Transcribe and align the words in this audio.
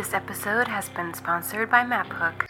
This 0.00 0.14
episode 0.14 0.66
has 0.66 0.88
been 0.88 1.12
sponsored 1.12 1.68
by 1.70 1.84
MapHook. 1.84 2.46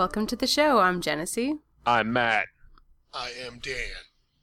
Welcome 0.00 0.26
to 0.28 0.36
the 0.36 0.46
show. 0.46 0.78
I'm 0.78 1.02
Genesee. 1.02 1.56
I'm 1.84 2.10
Matt. 2.14 2.46
I 3.12 3.32
am 3.46 3.58
Dan. 3.58 4.00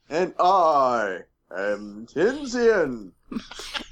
And 0.07 0.35
I 0.39 1.21
am 1.51 2.05
Tinsian. 2.05 3.13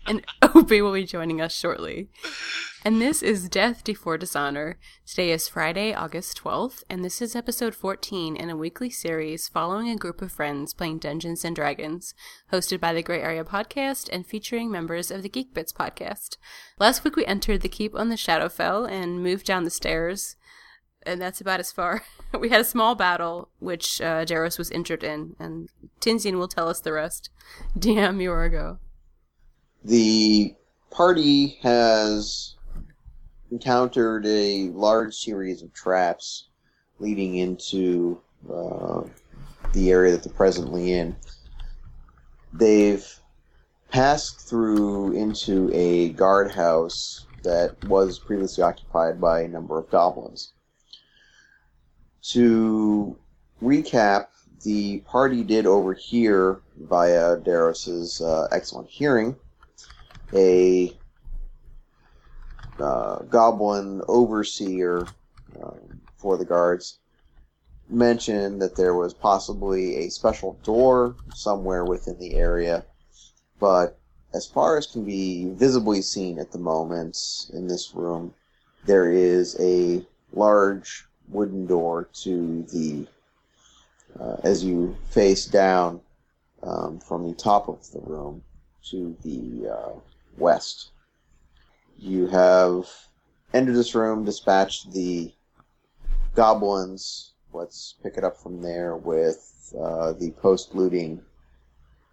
And 0.08 0.24
Opie 0.44 0.84
will 0.84 0.94
be 0.94 1.06
joining 1.06 1.42
us 1.42 1.56
shortly. 1.56 2.10
And 2.84 3.02
this 3.02 3.24
is 3.24 3.50
Death 3.50 3.84
Before 3.84 4.16
Dishonor. 4.20 4.78
Today 5.08 5.32
is 5.32 5.48
Friday, 5.48 5.92
August 5.92 6.40
12th, 6.44 6.84
and 6.88 7.04
this 7.04 7.24
is 7.24 7.36
episode 7.36 7.74
14 7.74 8.36
in 8.36 8.52
a 8.52 8.56
weekly 8.56 8.92
series 8.92 9.48
following 9.48 9.90
a 9.90 9.96
group 9.96 10.22
of 10.22 10.32
friends 10.32 10.76
playing 10.76 11.00
Dungeons 11.00 11.44
and 11.44 11.56
Dragons, 11.56 12.14
hosted 12.54 12.80
by 12.80 12.94
the 12.94 13.02
Gray 13.02 13.20
Area 13.20 13.44
Podcast 13.44 14.08
and 14.14 14.28
featuring 14.28 14.70
members 14.70 15.10
of 15.10 15.24
the 15.24 15.30
Geek 15.30 15.56
Bits 15.56 15.74
podcast. 15.74 16.38
Last 16.78 17.04
week 17.04 17.16
we 17.16 17.26
entered 17.26 17.62
the 17.62 17.68
keep 17.68 17.96
on 17.96 18.10
the 18.10 18.16
Shadowfell 18.16 18.88
and 18.88 19.24
moved 19.24 19.48
down 19.48 19.64
the 19.64 19.72
stairs, 19.72 20.36
and 21.06 21.22
that's 21.22 21.42
about 21.42 21.60
as 21.60 21.72
far. 21.72 22.04
we 22.40 22.50
had 22.50 22.62
a 22.62 22.66
small 22.66 22.96
battle, 22.96 23.50
which 23.60 24.02
uh, 24.02 24.26
was 24.58 24.72
injured 24.72 25.04
in, 25.04 25.36
and 25.40 25.70
Tinsian 26.02 26.38
will 26.38 26.48
tell 26.48 26.68
us 26.68 26.80
the 26.82 26.94
rest. 26.94 27.30
Damn, 27.80 28.20
Yorgo. 28.20 28.80
The 29.84 30.56
party 30.90 31.60
has 31.62 32.56
encountered 33.52 34.26
a 34.26 34.70
large 34.70 35.14
series 35.14 35.62
of 35.62 35.74
traps 35.74 36.48
leading 37.00 37.36
into 37.36 38.20
uh, 38.52 39.02
the 39.74 39.92
area 39.92 40.12
that 40.12 40.24
they're 40.24 40.34
presently 40.34 40.94
in. 40.94 41.16
They've 42.54 43.06
passed 43.90 44.42
through 44.42 45.14
into 45.14 45.70
a 45.74 46.10
guardhouse 46.10 47.28
that 47.44 47.82
was 47.86 48.18
previously 48.18 48.64
occupied 48.64 49.22
by 49.22 49.42
a 49.42 49.48
number 49.48 49.78
of 49.78 49.90
goblins. 49.90 50.54
To 52.30 53.16
recap, 53.62 54.28
the 54.64 55.00
party 55.02 55.44
did 55.44 55.66
overhear 55.66 56.62
via 56.76 57.38
Daros's 57.38 58.20
uh, 58.20 58.48
excellent 58.52 58.90
hearing 58.90 59.36
a 60.34 60.98
uh, 62.80 63.20
goblin 63.24 64.02
overseer 64.08 65.08
um, 65.62 66.02
for 66.18 66.38
the 66.38 66.46
guards 66.46 67.00
mentioned 67.90 68.62
that 68.62 68.76
there 68.76 68.96
was 68.96 69.14
possibly 69.14 69.98
a 69.98 70.10
special 70.10 70.60
door 70.64 71.16
somewhere 71.32 71.86
within 71.86 72.18
the 72.18 72.36
area, 72.36 72.84
but 73.60 74.00
as 74.34 74.48
far 74.48 74.78
as 74.78 74.88
can 74.88 75.06
be 75.06 75.52
visibly 75.52 76.02
seen 76.02 76.40
at 76.40 76.52
the 76.52 76.58
moment 76.58 77.48
in 77.54 77.68
this 77.68 77.94
room, 77.94 78.34
there 78.86 79.12
is 79.12 79.56
a 79.60 80.04
large 80.34 81.08
wooden 81.30 81.66
door 81.66 82.10
to 82.14 82.64
the 82.72 83.08
uh, 84.20 84.38
as 84.44 84.64
you 84.64 84.96
face 85.10 85.46
down 85.46 86.00
um, 86.64 87.00
from 87.00 87.28
the 87.28 87.36
top 87.36 87.68
of 87.68 87.90
the 87.92 88.00
room 88.00 88.42
to 88.84 89.16
the 89.24 89.70
uh, 89.70 89.92
west. 90.38 90.92
You 91.98 92.28
have 92.28 92.88
entered 93.54 93.76
this 93.76 93.96
room, 93.96 94.26
dispatched 94.26 94.92
the 94.94 95.32
goblins. 96.34 97.32
Let's 97.54 97.96
pick 98.04 98.18
it 98.18 98.24
up 98.24 98.38
from 98.38 98.62
there 98.62 98.96
with 98.96 99.74
uh, 99.80 100.14
the 100.14 100.32
post 100.32 100.76
looting 100.76 101.22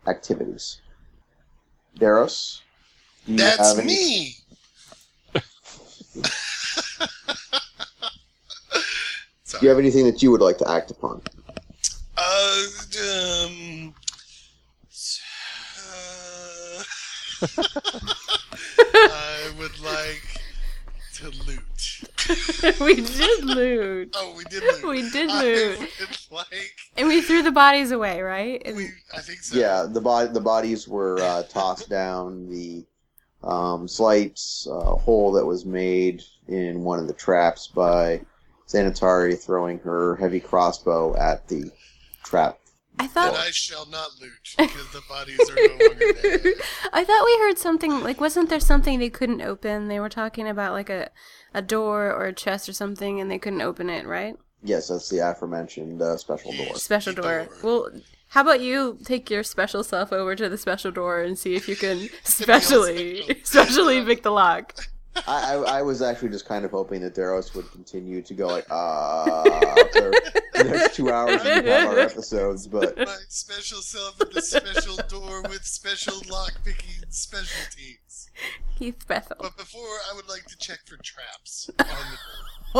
activities. 0.06 0.80
Daros, 1.98 2.60
That's 3.28 3.78
any- 3.78 3.86
me. 3.86 4.36
Do 9.62 9.66
you 9.66 9.70
have 9.70 9.78
anything 9.78 10.06
that 10.06 10.20
you 10.24 10.32
would 10.32 10.40
like 10.40 10.58
to 10.58 10.68
act 10.68 10.90
upon? 10.90 11.22
Uh, 12.18 12.64
um, 13.00 13.94
uh, 15.88 16.82
I 18.92 19.52
would 19.56 19.78
like 19.78 20.42
to 21.14 21.30
loot. 21.46 22.80
we 22.80 22.96
did 22.96 23.44
loot. 23.44 24.16
Oh, 24.18 24.34
we 24.36 24.42
did 24.50 24.64
loot. 24.64 24.84
We 24.84 25.08
did 25.10 25.30
loot. 25.30 25.78
like. 26.32 26.48
And 26.96 27.06
we 27.06 27.20
threw 27.20 27.44
the 27.44 27.52
bodies 27.52 27.92
away, 27.92 28.20
right? 28.20 28.60
And- 28.64 28.76
We, 28.76 28.88
I 29.16 29.20
think 29.20 29.42
so. 29.42 29.56
Yeah, 29.56 29.86
the 29.88 30.00
body 30.00 30.32
the 30.32 30.40
bodies 30.40 30.88
were 30.88 31.20
uh, 31.20 31.44
tossed 31.44 31.88
down 31.88 32.50
the 32.50 32.84
um, 33.44 33.86
slight 33.86 34.40
uh, 34.68 34.96
hole 34.96 35.30
that 35.30 35.46
was 35.46 35.64
made 35.64 36.24
in 36.48 36.82
one 36.82 36.98
of 36.98 37.06
the 37.06 37.14
traps 37.14 37.68
by 37.68 38.22
Sanitari 38.72 39.38
throwing 39.38 39.78
her 39.80 40.16
heavy 40.16 40.40
crossbow 40.40 41.16
at 41.16 41.48
the 41.48 41.70
trap. 42.24 42.58
I 42.98 43.04
And 43.04 43.12
thought 43.12 43.34
I 43.34 43.50
shall 43.50 43.86
not 43.86 44.10
loot 44.20 44.32
because 44.58 44.92
the 44.92 45.02
bodies 45.08 45.40
are 45.50 45.54
no 45.54 45.86
longer 45.86 46.12
dead. 46.22 46.54
I 46.92 47.04
thought 47.04 47.24
we 47.24 47.38
heard 47.38 47.58
something 47.58 48.00
like 48.00 48.20
wasn't 48.20 48.50
there 48.50 48.60
something 48.60 48.98
they 48.98 49.10
couldn't 49.10 49.40
open? 49.42 49.88
They 49.88 49.98
were 49.98 50.08
talking 50.10 50.46
about 50.46 50.72
like 50.72 50.90
a 50.90 51.10
a 51.54 51.62
door 51.62 52.12
or 52.12 52.26
a 52.26 52.32
chest 52.34 52.68
or 52.68 52.72
something 52.72 53.20
and 53.20 53.30
they 53.30 53.38
couldn't 53.38 53.62
open 53.62 53.88
it, 53.90 54.06
right? 54.06 54.36
Yes, 54.62 54.88
that's 54.88 55.08
the 55.08 55.18
aforementioned 55.18 56.00
uh, 56.00 56.16
special 56.16 56.52
door. 56.52 56.74
Special 56.76 57.14
door. 57.14 57.46
door. 57.46 57.48
Well, 57.62 57.90
how 58.28 58.42
about 58.42 58.60
you 58.60 58.98
take 59.04 59.28
your 59.30 59.42
special 59.42 59.82
self 59.82 60.12
over 60.12 60.36
to 60.36 60.48
the 60.48 60.56
special 60.56 60.90
door 60.90 61.20
and 61.22 61.38
see 61.38 61.54
if 61.54 61.68
you 61.68 61.76
can 61.76 62.08
specially 62.24 63.22
special. 63.22 63.44
specially 63.44 64.04
pick 64.04 64.22
the 64.22 64.30
lock. 64.30 64.74
I, 65.14 65.54
I, 65.54 65.78
I 65.78 65.82
was 65.82 66.00
actually 66.02 66.30
just 66.30 66.46
kind 66.46 66.64
of 66.64 66.70
hoping 66.70 67.02
that 67.02 67.14
Daros 67.14 67.54
would 67.54 67.70
continue 67.70 68.22
to 68.22 68.34
go 68.34 68.46
like, 68.48 68.66
uh, 68.70 69.44
for 69.92 70.10
the 70.54 70.64
next 70.64 70.96
two 70.96 71.10
hours 71.10 71.42
we 71.44 71.50
have 71.50 71.66
our 71.88 71.98
episodes, 71.98 72.66
but 72.66 72.96
My 72.96 73.16
special 73.28 73.78
self 73.82 74.20
at 74.20 74.32
the 74.32 74.40
special 74.42 74.96
door 75.08 75.42
with 75.42 75.64
special 75.64 76.14
lock 76.30 76.52
picking 76.64 77.04
specialties. 77.10 78.30
Keith 78.76 79.06
Bethel. 79.06 79.36
But 79.40 79.56
before, 79.56 79.82
I 80.10 80.14
would 80.16 80.28
like 80.28 80.46
to 80.46 80.56
check 80.56 80.80
for 80.86 80.96
traps 81.02 81.68
on 81.78 81.86
the 81.86 81.94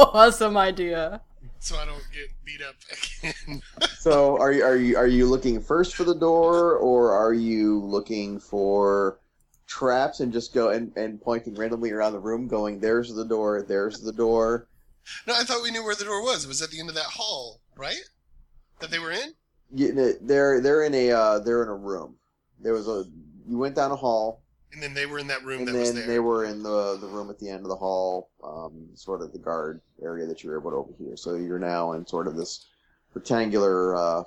door 0.00 0.10
Awesome 0.14 0.56
idea. 0.56 1.20
so 1.58 1.76
I 1.76 1.84
don't 1.84 2.02
get 2.14 2.28
beat 2.46 2.62
up 2.62 2.76
again. 2.90 3.60
So 3.98 4.38
are 4.38 4.50
you 4.52 4.64
are 4.64 4.76
you 4.76 4.96
are 4.96 5.06
you 5.06 5.26
looking 5.26 5.60
first 5.60 5.94
for 5.94 6.04
the 6.04 6.14
door, 6.14 6.76
or 6.76 7.12
are 7.12 7.34
you 7.34 7.80
looking 7.80 8.40
for 8.40 9.18
traps 9.72 10.20
and 10.20 10.32
just 10.32 10.52
go 10.52 10.68
and, 10.68 10.92
and 10.96 11.20
pointing 11.20 11.54
randomly 11.54 11.90
around 11.92 12.12
the 12.12 12.18
room, 12.18 12.46
going, 12.46 12.78
"There's 12.80 13.12
the 13.14 13.24
door, 13.24 13.62
there's 13.66 14.00
the 14.00 14.12
door." 14.12 14.66
no, 15.26 15.34
I 15.34 15.44
thought 15.44 15.62
we 15.62 15.70
knew 15.70 15.82
where 15.82 15.94
the 15.94 16.04
door 16.04 16.22
was. 16.22 16.44
It 16.44 16.48
was 16.48 16.60
at 16.62 16.70
the 16.70 16.78
end 16.78 16.88
of 16.90 16.94
that 16.94 17.04
hall, 17.06 17.60
right? 17.76 18.04
That 18.80 18.90
they 18.90 18.98
were 18.98 19.12
in? 19.12 19.32
You, 19.74 20.18
they're 20.20 20.60
they're 20.60 20.84
in 20.84 20.94
a 20.94 21.10
uh, 21.10 21.38
they're 21.38 21.62
in 21.62 21.68
a 21.70 21.74
room. 21.74 22.16
There 22.60 22.74
was 22.74 22.86
a 22.86 23.04
you 23.48 23.56
went 23.58 23.74
down 23.74 23.90
a 23.90 23.96
hall, 23.96 24.42
And 24.72 24.82
then 24.82 24.92
they 24.94 25.06
were 25.06 25.18
in 25.18 25.26
that 25.28 25.42
room 25.44 25.60
and 25.60 25.68
that 25.68 25.78
was 25.78 25.88
then 25.92 26.00
there. 26.02 26.06
they 26.06 26.20
were 26.20 26.44
in 26.44 26.62
the 26.62 26.98
the 27.00 27.06
room 27.06 27.30
at 27.30 27.38
the 27.38 27.48
end 27.48 27.62
of 27.62 27.68
the 27.68 27.76
hall, 27.76 28.28
um, 28.44 28.88
sort 28.94 29.22
of 29.22 29.32
the 29.32 29.38
guard 29.38 29.80
area 30.02 30.26
that 30.26 30.44
you 30.44 30.50
were 30.50 30.58
able 30.60 30.70
to 30.70 30.76
overhear. 30.76 31.16
So 31.16 31.34
you're 31.36 31.58
now 31.58 31.92
in 31.92 32.06
sort 32.06 32.26
of 32.26 32.36
this 32.36 32.66
rectangular, 33.14 33.96
uh, 33.96 34.22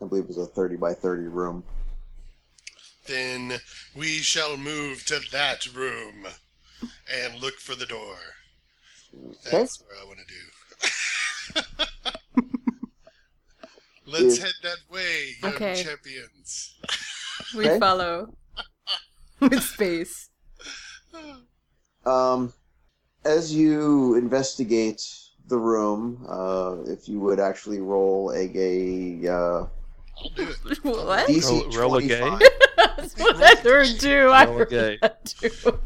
I 0.00 0.04
believe 0.06 0.24
it 0.24 0.28
was 0.28 0.38
a 0.38 0.46
thirty 0.46 0.76
by 0.76 0.94
thirty 0.94 1.24
room. 1.28 1.62
Then 3.08 3.54
we 3.96 4.18
shall 4.18 4.56
move 4.58 5.04
to 5.06 5.20
that 5.32 5.66
room 5.74 6.26
and 7.10 7.40
look 7.40 7.54
for 7.54 7.74
the 7.74 7.86
door. 7.86 8.16
Okay. 9.14 9.50
That's 9.50 9.82
where 9.82 9.96
I 10.00 10.04
want 10.04 10.18
to 10.20 10.26
do. 10.34 11.62
Let's 14.06 14.24
Is- 14.36 14.38
head 14.42 14.52
that 14.62 14.78
way, 14.90 15.34
young 15.42 15.54
Okay. 15.54 15.82
champions. 15.82 16.74
We 17.56 17.66
Okay. 17.66 17.78
follow 17.78 18.34
with 19.40 19.62
space. 19.62 20.28
Um, 22.04 22.52
as 23.24 23.54
you 23.54 24.16
investigate 24.16 25.00
the 25.46 25.56
room, 25.56 26.26
uh, 26.28 26.78
if 26.86 27.08
you 27.08 27.20
would 27.20 27.38
actually 27.40 27.80
roll 27.80 28.32
a, 28.32 28.50
a 28.54 29.28
uh, 29.32 29.36
I'll 29.38 29.66
do 29.66 29.66
it. 29.66 29.77
what? 30.82 31.28
DC 31.28 31.74
Roll- 31.74 31.90
roll 31.90 31.96
a 31.96 32.02
gay? 32.02 32.20
25. 32.20 32.48
That's 32.96 33.18
what 33.18 33.36
I 33.42 33.54
heard 33.60 34.00
too. 34.00 34.30
I 34.32 34.44
Roll 34.44 34.54
a 34.54 34.58
heard 34.58 34.70
gay. 34.70 34.98
that 35.02 35.24
too. 35.24 35.78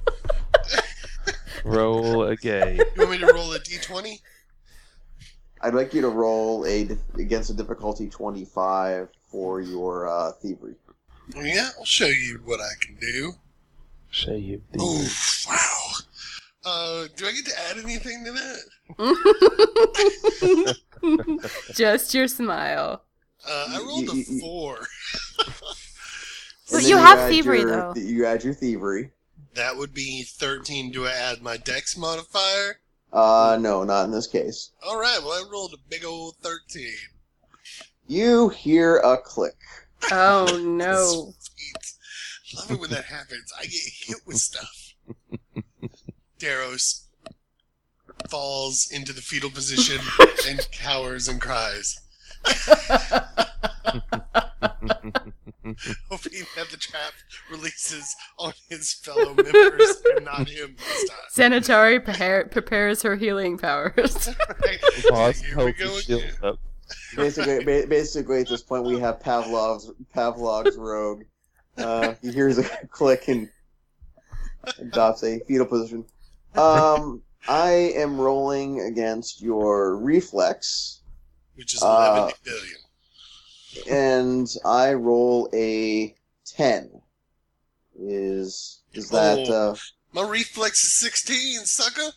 Roll 1.64 2.24
a 2.24 2.36
gay. 2.36 2.76
You 2.76 2.84
want 2.98 3.10
me 3.10 3.18
to 3.18 3.26
roll 3.32 3.52
a 3.52 3.58
d20? 3.58 4.20
I'd 5.60 5.74
like 5.74 5.94
you 5.94 6.00
to 6.00 6.08
roll 6.08 6.64
a 6.66 6.88
against 7.14 7.50
a 7.50 7.54
difficulty 7.54 8.08
25 8.08 9.08
for 9.30 9.60
your 9.60 10.08
uh, 10.08 10.32
thievery. 10.32 10.74
Yeah, 11.36 11.68
I'll 11.78 11.84
show 11.84 12.06
you 12.06 12.40
what 12.44 12.60
I 12.60 12.72
can 12.84 12.96
do. 13.00 13.34
Say 14.10 14.38
you. 14.38 14.62
Oh, 14.78 15.08
wow. 15.48 15.92
Uh, 16.64 17.06
do 17.16 17.26
I 17.26 17.32
get 17.32 17.44
to 17.46 17.52
add 17.70 17.78
anything 17.78 18.24
to 18.24 18.32
that? 18.32 18.60
Just 21.74 22.14
your 22.14 22.28
smile. 22.28 23.02
Uh, 23.48 23.66
I 23.70 23.78
rolled 23.78 24.08
a 24.10 24.14
You- 24.16 24.24
you- 24.28 24.40
four. 24.40 24.86
But 26.70 26.84
you 26.84 26.96
have 26.96 27.18
add 27.18 27.28
thievery, 27.30 27.60
your- 27.60 27.70
though. 27.70 27.94
You 27.96 28.24
add 28.24 28.42
your 28.44 28.54
thievery. 28.54 29.10
That 29.54 29.76
would 29.76 29.92
be 29.92 30.22
13. 30.22 30.90
Do 30.90 31.06
I 31.06 31.10
add 31.12 31.42
my 31.42 31.58
dex 31.58 31.98
modifier? 31.98 32.80
Uh, 33.12 33.58
no, 33.60 33.84
not 33.84 34.04
in 34.06 34.10
this 34.10 34.26
case. 34.26 34.70
All 34.82 34.98
right, 34.98 35.18
well, 35.22 35.32
I 35.32 35.44
rolled 35.52 35.74
a 35.74 35.88
big 35.90 36.02
old 36.04 36.36
13. 36.40 36.86
You 38.06 38.48
hear 38.48 38.96
a 38.98 39.18
click. 39.18 39.56
Oh 40.10 40.58
no. 40.64 41.34
Sweet. 41.38 42.56
Love 42.56 42.70
it 42.70 42.80
when 42.80 42.90
that 42.90 43.04
happens. 43.04 43.52
I 43.58 43.64
get 43.64 43.80
hit 44.06 44.16
with 44.26 44.38
stuff. 44.38 44.94
Daros 46.38 47.04
falls 48.30 48.88
into 48.90 49.12
the 49.12 49.20
fetal 49.20 49.50
position 49.50 49.98
and 50.48 50.66
cowers 50.72 51.28
and 51.28 51.38
cries. 51.40 51.98
Hoping 56.10 56.42
that 56.56 56.68
the 56.70 56.76
trap 56.76 57.12
releases 57.50 58.14
on 58.38 58.52
his 58.68 58.92
fellow 58.94 59.34
members 59.34 60.02
and 60.16 60.24
not 60.24 60.48
him 60.48 60.76
this 60.76 61.08
time. 61.10 61.18
Sanitari 61.52 62.04
prepare, 62.04 62.44
prepares 62.46 63.02
her 63.02 63.16
healing 63.16 63.58
powers. 63.58 64.28
Right? 64.62 64.78
Pause. 65.08 65.40
Here 65.42 65.56
we 65.56 65.64
Hope 65.64 65.76
go 65.78 65.94
his 65.94 66.08
again. 66.08 66.32
up. 66.42 66.58
Basically, 67.16 67.64
ba- 67.64 67.86
basically 67.88 68.40
at 68.42 68.48
this 68.48 68.62
point 68.62 68.84
we 68.84 68.98
have 69.00 69.20
Pavlov's 69.20 69.90
Pavlov's 70.14 70.76
rogue. 70.76 71.22
Uh, 71.78 72.14
he 72.22 72.30
hears 72.32 72.58
a 72.58 72.64
click 72.90 73.28
and 73.28 73.48
adopts 74.78 75.22
a 75.24 75.40
fetal 75.40 75.66
position. 75.66 76.04
Um, 76.54 77.22
I 77.48 77.70
am 77.96 78.20
rolling 78.20 78.80
against 78.82 79.40
your 79.40 79.96
reflex, 79.96 81.01
Which 81.62 81.74
is 81.74 81.82
Uh, 81.84 82.30
11 82.32 82.34
billion. 82.42 82.80
and 83.88 84.48
I 84.64 84.94
roll 84.94 85.48
a 85.54 86.12
ten. 86.44 87.00
Is 87.96 88.80
is 88.94 89.10
that 89.10 89.48
uh, 89.48 89.76
My 90.12 90.22
reflex 90.28 90.82
is 90.82 90.92
16, 90.94 91.64
sucker. 91.66 92.10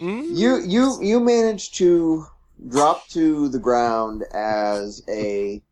Mm? 0.00 0.36
you 0.36 0.60
you 0.66 0.98
you 1.00 1.20
manage 1.20 1.70
to 1.74 2.26
drop 2.68 3.06
to 3.10 3.48
the 3.48 3.60
ground 3.60 4.24
as 4.34 5.04
a 5.08 5.62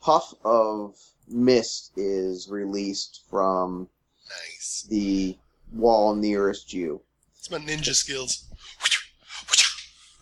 puff 0.00 0.32
of 0.44 0.96
mist 1.28 1.92
is 1.98 2.48
released 2.48 3.24
from 3.28 3.90
Nice. 4.30 4.86
the 4.88 5.36
wall 5.72 6.14
nearest 6.14 6.72
you. 6.72 7.02
It's 7.36 7.50
my 7.50 7.58
ninja 7.58 7.94
skills. 7.94 8.44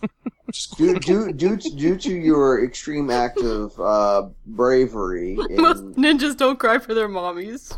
Just 0.51 0.77
Due, 0.77 0.99
due, 1.01 1.33
due, 1.33 1.57
to, 1.57 1.71
due 1.71 1.97
to 1.97 2.13
your 2.13 2.65
extreme 2.65 3.11
act 3.11 3.43
of 3.43 3.79
uh, 3.81 4.29
bravery 4.47 5.35
Most 5.51 5.85
ninjas 5.97 6.37
don't 6.37 6.59
cry 6.59 6.79
for 6.79 6.95
their 6.95 7.09
mommies. 7.09 7.77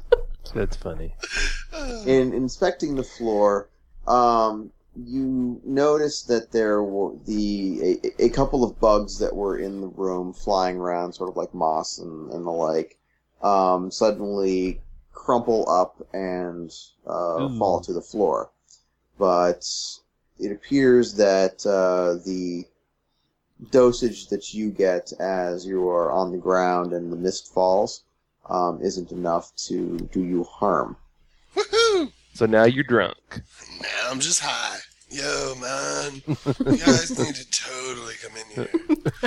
That's 0.54 0.76
funny. 0.76 1.14
in 2.06 2.32
inspecting 2.32 2.96
the 2.96 3.04
floor, 3.04 3.68
um, 4.06 4.72
you 4.96 5.60
notice 5.64 6.22
that 6.24 6.52
there 6.52 6.82
were 6.82 7.14
the 7.24 8.00
a, 8.04 8.24
a 8.24 8.28
couple 8.28 8.64
of 8.64 8.78
bugs 8.78 9.18
that 9.20 9.34
were 9.34 9.56
in 9.56 9.80
the 9.80 9.86
room 9.86 10.32
flying 10.32 10.76
around, 10.76 11.14
sort 11.14 11.30
of 11.30 11.36
like 11.36 11.54
moss 11.54 11.98
and, 11.98 12.30
and 12.32 12.44
the 12.44 12.50
like, 12.50 12.98
um, 13.42 13.90
suddenly 13.90 14.80
crumple 15.12 15.68
up 15.70 16.06
and 16.12 16.70
uh, 17.06 17.42
Ooh. 17.42 17.58
fall 17.58 17.80
to 17.80 17.92
the 17.92 18.02
floor. 18.02 18.50
But 19.18 19.64
it 20.42 20.50
appears 20.50 21.14
that 21.14 21.64
uh, 21.64 22.14
the 22.26 22.64
dosage 23.70 24.26
that 24.28 24.52
you 24.52 24.70
get 24.70 25.12
as 25.20 25.64
you 25.64 25.88
are 25.88 26.10
on 26.10 26.32
the 26.32 26.38
ground 26.38 26.92
and 26.92 27.12
the 27.12 27.16
mist 27.16 27.54
falls 27.54 28.02
um, 28.50 28.80
isn't 28.82 29.12
enough 29.12 29.54
to 29.54 29.96
do 30.12 30.24
you 30.24 30.42
harm. 30.44 30.96
Woohoo! 31.54 32.10
So 32.34 32.46
now 32.46 32.64
you're 32.64 32.82
drunk. 32.82 33.16
Now 33.80 34.10
I'm 34.10 34.18
just 34.18 34.40
high. 34.40 34.78
Yo, 35.10 35.54
man. 35.60 36.22
You 36.26 36.78
guys 36.78 37.16
need 37.24 37.34
to 37.36 37.50
totally 37.50 38.14
come 38.22 38.32
in 38.36 38.46
here. 38.54 38.70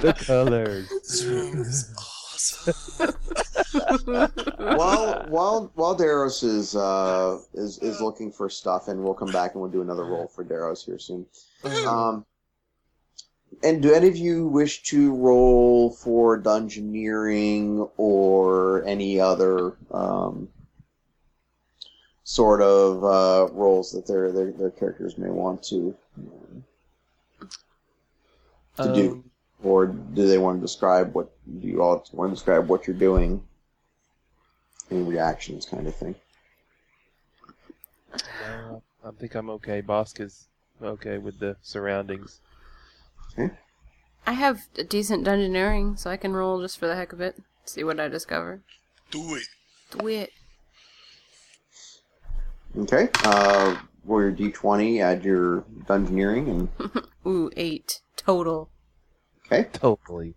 the 0.00 0.12
colors. 0.18 0.88
This 0.88 1.24
room 1.24 1.60
is 1.60 1.94
awesome. 1.96 3.14
while 4.56 5.24
while 5.28 5.70
while 5.74 5.96
Daros 5.96 6.42
is 6.44 6.74
uh 6.76 7.38
is 7.54 7.78
is 7.78 8.00
looking 8.00 8.30
for 8.32 8.48
stuff, 8.50 8.88
and 8.88 9.02
we'll 9.02 9.14
come 9.14 9.32
back 9.32 9.52
and 9.52 9.60
we'll 9.60 9.70
do 9.70 9.82
another 9.82 10.04
roll 10.04 10.26
for 10.28 10.44
Daros 10.44 10.84
here 10.84 10.98
soon. 10.98 11.26
Um, 11.86 12.24
and 13.62 13.82
do 13.82 13.92
any 13.92 14.08
of 14.08 14.16
you 14.16 14.46
wish 14.46 14.82
to 14.84 15.14
roll 15.14 15.90
for 15.90 16.40
dungeoneering 16.40 17.90
or 17.96 18.84
any 18.84 19.18
other 19.20 19.74
um, 19.90 20.48
sort 22.24 22.60
of 22.60 23.04
uh, 23.04 23.52
roles 23.52 23.92
that 23.92 24.06
their, 24.06 24.30
their 24.32 24.52
their 24.52 24.70
characters 24.70 25.16
may 25.18 25.30
want 25.30 25.62
to, 25.64 25.96
To 28.76 28.94
do. 28.94 29.10
Um, 29.10 29.24
or 29.62 29.86
do 29.86 30.28
they 30.28 30.38
want 30.38 30.58
to 30.58 30.60
describe 30.60 31.14
what 31.14 31.32
do 31.60 31.66
you 31.66 31.82
all 31.82 32.06
want 32.12 32.30
to 32.30 32.34
describe 32.34 32.68
what 32.68 32.86
you're 32.86 32.94
doing? 32.96 33.42
Any 34.90 35.02
reactions, 35.02 35.66
kind 35.66 35.86
of 35.86 35.94
thing. 35.94 36.14
no, 38.40 38.82
I 39.04 39.10
think 39.12 39.34
I'm 39.34 39.50
okay. 39.50 39.82
Bosk 39.82 40.20
is 40.20 40.48
okay 40.82 41.18
with 41.18 41.38
the 41.38 41.56
surroundings. 41.62 42.40
I 44.26 44.32
have 44.32 44.62
a 44.76 44.84
decent 44.84 45.26
dungeoneering, 45.26 45.98
so 45.98 46.10
I 46.10 46.16
can 46.16 46.32
roll 46.32 46.60
just 46.60 46.78
for 46.78 46.86
the 46.86 46.96
heck 46.96 47.12
of 47.12 47.20
it. 47.20 47.36
See 47.64 47.84
what 47.84 48.00
I 48.00 48.08
discover. 48.08 48.62
Do 49.10 49.34
it. 49.36 49.44
Do 49.98 50.08
it. 50.08 50.30
Okay. 52.76 53.08
Uh, 53.24 53.76
roll 54.04 54.22
your 54.22 54.32
d20, 54.32 55.00
add 55.02 55.24
your 55.24 55.62
dungeoneering, 55.86 56.48
and 56.48 57.04
Ooh, 57.26 57.50
eight 57.56 58.00
total. 58.16 58.70
okay. 59.46 59.68
Totally. 59.72 60.34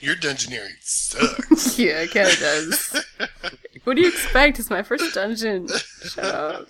Your 0.00 0.16
dungeoneering 0.16 0.80
sucks. 0.80 1.78
yeah, 1.78 2.00
it 2.02 2.10
kinda 2.10 2.34
does. 2.36 3.04
what 3.84 3.96
do 3.96 4.02
you 4.02 4.08
expect? 4.08 4.58
It's 4.58 4.70
my 4.70 4.82
first 4.82 5.14
dungeon. 5.14 5.68
Shut 5.68 6.24
up. 6.24 6.68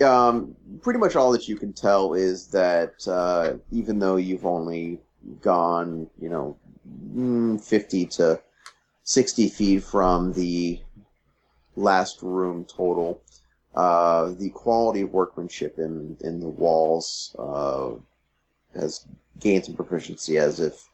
Um, 0.00 0.54
pretty 0.82 0.98
much 0.98 1.16
all 1.16 1.32
that 1.32 1.48
you 1.48 1.56
can 1.56 1.72
tell 1.72 2.14
is 2.14 2.48
that 2.48 3.06
uh, 3.08 3.54
even 3.70 3.98
though 3.98 4.16
you've 4.16 4.44
only 4.44 5.00
gone, 5.40 6.08
you 6.20 6.28
know, 6.28 6.56
mm, 7.14 7.62
50 7.62 8.06
to 8.06 8.40
60 9.04 9.48
feet 9.48 9.82
from 9.82 10.32
the 10.34 10.80
last 11.76 12.22
room 12.22 12.64
total, 12.64 13.22
uh, 13.74 14.32
the 14.38 14.50
quality 14.50 15.02
of 15.02 15.12
workmanship 15.12 15.78
in, 15.78 16.16
in 16.20 16.40
the 16.40 16.48
walls 16.48 17.34
uh, 17.38 17.90
has 18.78 19.06
gained 19.40 19.64
some 19.64 19.76
proficiency 19.76 20.38
as 20.38 20.60
if 20.60 20.88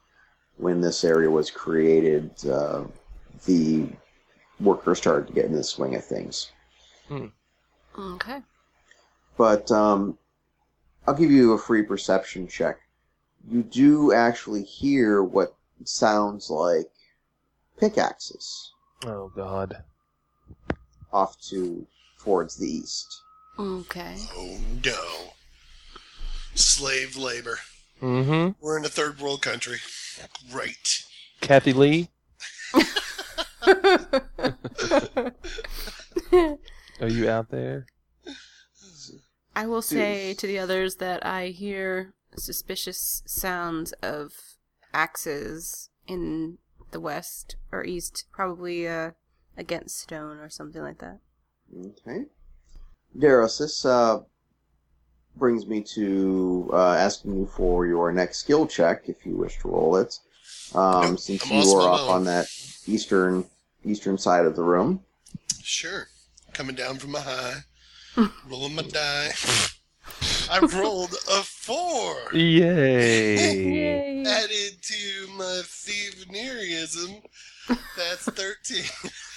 when 0.56 0.80
this 0.80 1.04
area 1.04 1.30
was 1.30 1.50
created, 1.50 2.30
uh, 2.48 2.84
the 3.46 3.88
workers 4.62 4.98
started 4.98 5.26
to 5.28 5.32
get 5.32 5.44
in 5.46 5.52
the 5.52 5.64
swing 5.64 5.94
of 5.94 6.04
things. 6.04 6.50
Okay. 7.98 8.40
but 9.36 9.70
um, 9.70 10.16
I'll 11.06 11.14
give 11.14 11.30
you 11.30 11.52
a 11.52 11.58
free 11.58 11.82
perception 11.82 12.46
check. 12.48 12.78
You 13.50 13.62
do 13.62 14.12
actually 14.12 14.62
hear 14.62 15.22
what 15.22 15.54
sounds 15.84 16.48
like 16.48 16.86
pickaxes 17.78 18.72
Oh 19.04 19.30
God. 19.34 19.82
off 21.12 21.38
to 21.50 21.86
towards 22.20 22.56
the 22.56 22.66
east. 22.68 23.20
Okay. 23.58 24.16
oh 24.34 24.58
no. 24.84 25.32
Slave 26.54 27.16
labor. 27.16 27.58
Mm-hmm. 28.00 28.52
We're 28.64 28.78
in 28.78 28.84
a 28.84 28.88
third 28.88 29.18
world 29.20 29.42
country. 29.42 29.78
Great. 30.50 31.04
Kathy 31.40 31.72
Lee, 31.72 32.08
are 37.00 37.08
you 37.08 37.28
out 37.28 37.50
there? 37.50 37.86
I 39.54 39.66
will 39.66 39.82
say 39.82 40.34
to 40.34 40.46
the 40.46 40.58
others 40.58 40.96
that 40.96 41.24
I 41.26 41.48
hear 41.48 42.14
suspicious 42.36 43.22
sounds 43.26 43.92
of 44.02 44.32
axes 44.94 45.90
in 46.06 46.58
the 46.90 47.00
west 47.00 47.56
or 47.70 47.84
east, 47.84 48.24
probably 48.32 48.88
uh, 48.88 49.10
against 49.56 50.00
stone 50.00 50.38
or 50.38 50.48
something 50.48 50.82
like 50.82 50.98
that. 50.98 51.18
Okay. 51.76 52.24
Daros, 53.16 53.58
this 53.58 53.84
uh, 53.84 54.20
brings 55.36 55.66
me 55.66 55.82
to 55.94 56.70
uh, 56.72 56.94
asking 56.94 57.36
you 57.36 57.46
for 57.46 57.86
your 57.86 58.12
next 58.12 58.38
skill 58.38 58.66
check, 58.66 59.08
if 59.08 59.26
you 59.26 59.36
wish 59.36 59.58
to 59.60 59.68
roll 59.68 59.96
it. 59.96 60.18
Um, 60.74 61.10
Nope, 61.10 61.18
since 61.20 61.44
I'm 61.44 61.52
you 61.52 61.58
all 61.62 61.76
are 61.76 61.82
small 61.82 61.94
up 61.94 62.10
on 62.10 62.24
that 62.24 62.46
eastern 62.86 63.44
eastern 63.84 64.18
side 64.18 64.46
of 64.46 64.56
the 64.56 64.62
room. 64.62 65.00
Sure. 65.62 66.08
Coming 66.52 66.76
down 66.76 66.96
from 66.98 67.14
a 67.14 67.20
high, 67.20 67.60
rolling 68.48 68.74
my 68.74 68.82
die. 68.82 69.30
I 70.50 70.58
rolled 70.60 71.12
a 71.30 71.42
four. 71.42 72.34
Yay! 72.34 74.22
Added 74.24 74.82
to 74.82 75.28
my 75.36 75.62
thieveneerism, 75.64 77.22
that's 77.96 78.24
13. 78.24 78.84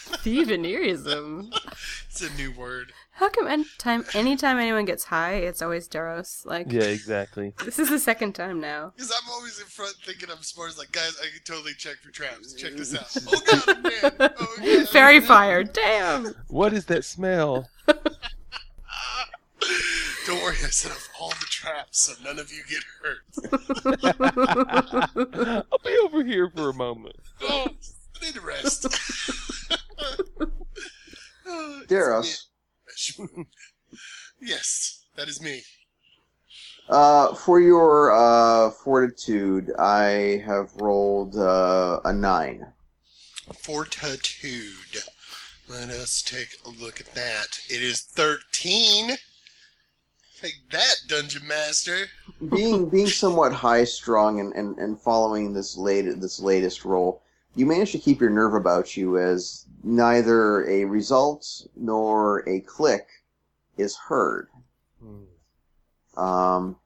Thieveneerism. 0.05 1.53
it's 2.09 2.21
a 2.21 2.33
new 2.35 2.51
word. 2.51 2.93
How 3.11 3.29
come 3.29 3.47
anytime 3.47 4.05
anytime 4.13 4.57
anyone 4.57 4.85
gets 4.85 5.05
high, 5.05 5.35
it's 5.35 5.61
always 5.61 5.87
Daros? 5.87 6.45
Like 6.45 6.71
yeah, 6.71 6.83
exactly. 6.83 7.53
this 7.65 7.79
is 7.79 7.89
the 7.89 7.99
second 7.99 8.33
time 8.33 8.59
now. 8.59 8.91
Because 8.95 9.11
I'm 9.11 9.29
always 9.31 9.59
in 9.59 9.65
front 9.67 9.95
thinking 10.03 10.29
I'm 10.29 10.41
smart. 10.43 10.69
It's 10.69 10.77
like, 10.79 10.91
guys, 10.91 11.17
I 11.21 11.27
can 11.27 11.41
totally 11.45 11.73
check 11.73 11.97
for 11.97 12.11
traps. 12.11 12.53
Check 12.53 12.73
this 12.73 12.93
out. 12.95 13.05
Oh, 13.27 13.41
God, 13.65 13.83
man. 13.83 14.31
Oh, 14.39 14.57
God. 14.57 14.89
Fairy 14.89 15.19
fire, 15.19 15.63
damn. 15.63 16.35
What 16.47 16.73
is 16.73 16.85
that 16.85 17.05
smell? 17.05 17.67
Don't 20.25 20.41
worry, 20.41 20.55
I 20.63 20.69
set 20.69 20.91
off 20.91 21.07
all 21.19 21.29
the 21.29 21.45
traps 21.49 21.99
so 21.99 22.13
none 22.23 22.39
of 22.39 22.51
you 22.51 22.63
get 22.67 22.83
hurt. 23.01 23.21
I'll 25.71 25.79
be 25.83 25.97
over 26.03 26.23
here 26.23 26.49
for 26.49 26.69
a 26.69 26.73
moment. 26.73 27.15
Oh, 27.41 27.67
I 27.69 28.25
need 28.25 28.33
to 28.33 28.41
rest. 28.41 28.87
Oh, 31.47 31.81
it's 31.83 31.91
Daros, 31.93 32.45
yes, 34.41 35.05
that 35.15 35.27
is 35.27 35.39
me. 35.39 35.61
uh, 36.89 37.35
for 37.35 37.59
your 37.59 38.11
uh, 38.11 38.71
fortitude, 38.71 39.71
I 39.77 40.41
have 40.43 40.75
rolled 40.77 41.35
uh, 41.35 41.99
a 42.03 42.11
nine. 42.11 42.65
Fortitude. 43.53 45.03
Let 45.69 45.89
us 45.89 46.23
take 46.23 46.57
a 46.65 46.69
look 46.69 46.99
at 46.99 47.13
that. 47.13 47.59
It 47.69 47.83
is 47.83 48.01
13. 48.01 49.17
Take 50.41 50.69
that, 50.71 50.95
Dungeon 51.07 51.47
Master. 51.47 52.07
being 52.51 52.89
being 52.89 53.07
somewhat 53.07 53.53
high 53.53 53.83
strung 53.83 54.39
and, 54.39 54.51
and, 54.53 54.77
and 54.79 54.99
following 54.99 55.53
this 55.53 55.77
late 55.77 56.05
this 56.19 56.39
latest 56.39 56.85
roll, 56.85 57.21
you 57.55 57.65
manage 57.65 57.91
to 57.91 57.99
keep 57.99 58.19
your 58.19 58.31
nerve 58.31 58.53
about 58.55 58.97
you 58.97 59.17
as 59.17 59.64
neither 59.85 60.67
a 60.67 60.83
result 60.83 61.67
nor 61.75 62.39
a 62.49 62.59
click 62.61 63.07
is 63.77 63.95
heard. 63.95 64.49
Um, 66.17 66.77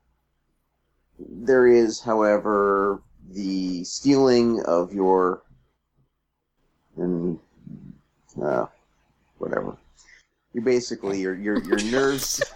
there 1.17 1.65
is, 1.65 2.01
however, 2.01 3.01
the 3.31 3.83
steeling 3.85 4.61
of 4.65 4.93
your 4.93 5.43
and 6.97 7.39
uh, 8.41 8.65
whatever. 9.37 9.77
You 10.53 10.61
basically 10.61 11.21
your 11.21 11.35
your 11.35 11.63
your 11.63 11.81
nerves. 11.83 12.43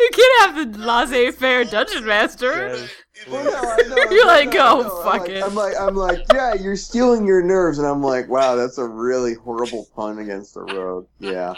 you 0.00 0.10
can't 0.12 0.56
have 0.56 0.72
the 0.72 0.78
laissez-faire 0.78 1.64
dungeon 1.64 2.06
master. 2.06 2.76
Yeah. 2.76 2.86
Well, 3.30 3.44
no, 3.44 3.50
I 3.56 3.76
know, 3.88 3.96
You're 4.10 4.26
no, 4.26 4.32
like, 4.32 4.52
no, 4.52 4.78
"Oh, 4.78 4.82
no." 4.82 4.96
I'm 4.98 5.04
fuck 5.04 5.20
like- 5.22 5.30
it." 5.30 5.42
I'm 5.42 5.54
like, 5.54 5.74
I'm 5.78 5.94
like, 5.96 6.18
yeah, 6.32 6.54
you're 6.54 6.76
stealing 6.76 7.26
your 7.26 7.42
nerves, 7.42 7.78
and 7.78 7.86
I'm 7.86 8.02
like, 8.02 8.28
wow, 8.28 8.56
that's 8.56 8.78
a 8.78 8.86
really 8.86 9.34
horrible 9.34 9.86
pun 9.96 10.18
against 10.18 10.54
the 10.54 10.62
rogue. 10.62 11.06
Yeah, 11.18 11.54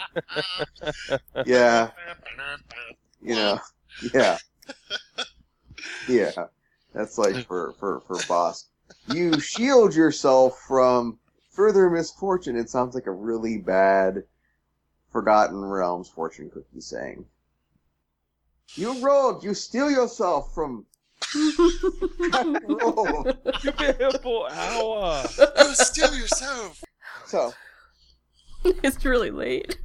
yeah, 1.45 1.91
you 3.21 3.35
know, 3.35 3.59
yeah, 4.13 4.37
yeah. 6.07 6.31
That's 6.93 7.17
like 7.17 7.45
for 7.45 7.73
for 7.73 8.01
for 8.01 8.17
boss. 8.27 8.67
You 9.13 9.39
shield 9.39 9.93
yourself 9.95 10.59
from 10.67 11.19
further 11.51 11.89
misfortune. 11.89 12.55
It 12.55 12.69
sounds 12.69 12.95
like 12.95 13.05
a 13.07 13.11
really 13.11 13.57
bad 13.57 14.23
Forgotten 15.11 15.63
Realms 15.63 16.07
fortune 16.09 16.49
cookie 16.49 16.81
saying. 16.81 17.25
You 18.75 18.99
rogue, 19.03 19.43
you 19.43 19.53
steal 19.55 19.89
yourself 19.89 20.53
from 20.53 20.85
rogue. 22.67 23.35
You 23.63 23.71
beautiful 23.73 24.47
hour. 24.51 25.23
Oh, 25.37 25.73
steal 25.73 26.13
yourself. 26.15 26.83
So 27.27 27.53
it's 28.63 29.03
really 29.05 29.31
late. 29.31 29.77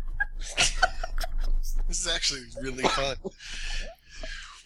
This 1.88 2.06
is 2.06 2.08
actually 2.08 2.42
really 2.62 2.84
fun. 2.84 3.16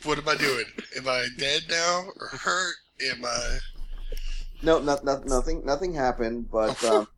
What 0.04 0.18
am 0.18 0.28
I 0.28 0.36
doing? 0.36 0.64
Am 0.96 1.08
I 1.08 1.26
dead 1.38 1.62
now 1.68 2.04
or 2.20 2.28
hurt? 2.28 2.74
Am 3.10 3.24
I? 3.24 3.58
no, 4.62 4.78
not, 4.78 5.04
not, 5.04 5.26
nothing, 5.26 5.64
nothing 5.64 5.94
happened. 5.94 6.50
But 6.50 6.82
um, 6.90 7.08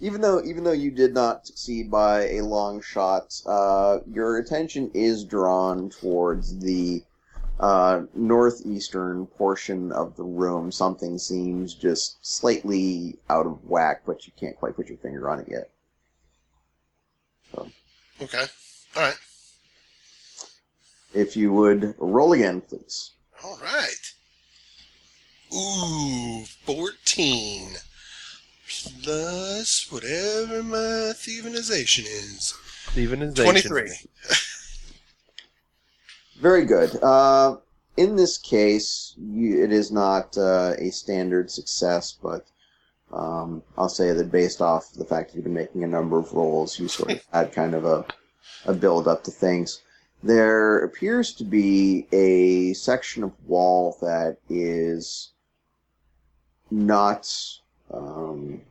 even 0.00 0.20
though, 0.20 0.42
even 0.42 0.64
though 0.64 0.72
you 0.72 0.90
did 0.90 1.14
not 1.14 1.46
succeed 1.46 1.90
by 1.90 2.28
a 2.28 2.40
long 2.42 2.80
shot, 2.80 3.40
uh, 3.46 3.98
your 4.10 4.38
attention 4.38 4.90
is 4.94 5.24
drawn 5.24 5.90
towards 5.90 6.58
the 6.58 7.02
uh, 7.60 8.02
northeastern 8.14 9.26
portion 9.26 9.92
of 9.92 10.16
the 10.16 10.24
room. 10.24 10.72
Something 10.72 11.18
seems 11.18 11.74
just 11.74 12.16
slightly 12.26 13.18
out 13.28 13.46
of 13.46 13.68
whack, 13.68 14.02
but 14.06 14.26
you 14.26 14.32
can't 14.38 14.56
quite 14.56 14.74
put 14.74 14.88
your 14.88 14.98
finger 14.98 15.28
on 15.28 15.40
it 15.40 15.48
yet. 15.48 15.70
Okay. 18.22 18.44
All 18.96 19.02
right. 19.02 19.14
If 21.14 21.36
you 21.36 21.52
would 21.52 21.94
roll 21.98 22.32
again, 22.32 22.60
please. 22.60 23.12
All 23.42 23.58
right. 23.62 24.12
Ooh, 25.54 26.44
14. 26.64 27.76
Plus 29.02 29.90
whatever 29.90 30.62
my 30.62 31.12
thievenization 31.16 32.04
is. 32.04 32.54
Stevenization. 32.92 33.70
23. 33.70 33.90
Very 36.40 36.64
good. 36.64 36.96
Uh, 37.02 37.58
in 37.98 38.16
this 38.16 38.38
case, 38.38 39.14
you, 39.18 39.62
it 39.62 39.72
is 39.72 39.92
not 39.92 40.38
uh, 40.38 40.72
a 40.78 40.90
standard 40.90 41.50
success, 41.50 42.16
but 42.22 42.46
um, 43.12 43.62
I'll 43.76 43.90
say 43.90 44.14
that 44.14 44.32
based 44.32 44.62
off 44.62 44.94
the 44.94 45.04
fact 45.04 45.28
that 45.28 45.36
you've 45.36 45.44
been 45.44 45.52
making 45.52 45.84
a 45.84 45.86
number 45.86 46.18
of 46.18 46.32
rolls, 46.32 46.78
you 46.78 46.88
sort 46.88 47.12
of 47.12 47.20
had 47.32 47.52
kind 47.52 47.74
of 47.74 47.84
a, 47.84 48.06
a 48.64 48.72
build 48.72 49.06
up 49.06 49.22
to 49.24 49.30
things. 49.30 49.82
There 50.22 50.78
appears 50.78 51.34
to 51.34 51.44
be 51.44 52.06
a 52.10 52.72
section 52.72 53.22
of 53.22 53.32
wall 53.46 53.98
that 54.00 54.38
is 54.48 55.32
not 56.70 57.30
um, 57.92 58.62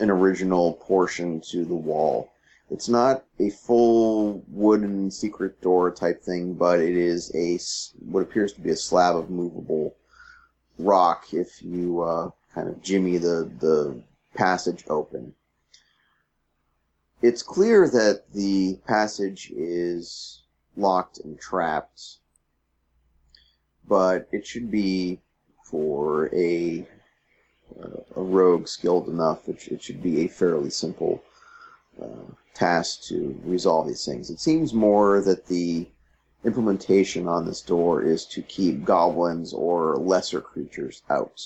an 0.00 0.10
original 0.10 0.72
portion 0.74 1.40
to 1.52 1.64
the 1.64 1.76
wall. 1.76 2.31
It's 2.72 2.88
not 2.88 3.26
a 3.38 3.50
full 3.50 4.42
wooden 4.48 5.10
secret 5.10 5.60
door 5.60 5.90
type 5.90 6.22
thing, 6.22 6.54
but 6.54 6.80
it 6.80 6.96
is 6.96 7.30
a 7.34 7.58
what 8.10 8.22
appears 8.22 8.54
to 8.54 8.62
be 8.62 8.70
a 8.70 8.76
slab 8.76 9.14
of 9.14 9.28
movable 9.28 9.94
rock. 10.78 11.34
If 11.34 11.62
you 11.62 12.00
uh, 12.00 12.30
kind 12.54 12.70
of 12.70 12.80
jimmy 12.82 13.18
the 13.18 13.50
the 13.60 14.02
passage 14.34 14.84
open, 14.88 15.34
it's 17.20 17.42
clear 17.42 17.90
that 17.90 18.32
the 18.32 18.80
passage 18.86 19.52
is 19.54 20.40
locked 20.74 21.18
and 21.18 21.38
trapped, 21.38 22.20
but 23.86 24.28
it 24.32 24.46
should 24.46 24.70
be 24.70 25.20
for 25.62 26.34
a 26.34 26.88
uh, 27.78 28.00
a 28.16 28.22
rogue 28.22 28.66
skilled 28.66 29.08
enough. 29.08 29.46
It, 29.46 29.68
it 29.68 29.82
should 29.82 30.02
be 30.02 30.22
a 30.22 30.28
fairly 30.28 30.70
simple 30.70 31.22
uh, 32.00 32.32
task 32.54 33.02
to 33.04 33.38
resolve 33.44 33.86
these 33.86 34.04
things. 34.04 34.30
It 34.30 34.40
seems 34.40 34.72
more 34.72 35.20
that 35.22 35.46
the 35.46 35.86
implementation 36.44 37.28
on 37.28 37.46
this 37.46 37.60
door 37.60 38.02
is 38.02 38.24
to 38.26 38.42
keep 38.42 38.84
goblins 38.84 39.52
or 39.52 39.96
lesser 39.96 40.40
creatures 40.40 41.02
out. 41.10 41.40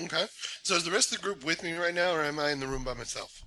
Okay. 0.00 0.26
So 0.62 0.74
is 0.76 0.84
the 0.84 0.90
rest 0.90 1.12
of 1.12 1.18
the 1.18 1.24
group 1.24 1.44
with 1.44 1.62
me 1.62 1.74
right 1.74 1.94
now, 1.94 2.12
or 2.12 2.22
am 2.22 2.38
I 2.38 2.50
in 2.50 2.60
the 2.60 2.66
room 2.66 2.84
by 2.84 2.94
myself? 2.94 3.42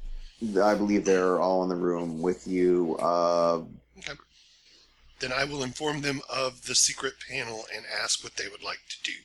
I 0.62 0.76
believe 0.76 1.06
they're 1.06 1.40
all 1.40 1.64
in 1.64 1.70
the 1.70 1.76
room 1.76 2.22
with 2.22 2.46
you. 2.46 2.98
Uh, 2.98 3.64
Then 5.20 5.32
I 5.32 5.46
will 5.46 5.64
inform 5.64 6.02
them 6.02 6.22
of 6.30 6.66
the 6.66 6.76
secret 6.76 7.14
panel 7.30 7.66
and 7.74 7.86
ask 8.04 8.24
what 8.24 8.36
they 8.36 8.50
would 8.50 8.62
like 8.62 8.82
to 8.90 9.04
do. 9.04 9.18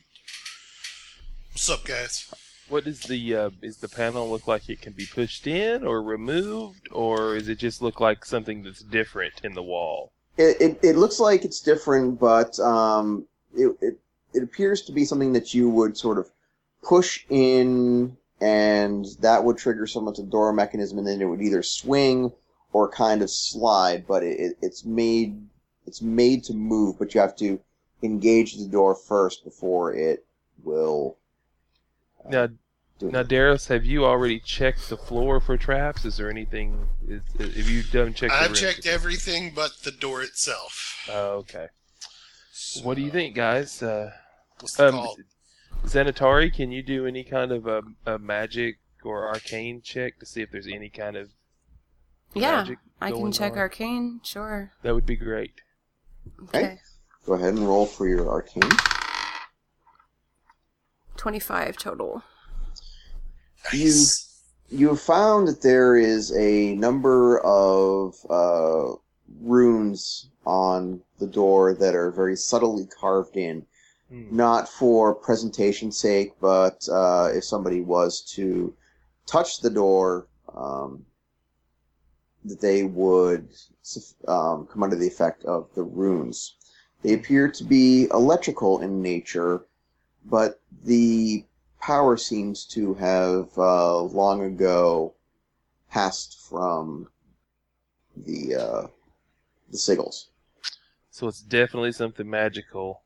What's 1.51 1.69
up, 1.69 1.83
guys? 1.83 2.33
What 2.71 2.85
does 2.85 3.01
the 3.01 3.35
uh, 3.35 3.49
is 3.61 3.77
the 3.77 3.89
panel 3.89 4.29
look 4.29 4.47
like? 4.47 4.69
It 4.69 4.81
can 4.81 4.93
be 4.93 5.05
pushed 5.05 5.45
in 5.45 5.85
or 5.85 6.01
removed, 6.01 6.87
or 6.89 7.35
is 7.35 7.49
it 7.49 7.59
just 7.59 7.81
look 7.81 7.99
like 7.99 8.23
something 8.23 8.63
that's 8.63 8.81
different 8.81 9.41
in 9.43 9.55
the 9.55 9.61
wall? 9.61 10.13
It, 10.37 10.61
it, 10.61 10.79
it 10.81 10.95
looks 10.95 11.19
like 11.19 11.43
it's 11.43 11.59
different, 11.59 12.17
but 12.17 12.57
um, 12.61 13.25
it, 13.53 13.75
it 13.81 13.99
it 14.33 14.41
appears 14.41 14.83
to 14.83 14.93
be 14.93 15.03
something 15.03 15.33
that 15.33 15.53
you 15.53 15.69
would 15.69 15.97
sort 15.97 16.17
of 16.17 16.31
push 16.81 17.25
in, 17.29 18.15
and 18.39 19.05
that 19.19 19.43
would 19.43 19.57
trigger 19.57 19.85
some 19.85 20.07
of 20.07 20.15
the 20.15 20.23
door 20.23 20.53
mechanism, 20.53 20.97
and 20.97 21.05
then 21.05 21.21
it 21.21 21.25
would 21.25 21.41
either 21.41 21.61
swing 21.63 22.31
or 22.71 22.89
kind 22.89 23.21
of 23.21 23.29
slide. 23.29 24.07
But 24.07 24.23
it, 24.23 24.39
it, 24.39 24.57
it's 24.61 24.85
made 24.85 25.45
it's 25.85 26.01
made 26.01 26.45
to 26.45 26.53
move, 26.53 26.97
but 26.97 27.13
you 27.13 27.19
have 27.19 27.35
to 27.35 27.59
engage 28.01 28.55
the 28.55 28.65
door 28.65 28.95
first 28.95 29.43
before 29.43 29.93
it 29.93 30.25
will. 30.63 31.17
uh, 32.25 32.29
Now, 32.29 32.47
now. 33.01 33.23
Darius, 33.23 33.67
have 33.67 33.85
you 33.85 34.05
already 34.05 34.39
checked 34.39 34.89
the 34.89 34.97
floor 34.97 35.39
for 35.39 35.57
traps? 35.57 36.05
Is 36.05 36.17
there 36.17 36.29
anything? 36.29 36.87
Is, 37.07 37.21
is, 37.39 37.55
have 37.55 37.69
you 37.69 37.83
done 37.83 38.13
checked? 38.13 38.33
I've 38.33 38.47
room? 38.47 38.55
checked 38.55 38.85
everything 38.85 39.53
but 39.55 39.71
the 39.83 39.91
door 39.91 40.21
itself. 40.21 41.05
Oh, 41.09 41.37
okay. 41.37 41.67
What 42.83 42.95
do 42.95 43.01
you 43.01 43.11
think, 43.11 43.35
guys? 43.35 43.81
Uh, 43.81 44.11
What's 44.59 44.75
the 44.75 44.87
um, 44.87 44.93
call? 44.93 45.17
Zenitari, 45.85 46.53
can 46.53 46.71
you 46.71 46.83
do 46.83 47.07
any 47.07 47.23
kind 47.23 47.51
of 47.51 47.65
a, 47.65 47.81
a 48.05 48.19
magic 48.19 48.77
or 49.03 49.27
arcane 49.27 49.81
check 49.81 50.19
to 50.19 50.25
see 50.25 50.41
if 50.41 50.51
there's 50.51 50.67
any 50.67 50.89
kind 50.89 51.17
of 51.17 51.29
Yeah, 52.35 52.57
magic 52.57 52.77
I 53.01 53.11
can 53.11 53.31
check 53.31 53.53
on? 53.53 53.57
arcane. 53.57 54.21
Sure. 54.23 54.71
That 54.83 54.93
would 54.93 55.07
be 55.07 55.15
great. 55.15 55.61
Okay. 56.43 56.59
Okay. 56.59 56.79
Go 57.25 57.33
ahead 57.33 57.55
and 57.55 57.67
roll 57.67 57.85
for 57.85 58.07
your 58.07 58.29
arcane. 58.29 58.69
Twenty-five 61.17 61.77
total. 61.77 62.23
Nice. 63.73 64.41
you 64.69 64.89
have 64.89 65.01
found 65.01 65.47
that 65.47 65.61
there 65.61 65.95
is 65.95 66.31
a 66.35 66.75
number 66.75 67.39
of 67.39 68.15
uh, 68.29 68.93
runes 69.41 70.29
on 70.45 71.01
the 71.19 71.27
door 71.27 71.73
that 71.73 71.95
are 71.95 72.11
very 72.11 72.35
subtly 72.35 72.85
carved 72.99 73.37
in, 73.37 73.65
Hmm. 74.09 74.35
not 74.35 74.67
for 74.67 75.15
presentation's 75.15 75.97
sake, 75.97 76.33
but 76.41 76.85
uh, 76.91 77.29
if 77.33 77.45
somebody 77.45 77.79
was 77.79 78.19
to 78.35 78.73
touch 79.25 79.61
the 79.61 79.69
door, 79.69 80.27
um, 80.53 81.05
that 82.43 82.59
they 82.59 82.83
would 82.83 83.47
um, 84.27 84.67
come 84.67 84.83
under 84.83 84.97
the 84.97 85.07
effect 85.07 85.45
of 85.45 85.69
the 85.75 85.83
runes. 85.83 86.55
They 87.03 87.13
appear 87.13 87.49
to 87.51 87.63
be 87.63 88.09
electrical 88.11 88.79
in 88.81 89.01
nature, 89.01 89.65
but 90.25 90.59
the 90.83 91.45
power 91.81 92.15
seems 92.17 92.65
to 92.65 92.93
have 92.95 93.49
uh, 93.57 93.99
long 94.01 94.43
ago 94.43 95.13
passed 95.89 96.39
from 96.49 97.07
the 98.15 98.55
uh, 98.55 98.87
the 99.69 99.77
sigils. 99.77 100.25
So 101.09 101.27
it's 101.27 101.41
definitely 101.41 101.91
something 101.91 102.29
magical. 102.29 103.01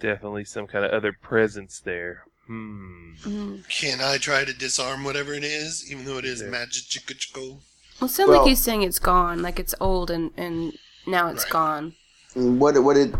Definitely 0.00 0.44
some 0.44 0.66
kind 0.66 0.84
of 0.84 0.92
other 0.92 1.12
presence 1.12 1.80
there. 1.80 2.24
Hmm. 2.46 3.12
Mhm. 3.24 3.68
Can 3.68 4.00
I 4.00 4.16
try 4.16 4.44
to 4.44 4.54
disarm 4.54 5.04
whatever 5.04 5.34
it 5.34 5.44
is, 5.44 5.90
even 5.90 6.04
though 6.06 6.18
it 6.18 6.24
is 6.24 6.40
Yeah. 6.40 6.48
magical? 6.48 7.60
Well, 8.00 8.08
it 8.08 8.12
sounds 8.12 8.28
Well- 8.28 8.38
like 8.40 8.48
he's 8.48 8.60
saying 8.60 8.82
it's 8.82 8.98
gone, 9.00 9.42
like 9.42 9.58
it's 9.58 9.74
old 9.80 10.10
and 10.10 10.30
and 10.36 10.72
now 11.06 11.28
it's 11.28 11.44
Right. 11.44 11.52
gone. 11.52 11.94
What 12.34 12.76
it- 12.76 12.80
what 12.80 12.96
it 12.96 13.12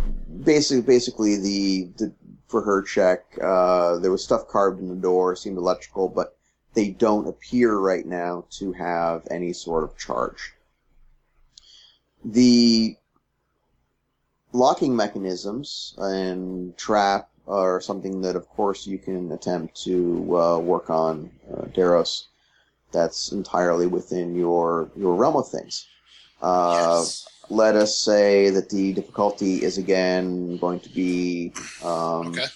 basically 0.45 0.83
basically 0.83 1.37
the, 1.37 1.91
the 1.99 2.13
for 2.49 2.63
her 2.63 2.83
check 2.83 3.25
uh, 3.43 3.99
there 3.99 4.11
was 4.11 4.25
stuff 4.25 4.49
carved 4.49 4.81
in 4.81 4.89
the 4.89 4.95
door 4.95 5.37
seemed 5.37 5.59
electrical, 5.59 6.09
but 6.09 6.37
they 6.75 6.91
don't 6.91 7.29
appear 7.29 7.77
right 7.77 8.07
now 8.07 8.45
to 8.51 8.73
have 8.73 9.27
any 9.31 9.53
sort 9.53 9.85
of 9.85 9.97
charge. 9.97 10.55
The 12.25 12.97
locking 14.53 14.95
mechanisms 14.97 15.95
and 15.99 16.77
trap 16.77 17.31
are 17.47 17.81
something 17.81 18.21
that, 18.23 18.37
of 18.37 18.49
course, 18.49 18.87
you 18.87 18.99
can 18.99 19.33
attempt 19.33 19.83
to 19.85 20.39
uh, 20.39 20.59
work 20.59 20.91
on, 20.91 21.31
uh, 21.53 21.63
Daros. 21.67 22.25
That's 22.93 23.33
entirely 23.33 23.87
within 23.87 24.35
your 24.35 24.91
your 24.97 25.15
realm 25.15 25.37
of 25.37 25.49
things. 25.49 25.87
Uh, 26.41 27.01
yes. 27.01 27.29
Let 27.51 27.75
us 27.77 27.99
say 27.99 28.51
that 28.51 28.69
the 28.71 28.93
difficulty 28.93 29.63
is 29.63 29.79
again 29.79 30.57
going 30.59 30.81
to 30.81 30.89
be 30.91 31.53
um, 31.83 32.29
Okay. 32.29 32.47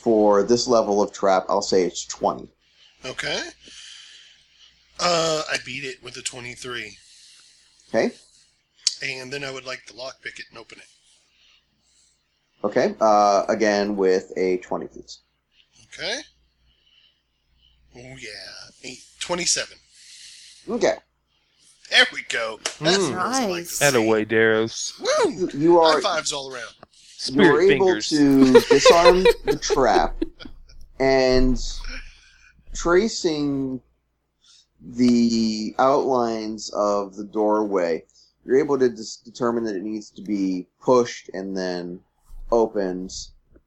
for 0.00 0.42
this 0.42 0.66
level 0.66 1.02
of 1.02 1.12
trap. 1.12 1.44
I'll 1.48 1.62
say 1.62 1.84
it's 1.84 2.04
twenty. 2.06 2.48
Okay. 3.04 3.42
Uh, 5.00 5.42
I 5.50 5.56
beat 5.66 5.84
it 5.84 6.02
with 6.02 6.16
a 6.16 6.22
23. 6.22 6.96
Okay. 7.88 8.12
And 9.02 9.32
then 9.32 9.42
I 9.44 9.50
would 9.50 9.66
like 9.66 9.84
to 9.86 9.92
lockpick 9.92 10.38
it 10.38 10.44
and 10.50 10.58
open 10.58 10.78
it. 10.78 10.86
Okay. 12.64 12.94
Uh, 13.00 13.44
again 13.48 13.96
with 13.96 14.32
a 14.36 14.58
twenty, 14.58 14.86
please. 14.86 15.18
Okay. 15.92 16.20
Oh, 17.96 18.16
yeah. 18.18 18.70
Eight, 18.82 19.02
27. 19.20 19.76
Okay. 20.68 20.94
There 21.94 22.06
we 22.12 22.22
go. 22.28 22.58
That's 22.80 22.98
Mm. 23.04 23.10
what 23.10 23.18
I 23.20 23.46
like 23.46 23.46
to 23.46 23.52
Nice. 23.60 23.70
see. 23.70 23.84
Attaboy, 23.84 24.26
Daros. 24.28 24.92
Woo! 24.98 25.48
You, 25.54 25.78
are 25.78 25.92
High 25.92 25.98
are 25.98 26.02
fives 26.02 26.32
all 26.32 26.52
around. 26.52 26.74
you 27.28 27.42
are 27.42 27.60
able 27.60 27.86
fingers. 27.86 28.08
to 28.08 28.52
disarm 28.68 29.22
the 29.44 29.56
trap 29.62 30.20
and 30.98 31.56
tracing 32.74 33.80
the 34.80 35.74
outlines 35.78 36.70
of 36.74 37.14
the 37.16 37.24
doorway 37.24 38.04
you're 38.44 38.58
able 38.58 38.78
to 38.78 38.90
dis- 38.90 39.16
determine 39.16 39.64
that 39.64 39.74
it 39.76 39.82
needs 39.82 40.10
to 40.10 40.20
be 40.20 40.66
pushed 40.82 41.30
and 41.32 41.56
then 41.56 41.98
opened 42.52 43.10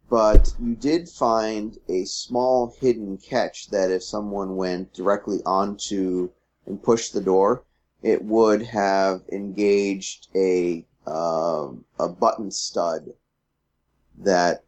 but 0.09 0.53
you 0.61 0.75
did 0.75 1.09
find 1.09 1.79
a 1.89 2.05
small 2.05 2.75
hidden 2.79 3.17
catch 3.17 3.67
that 3.71 3.89
if 3.89 4.03
someone 4.03 4.55
went 4.55 4.93
directly 4.93 5.39
onto 5.45 6.29
and 6.67 6.83
pushed 6.83 7.13
the 7.13 7.21
door 7.21 7.63
it 8.03 8.23
would 8.23 8.61
have 8.61 9.21
engaged 9.31 10.27
a 10.35 10.85
um, 11.05 11.85
a 11.99 12.09
button 12.09 12.51
stud 12.51 13.13
that 14.17 14.63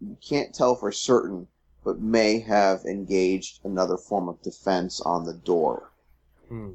you 0.00 0.16
can't 0.26 0.54
tell 0.54 0.74
for 0.74 0.90
certain, 0.90 1.46
but 1.84 2.00
may 2.00 2.40
have 2.40 2.84
engaged 2.84 3.60
another 3.64 3.96
form 3.96 4.28
of 4.28 4.42
defense 4.42 5.00
on 5.02 5.24
the 5.24 5.34
door. 5.34 5.92
Hmm. 6.48 6.72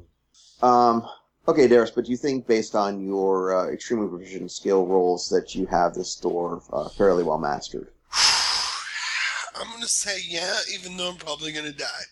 Um, 0.62 1.06
okay, 1.46 1.68
Darius, 1.68 1.90
but 1.90 2.06
do 2.06 2.10
you 2.10 2.16
think 2.16 2.46
based 2.46 2.74
on 2.74 3.06
your 3.06 3.54
uh, 3.54 3.70
extremely 3.70 4.08
proficient 4.08 4.50
skill 4.50 4.86
rolls 4.86 5.28
that 5.28 5.54
you 5.54 5.66
have 5.66 5.94
this 5.94 6.16
door 6.16 6.62
uh, 6.72 6.88
fairly 6.88 7.22
well 7.22 7.38
mastered? 7.38 7.88
I'm 9.54 9.68
going 9.68 9.82
to 9.82 9.88
say 9.88 10.18
yeah, 10.26 10.56
even 10.72 10.96
though 10.96 11.10
I'm 11.10 11.16
probably 11.16 11.52
going 11.52 11.66
to 11.66 11.76
die. 11.76 12.04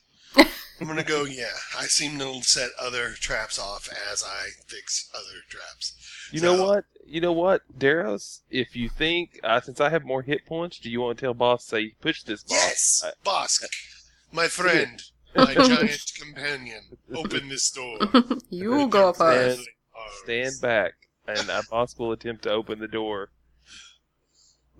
I'm 0.85 0.92
going 0.94 1.03
to 1.03 1.11
go 1.11 1.25
yeah. 1.25 1.47
I 1.79 1.85
seem 1.87 2.18
to 2.18 2.42
set 2.42 2.68
other 2.79 3.12
traps 3.12 3.59
off 3.59 3.88
as 4.12 4.23
I 4.23 4.49
fix 4.66 5.09
other 5.14 5.40
traps. 5.49 5.94
You 6.31 6.42
know 6.42 6.62
what? 6.62 6.85
You 7.07 7.23
know 7.23 7.33
what, 7.33 7.62
Daros? 7.79 8.40
If 8.51 8.77
you 8.77 8.90
think, 8.90 9.40
uh, 9.42 9.62
since 9.62 9.81
I 9.81 9.88
have 9.88 10.05
more 10.05 10.20
hit 10.20 10.44
points, 10.44 10.79
do 10.79 10.90
you 10.90 11.01
want 11.01 11.16
to 11.16 11.25
tell 11.25 11.33
boss 11.33 11.64
say 11.64 11.94
push 12.03 12.23
this 12.25 12.42
boss? 12.42 12.51
Yes! 12.53 13.03
I- 13.03 13.27
Bosk, 13.27 13.64
my 14.31 14.47
friend, 14.49 15.01
my 15.35 15.55
giant 15.55 16.12
companion, 16.20 16.83
open 17.14 17.49
this 17.49 17.70
door. 17.70 17.99
you 18.51 18.87
go 18.88 19.14
Stand- 19.14 19.57
first. 19.57 19.68
stand 20.23 20.53
back, 20.61 20.92
and 21.27 21.49
uh, 21.49 21.62
boss 21.70 21.99
will 21.99 22.12
attempt 22.12 22.42
to 22.42 22.51
open 22.51 22.79
the 22.79 22.88
door 22.88 23.31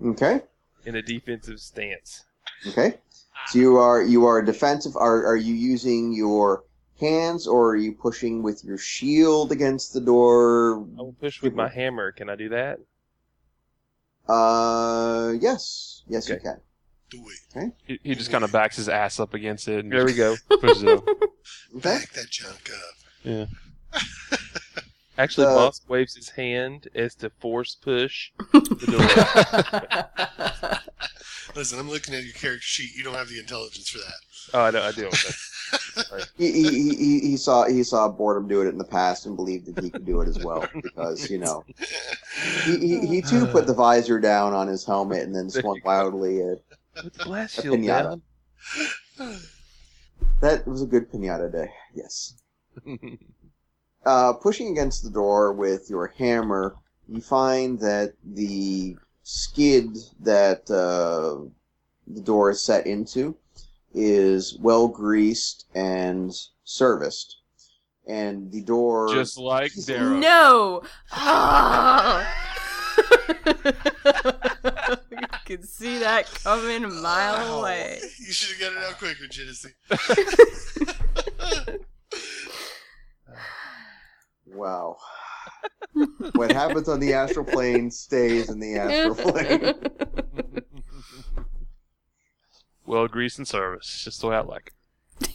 Okay, 0.03 0.41
in 0.85 0.95
a 0.95 1.01
defensive 1.01 1.59
stance. 1.59 2.25
okay. 2.67 2.95
So 3.43 3.59
you 3.59 3.77
are 3.77 4.01
you 4.01 4.25
are 4.25 4.41
defensive. 4.41 4.95
Are 4.95 5.25
are 5.25 5.35
you 5.35 5.53
using 5.53 6.13
your 6.13 6.63
hands 6.99 7.45
or 7.47 7.71
are 7.71 7.75
you 7.75 7.91
pushing 7.93 8.41
with 8.41 8.63
your 8.63 8.77
shield 8.77 9.51
against 9.51 9.93
the 9.93 10.01
door? 10.01 10.85
I 10.97 11.01
will 11.01 11.13
push 11.19 11.41
with 11.41 11.53
my 11.53 11.67
hammer. 11.69 12.11
Can 12.11 12.29
I 12.29 12.35
do 12.35 12.49
that? 12.49 12.79
Uh, 14.27 15.33
yes, 15.39 16.03
yes, 16.07 16.27
you 16.29 16.35
Okay. 16.35 16.43
can. 16.43 16.61
Do 17.11 17.23
it. 17.29 17.57
Okay, 17.57 17.71
He, 17.85 17.99
he 18.03 18.15
just 18.15 18.31
kind 18.31 18.43
of 18.43 18.51
backs 18.51 18.77
his 18.77 18.89
ass 18.89 19.19
up 19.19 19.35
against 19.35 19.67
it 19.67 19.83
and 19.83 19.91
There 19.91 20.05
we 20.05 20.13
go. 20.15 20.37
pushes 20.59 20.83
it 20.83 20.89
over. 20.89 21.03
Okay. 21.77 21.89
Back 21.89 22.13
that 22.13 22.29
junk 22.31 22.69
up. 22.73 22.95
Yeah. 23.23 23.45
Actually, 25.17 25.47
Uh, 25.47 25.53
boss 25.55 25.81
waves 25.87 26.15
his 26.15 26.29
hand 26.29 26.87
as 26.95 27.13
to 27.15 27.29
force 27.29 27.75
push 27.75 28.31
the 28.51 28.87
door. 28.89 30.79
Listen, 31.55 31.79
I'm 31.79 31.89
looking 31.89 32.13
at 32.13 32.23
your 32.23 32.33
character 32.33 32.61
sheet. 32.61 32.95
You 32.95 33.03
don't 33.03 33.13
have 33.15 33.29
the 33.29 33.39
intelligence 33.39 33.89
for 33.89 33.99
that. 33.99 34.13
oh, 34.53 34.61
I 34.61 34.71
know, 34.71 34.81
I 34.83 34.91
do. 34.91 35.09
Okay. 35.97 36.23
he, 36.37 36.51
he, 36.51 36.69
he, 36.69 36.95
he- 36.95 37.19
he 37.31 37.37
saw 37.37 37.65
he 37.65 37.81
saw 37.83 38.07
boredom 38.07 38.47
do 38.47 38.61
it 38.61 38.67
in 38.67 38.77
the 38.77 38.83
past 38.83 39.25
and 39.25 39.35
believed 39.35 39.65
that 39.65 39.83
he 39.83 39.89
could 39.89 40.05
do 40.05 40.21
it 40.21 40.27
as 40.27 40.37
well 40.39 40.69
because 40.83 41.29
you 41.31 41.39
know 41.39 41.65
he, 42.65 42.77
he, 42.77 43.07
he 43.07 43.21
too 43.21 43.47
put 43.47 43.65
the 43.65 43.73
visor 43.73 44.19
down 44.19 44.53
on 44.53 44.67
his 44.67 44.85
helmet 44.85 45.23
and 45.23 45.35
then 45.35 45.49
swung 45.49 45.81
wildly 45.83 46.41
at 46.41 46.57
Put 47.01 47.13
the 47.13 47.23
blast 47.23 47.57
A 47.57 47.61
shield 47.63 47.79
pinata. 47.79 48.19
down. 49.17 49.41
that 50.41 50.67
was 50.67 50.83
a 50.83 50.85
good 50.85 51.09
pinata 51.11 51.51
day 51.51 51.69
yes 51.95 52.35
uh, 54.05 54.33
pushing 54.33 54.69
against 54.71 55.03
the 55.03 55.09
door 55.09 55.51
with 55.53 55.89
your 55.89 56.07
hammer, 56.17 56.75
you 57.07 57.21
find 57.21 57.79
that 57.79 58.13
the 58.23 58.95
skid 59.27 59.97
that 60.21 60.69
uh, 60.69 61.49
the 62.07 62.21
door 62.21 62.51
is 62.51 62.61
set 62.61 62.85
into 62.85 63.35
is 63.93 64.55
well 64.61 64.87
greased 64.87 65.65
and 65.73 66.31
serviced, 66.63 67.37
and 68.07 68.51
the 68.51 68.61
door 68.61 69.09
Just 69.13 69.37
like 69.37 69.71
Darrow. 69.85 70.19
No. 70.19 70.83
You 75.11 75.57
can 75.59 75.63
see 75.63 75.99
that 75.99 76.25
coming 76.43 76.83
a 76.83 76.87
mile 76.87 77.35
Wow. 77.35 77.59
away. 77.59 77.99
You 78.19 78.33
should 78.33 78.57
have 78.57 78.73
got 78.73 78.81
it 78.81 78.89
out 78.89 78.97
quicker, 78.97 79.27
Genesee. 79.27 79.69
Wow. 84.47 84.97
What 86.33 86.51
happens 86.51 86.89
on 86.89 86.99
the 86.99 87.13
astral 87.13 87.45
plane 87.45 87.89
stays 87.89 88.49
in 88.49 88.59
the 88.59 88.75
astral 88.75 89.15
plane. 89.31 89.73
Well, 92.85 93.07
grease 93.07 93.37
and 93.37 93.47
service. 93.47 94.01
Just 94.03 94.21
the 94.21 94.27
way 94.27 94.35
I 94.35 94.41
like 94.41 94.73
it. 95.21 95.29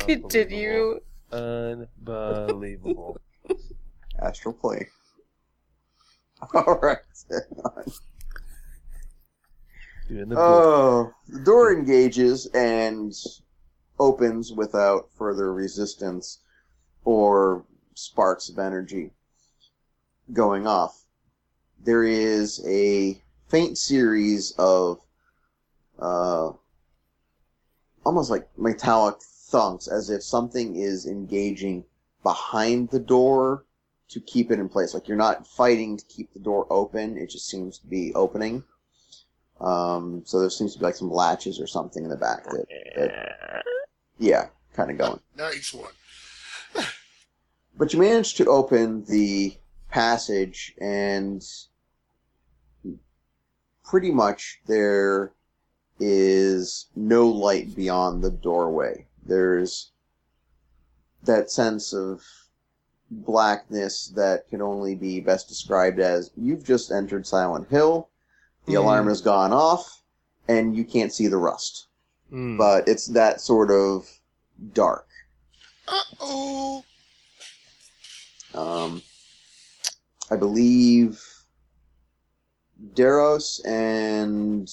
Continue. 0.00 1.00
Unbelievable. 1.32 3.18
Astral 4.20 4.54
plane. 4.54 4.86
All 6.54 6.78
right. 6.82 6.98
Doing 10.08 10.28
the. 10.28 10.36
Oh, 10.38 11.12
the 11.28 11.40
door 11.40 11.72
engages 11.72 12.46
and 12.46 13.14
opens 13.98 14.52
without 14.52 15.08
further 15.16 15.52
resistance 15.52 16.40
or 17.04 17.64
sparks 18.00 18.48
of 18.48 18.58
energy 18.58 19.10
going 20.32 20.66
off. 20.66 21.04
There 21.82 22.04
is 22.04 22.64
a 22.66 23.20
faint 23.48 23.78
series 23.78 24.52
of 24.58 25.00
uh, 25.98 26.52
almost 28.04 28.30
like 28.30 28.48
metallic 28.56 29.16
thunks 29.50 29.88
as 29.88 30.10
if 30.10 30.22
something 30.22 30.76
is 30.76 31.06
engaging 31.06 31.84
behind 32.22 32.90
the 32.90 33.00
door 33.00 33.64
to 34.08 34.20
keep 34.20 34.50
it 34.50 34.58
in 34.58 34.68
place. 34.68 34.94
Like 34.94 35.08
you're 35.08 35.16
not 35.16 35.46
fighting 35.46 35.96
to 35.96 36.04
keep 36.06 36.32
the 36.32 36.40
door 36.40 36.66
open, 36.70 37.16
it 37.16 37.30
just 37.30 37.48
seems 37.48 37.78
to 37.78 37.86
be 37.86 38.12
opening. 38.14 38.62
Um, 39.60 40.22
so 40.24 40.40
there 40.40 40.48
seems 40.48 40.72
to 40.72 40.78
be 40.78 40.86
like 40.86 40.96
some 40.96 41.10
latches 41.10 41.60
or 41.60 41.66
something 41.66 42.02
in 42.02 42.10
the 42.10 42.16
back 42.16 42.44
that, 42.44 42.66
that 42.96 43.64
yeah, 44.18 44.46
kind 44.74 44.90
of 44.90 44.98
going. 44.98 45.20
Nice 45.36 45.74
one. 45.74 45.92
But 47.80 47.94
you 47.94 47.98
manage 47.98 48.34
to 48.34 48.44
open 48.44 49.04
the 49.06 49.56
passage, 49.88 50.74
and 50.78 51.42
pretty 53.82 54.10
much 54.10 54.60
there 54.66 55.32
is 55.98 56.88
no 56.94 57.26
light 57.26 57.74
beyond 57.74 58.22
the 58.22 58.30
doorway. 58.30 59.06
There's 59.24 59.92
that 61.22 61.50
sense 61.50 61.94
of 61.94 62.22
blackness 63.10 64.08
that 64.08 64.46
can 64.50 64.60
only 64.60 64.94
be 64.94 65.20
best 65.20 65.48
described 65.48 66.00
as 66.00 66.32
you've 66.36 66.62
just 66.62 66.90
entered 66.90 67.26
Silent 67.26 67.70
Hill, 67.70 68.10
the 68.66 68.74
Mhm. 68.74 68.80
alarm 68.80 69.06
has 69.08 69.22
gone 69.22 69.54
off, 69.54 70.02
and 70.46 70.76
you 70.76 70.84
can't 70.84 71.14
see 71.14 71.28
the 71.28 71.38
rust. 71.38 71.86
Mm. 72.30 72.58
But 72.58 72.86
it's 72.86 73.06
that 73.06 73.40
sort 73.40 73.70
of 73.70 74.20
dark. 74.74 75.08
Uh 75.88 76.02
oh. 76.20 76.84
Um, 78.54 79.02
I 80.30 80.36
believe 80.36 81.20
Daros 82.94 83.60
and 83.66 84.66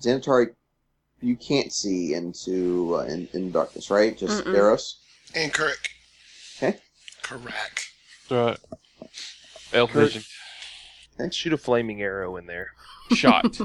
Xanatari, 0.00 0.54
you 1.20 1.36
can't 1.36 1.72
see 1.72 2.14
into 2.14 2.96
uh, 2.96 3.04
in, 3.04 3.28
in 3.32 3.50
darkness, 3.52 3.90
right? 3.90 4.16
Just 4.16 4.44
Mm-mm. 4.44 4.54
Daros. 4.54 4.94
And 5.34 5.52
Kirk. 5.52 5.88
Okay. 6.56 6.78
Correct. 7.22 7.90
Right. 8.30 8.58
Elf 9.72 9.90
Kurt. 9.90 10.12
vision. 10.12 10.22
Shoot 11.30 11.52
a 11.52 11.58
flaming 11.58 12.02
arrow 12.02 12.36
in 12.36 12.46
there. 12.46 12.70
Shot. 13.12 13.44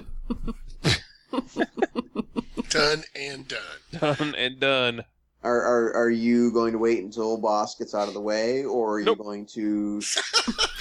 Done 2.70 3.04
and 3.16 3.48
done. 3.48 3.60
done 4.00 4.36
and 4.36 4.60
done. 4.60 5.06
Are, 5.48 5.62
are 5.62 5.94
are 5.96 6.10
you 6.10 6.52
going 6.52 6.74
to 6.74 6.78
wait 6.78 7.02
until 7.04 7.38
boss 7.38 7.76
gets 7.76 7.96
out 7.96 8.10
of 8.10 8.14
the 8.14 8.20
way, 8.20 8.66
or 8.66 8.96
are 8.96 9.00
you 9.00 9.16
going 9.16 9.46
to? 9.48 9.96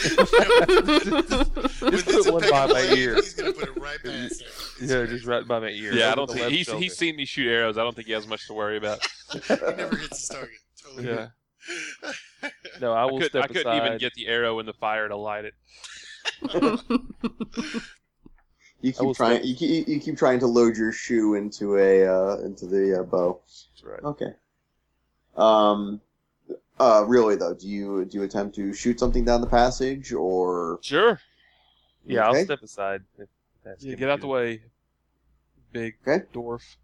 With 0.07 0.25
put 1.81 2.05
this 2.07 2.29
one 2.29 2.51
by 2.51 2.67
my 2.67 2.81
ear. 2.97 3.15
He's 3.15 3.35
gonna 3.35 3.53
put 3.53 3.69
it 3.69 3.77
right 3.81 3.99
past 4.03 4.43
him. 4.43 4.89
Yeah, 4.89 5.07
just 5.07 5.25
right 5.25 5.47
by 5.47 5.61
my 5.61 5.69
ear. 5.69 5.95
Yeah, 5.95 6.11
I 6.11 6.15
don't 6.17 6.29
think 6.29 6.51
he's 6.51 6.67
shoulder. 6.67 6.83
he's 6.83 6.97
seen 6.97 7.15
me 7.17 7.25
shoot 7.25 7.49
arrows. 7.49 7.79
I 7.79 7.83
don't 7.85 7.95
think 7.95 8.09
he 8.09 8.13
has 8.13 8.27
much 8.27 8.47
to 8.49 8.55
worry 8.55 8.77
about. 8.77 8.99
He 9.33 9.41
never 9.49 9.97
hits 9.97 10.19
his 10.19 10.29
target. 10.29 10.59
Totally. 10.83 11.09
Yeah, 11.09 11.29
No, 12.81 12.93
I 12.93 13.03
I, 13.03 13.05
will 13.07 13.21
could, 13.21 13.31
step 13.31 13.45
I 13.45 13.47
couldn't 13.47 13.69
aside. 13.69 13.87
even 13.87 13.99
get 13.99 14.15
the 14.15 14.27
arrow 14.27 14.59
in 14.59 14.67
the 14.67 14.73
fire 14.73 15.09
to 15.09 15.17
light 15.17 15.45
it. 15.45 15.55
You 18.83 18.93
keep 18.93 19.17
trying. 19.17 19.45
You 19.45 19.57
keep, 19.57 19.89
you 19.89 20.01
keep 20.01 20.17
trying 20.17 20.39
to 20.41 20.47
load 20.47 20.77
your 20.77 20.93
shoe 20.93 21.35
into 21.35 21.77
a 21.79 22.07
uh, 22.07 22.39
into 22.45 22.67
the 22.67 23.01
uh, 23.01 23.03
bow. 23.05 23.41
That's 23.45 23.85
right. 23.85 24.03
Okay. 24.05 24.33
Um. 25.37 26.01
Uh. 26.79 27.05
Really 27.07 27.37
though, 27.37 27.55
do 27.55 27.69
you 27.69 28.05
do 28.05 28.19
you 28.19 28.25
attempt 28.25 28.55
to 28.57 28.73
shoot 28.73 28.99
something 29.01 29.25
down 29.25 29.41
the 29.41 29.47
passage, 29.47 30.13
or 30.13 30.79
Sure. 30.83 31.21
Yeah, 32.07 32.29
Okay. 32.29 32.39
I'll 32.39 32.45
step 32.45 32.63
aside. 32.63 33.03
If 33.19 33.29
that's 33.65 33.83
Yeah, 33.85 33.97
get 33.97 34.11
out 34.11 34.21
the 34.21 34.27
way, 34.29 34.63
big 35.73 35.97
Okay. 36.07 36.25
dwarf. 36.33 36.77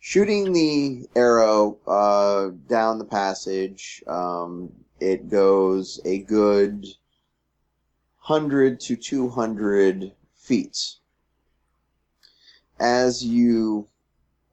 shooting 0.00 0.52
the 0.52 1.08
arrow 1.16 1.78
uh, 1.86 2.50
down 2.68 2.98
the 2.98 3.04
passage? 3.04 4.02
Um, 4.06 4.72
it 5.00 5.28
goes 5.30 6.00
a 6.04 6.18
good 6.18 6.86
hundred 8.18 8.78
to 8.80 8.96
two 8.96 9.28
hundred 9.28 10.12
feet. 10.34 10.96
As 12.80 13.24
you, 13.24 13.88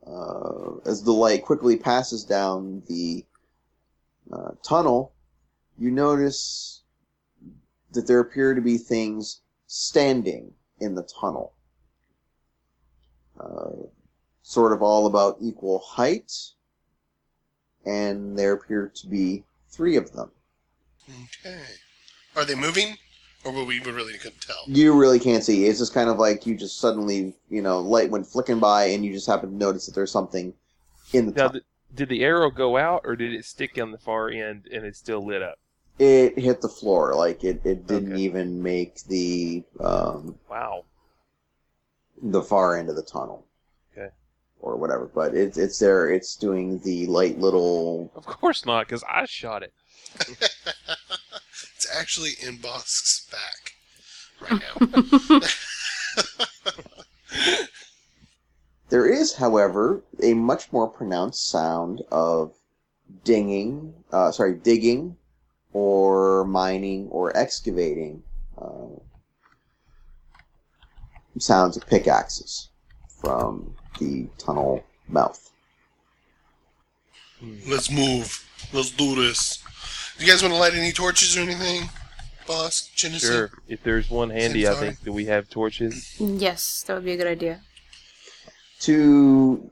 uh, 0.07 0.77
as 0.85 1.03
the 1.03 1.11
light 1.11 1.43
quickly 1.43 1.77
passes 1.77 2.23
down 2.23 2.83
the 2.87 3.25
uh, 4.31 4.51
tunnel, 4.63 5.13
you 5.77 5.91
notice 5.91 6.83
that 7.91 8.07
there 8.07 8.19
appear 8.19 8.53
to 8.53 8.61
be 8.61 8.77
things 8.77 9.41
standing 9.67 10.51
in 10.79 10.95
the 10.95 11.03
tunnel. 11.03 11.53
Uh, 13.39 13.87
sort 14.43 14.71
of 14.73 14.81
all 14.81 15.07
about 15.07 15.37
equal 15.41 15.79
height, 15.79 16.31
and 17.85 18.37
there 18.37 18.53
appear 18.53 18.91
to 18.95 19.07
be 19.07 19.43
three 19.69 19.95
of 19.95 20.11
them. 20.13 20.31
Okay. 21.43 21.61
Are 22.35 22.45
they 22.45 22.55
moving? 22.55 22.97
Or 23.45 23.51
we 23.53 23.79
we 23.79 23.91
really 23.91 24.17
couldn't 24.17 24.41
tell? 24.41 24.57
You 24.67 24.97
really 24.97 25.19
can't 25.19 25.43
see. 25.43 25.65
It's 25.67 25.77
just 25.79 25.93
kind 25.93 26.09
of 26.09 26.17
like 26.17 26.45
you 26.47 26.55
just 26.55 26.79
suddenly, 26.79 27.33
you 27.49 27.61
know, 27.61 27.79
light 27.79 28.09
went 28.09 28.25
flicking 28.25 28.59
by, 28.59 28.85
and 28.85 29.05
you 29.05 29.13
just 29.13 29.27
happen 29.27 29.51
to 29.51 29.55
notice 29.55 29.85
that 29.85 29.93
there's 29.93 30.11
something 30.11 30.53
in 31.13 31.27
the 31.27 31.31
Now, 31.31 31.37
tunnel. 31.47 31.51
th- 31.53 31.63
did 31.93 32.09
the 32.09 32.23
arrow 32.23 32.49
go 32.49 32.75
out, 32.77 33.01
or 33.05 33.15
did 33.15 33.33
it 33.33 33.45
stick 33.45 33.77
on 33.79 33.91
the 33.91 33.97
far 33.99 34.29
end 34.29 34.67
and 34.73 34.83
it's 34.85 34.97
still 34.97 35.23
lit 35.25 35.41
up? 35.43 35.59
It 35.99 36.37
hit 36.39 36.59
the 36.61 36.67
floor, 36.69 37.13
like 37.15 37.43
it, 37.43 37.61
it 37.63 37.87
didn't 37.87 38.13
Okay. 38.13 38.21
even 38.23 38.61
make 38.63 39.03
the 39.03 39.63
um, 39.79 40.37
Wow. 40.49 40.83
the 42.21 42.41
far 42.41 42.75
end 42.77 42.89
of 42.89 42.95
the 42.95 43.03
tunnel. 43.03 43.45
Okay. 43.95 44.09
Or 44.59 44.75
whatever, 44.75 45.05
but 45.13 45.35
it's 45.35 45.57
it's 45.57 45.77
there. 45.79 46.09
It's 46.09 46.35
doing 46.35 46.79
the 46.79 47.05
light 47.05 47.37
little. 47.39 48.11
Of 48.15 48.25
course 48.25 48.65
not, 48.65 48.87
because 48.87 49.03
I 49.07 49.25
shot 49.25 49.61
it. 49.63 49.71
it's 51.95 52.01
actually 52.01 52.31
in 52.47 52.57
Bosk's 52.57 53.27
back 53.31 53.73
right 54.41 54.61
now. 55.31 55.39
There 58.89 59.07
is, 59.07 59.35
however, 59.35 60.03
a 60.21 60.33
much 60.33 60.71
more 60.71 60.87
pronounced 60.87 61.49
sound 61.49 62.01
of 62.11 62.53
dinging, 63.23 63.93
uh, 64.11 64.31
sorry, 64.31 64.55
digging, 64.55 65.17
or 65.73 66.45
mining, 66.45 67.07
or 67.09 67.35
excavating. 67.35 68.23
Uh, 68.57 68.99
sounds 71.39 71.77
of 71.77 71.87
pickaxes 71.87 72.69
from 73.21 73.75
the 73.99 74.27
tunnel 74.37 74.83
mouth. 75.07 75.51
Let's 77.67 77.91
move. 77.91 78.45
Let's 78.71 78.91
do 78.91 79.15
this. 79.15 79.64
Do 80.17 80.25
you 80.25 80.31
guys 80.31 80.41
want 80.41 80.53
to 80.53 80.59
light 80.59 80.73
any 80.73 80.91
torches 80.93 81.35
or 81.37 81.41
anything? 81.41 81.89
Boss? 82.47 82.89
Genesee? 82.95 83.27
Sure. 83.27 83.51
If 83.67 83.83
there's 83.83 84.09
one 84.09 84.29
handy, 84.29 84.65
I 84.67 84.73
Sorry. 84.73 84.87
think 84.87 85.01
that 85.01 85.11
we 85.11 85.25
have 85.25 85.49
torches. 85.49 86.15
yes, 86.19 86.83
that 86.87 86.93
would 86.93 87.03
be 87.05 87.13
a 87.13 87.17
good 87.17 87.27
idea. 87.27 87.61
To 88.81 89.71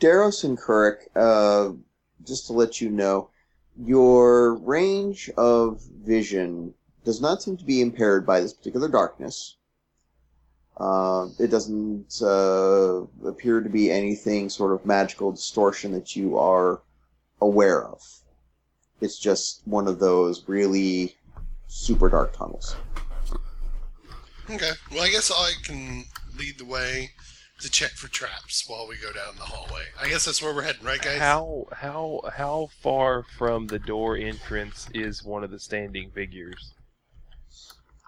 Daros 0.00 0.42
and 0.42 0.58
Kurik, 0.58 0.96
uh, 1.14 1.74
just 2.26 2.46
to 2.48 2.52
let 2.54 2.80
you 2.80 2.90
know, 2.90 3.28
your 3.78 4.54
range 4.56 5.30
of 5.36 5.80
vision 6.04 6.74
does 7.04 7.20
not 7.20 7.42
seem 7.42 7.56
to 7.56 7.64
be 7.64 7.80
impaired 7.80 8.26
by 8.26 8.40
this 8.40 8.52
particular 8.52 8.88
darkness. 8.88 9.56
Uh, 10.76 11.28
it 11.38 11.48
doesn't 11.52 12.20
uh, 12.20 13.02
appear 13.28 13.60
to 13.60 13.68
be 13.68 13.92
anything 13.92 14.48
sort 14.48 14.72
of 14.72 14.84
magical 14.84 15.30
distortion 15.30 15.92
that 15.92 16.16
you 16.16 16.36
are 16.36 16.82
aware 17.40 17.84
of. 17.86 18.00
It's 19.04 19.18
just 19.18 19.60
one 19.66 19.86
of 19.86 19.98
those 19.98 20.44
really 20.48 21.14
super 21.68 22.08
dark 22.08 22.34
tunnels. 22.36 22.74
Okay. 24.50 24.70
Well, 24.90 25.02
I 25.02 25.08
guess 25.10 25.30
I 25.30 25.52
can 25.62 26.04
lead 26.38 26.58
the 26.58 26.64
way 26.64 27.10
to 27.60 27.70
check 27.70 27.92
for 27.92 28.08
traps 28.08 28.64
while 28.66 28.86
we 28.88 28.96
go 28.96 29.12
down 29.12 29.36
the 29.36 29.42
hallway. 29.44 29.84
I 30.00 30.08
guess 30.08 30.24
that's 30.24 30.42
where 30.42 30.54
we're 30.54 30.62
heading, 30.62 30.84
right, 30.84 31.00
guys? 31.00 31.18
How 31.18 31.66
how 31.72 32.20
how 32.36 32.68
far 32.82 33.24
from 33.38 33.66
the 33.66 33.78
door 33.78 34.16
entrance 34.16 34.88
is 34.94 35.22
one 35.24 35.44
of 35.44 35.50
the 35.50 35.58
standing 35.58 36.10
figures? 36.10 36.72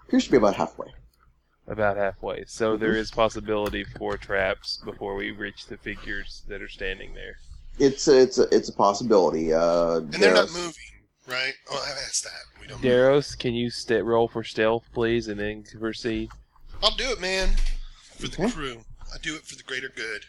Appears 0.07 0.25
to 0.25 0.31
be 0.31 0.37
about 0.37 0.55
halfway. 0.55 0.87
About 1.67 1.97
halfway. 1.97 2.45
So 2.47 2.73
Mm-hmm. 2.73 2.81
there 2.83 2.95
is 2.95 3.11
possibility 3.11 3.83
for 3.83 4.17
traps 4.17 4.79
before 4.83 5.15
we 5.15 5.31
reach 5.31 5.65
the 5.67 5.77
figures 5.77 6.43
that 6.47 6.61
are 6.61 6.69
standing 6.69 7.13
there. 7.13 7.37
It's 7.79 8.07
a, 8.07 8.21
it's 8.21 8.37
a, 8.39 8.43
it's 8.55 8.69
a 8.69 8.73
possibility. 8.73 9.53
Uh, 9.53 9.97
And 9.97 10.13
they're 10.13 10.33
not 10.33 10.51
moving, 10.51 10.73
right? 11.27 11.53
Oh, 11.71 11.85
I've 11.85 11.97
asked 11.97 12.23
that. 12.23 12.31
We 12.61 12.67
don't. 12.67 12.81
Daros, 12.81 13.37
can 13.37 13.53
you 13.53 13.69
st- 13.69 14.03
roll 14.03 14.27
for 14.27 14.43
stealth, 14.43 14.83
please, 14.93 15.27
and 15.27 15.39
then 15.39 15.63
proceed? 15.79 16.29
I'll 16.83 16.95
do 16.95 17.09
it, 17.11 17.21
man. 17.21 17.49
For 18.15 18.27
the 18.27 18.43
Okay. 18.43 18.51
crew. 18.51 18.81
I 19.13 19.17
do 19.21 19.35
it 19.35 19.43
for 19.43 19.55
the 19.55 19.63
greater 19.63 19.89
good. 19.95 20.25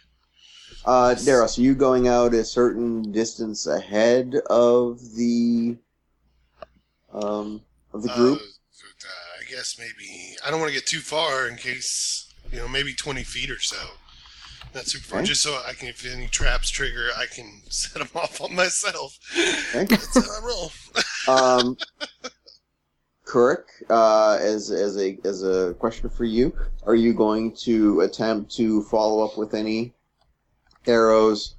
Uh, 0.84 1.14
Daros, 1.14 1.58
are 1.58 1.62
you 1.62 1.74
going 1.74 2.06
out 2.08 2.34
a 2.34 2.44
certain 2.44 3.10
distance 3.10 3.66
ahead 3.66 4.34
of 4.50 5.00
the 5.16 5.76
um, 7.12 7.62
of 7.92 8.02
the 8.02 8.08
group? 8.10 8.38
Uh, 8.38 8.44
uh, 8.44 9.40
I 9.40 9.50
guess 9.50 9.76
maybe 9.78 10.36
I 10.44 10.50
don't 10.50 10.60
want 10.60 10.70
to 10.70 10.74
get 10.78 10.86
too 10.86 11.00
far 11.00 11.48
in 11.48 11.56
case 11.56 12.32
you 12.52 12.58
know 12.58 12.68
maybe 12.68 12.92
twenty 12.94 13.24
feet 13.24 13.50
or 13.50 13.58
so. 13.58 13.76
Not 14.74 14.86
super 14.86 15.04
far, 15.04 15.18
Okay. 15.20 15.28
just 15.28 15.42
so 15.42 15.60
I 15.66 15.72
can 15.72 15.88
if 15.88 16.04
any 16.06 16.28
traps 16.28 16.68
trigger, 16.70 17.08
I 17.16 17.26
can 17.26 17.62
set 17.70 17.94
them 18.00 18.08
off 18.14 18.40
on 18.40 18.54
myself. 18.54 19.18
Okay. 19.74 19.84
That's 19.86 20.14
how 20.14 20.40
I 20.42 20.46
roll. 20.46 20.72
um, 21.28 21.76
Kurik, 23.26 23.64
uh, 23.90 24.38
as 24.40 24.70
as 24.70 24.96
a 24.98 25.18
as 25.24 25.42
a 25.42 25.74
question 25.78 26.08
for 26.08 26.24
you, 26.24 26.54
are 26.86 26.94
you 26.94 27.12
going 27.12 27.54
to 27.56 28.00
attempt 28.00 28.54
to 28.56 28.82
follow 28.84 29.24
up 29.24 29.36
with 29.36 29.52
any 29.54 29.92
arrows, 30.86 31.56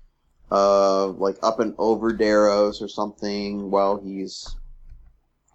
uh, 0.51 1.07
like 1.07 1.35
up 1.43 1.59
and 1.59 1.75
over 1.77 2.11
Daros 2.11 2.81
or 2.81 2.87
something 2.87 3.69
while 3.69 3.99
he's 4.01 4.55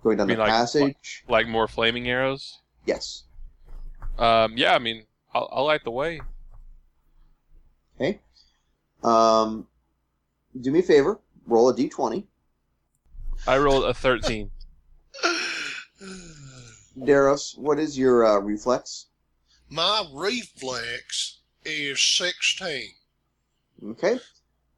going 0.05 0.19
down 0.19 0.29
You 0.29 0.37
the 0.37 0.43
like- 0.43 0.51
passage? 0.51 1.25
Like 1.29 1.49
more 1.49 1.67
flaming 1.67 2.09
arrows? 2.09 2.61
Yes. 2.87 3.25
Um, 4.19 4.57
yeah, 4.57 4.75
I 4.75 4.79
mean, 4.79 5.05
I'll, 5.35 5.49
I'll 5.51 5.65
light 5.65 5.83
the 5.83 5.91
way. 5.91 6.21
Okay. 7.97 8.21
Um, 9.03 9.67
do 10.61 10.71
me 10.71 10.81
a 10.81 10.83
favor. 10.83 11.21
Roll 11.47 11.69
a 11.69 11.75
d20. 11.75 12.25
I 13.47 13.59
rolled 13.59 13.85
a 13.85 13.95
13. 13.95 14.51
Daros, 16.99 17.59
what 17.59 17.79
is 17.79 17.99
your 17.99 18.25
uh, 18.25 18.39
reflex? 18.39 19.07
My 19.69 20.05
reflex 20.13 21.41
is 21.65 22.01
sixteen. 22.01 22.91
Okay. 23.85 24.21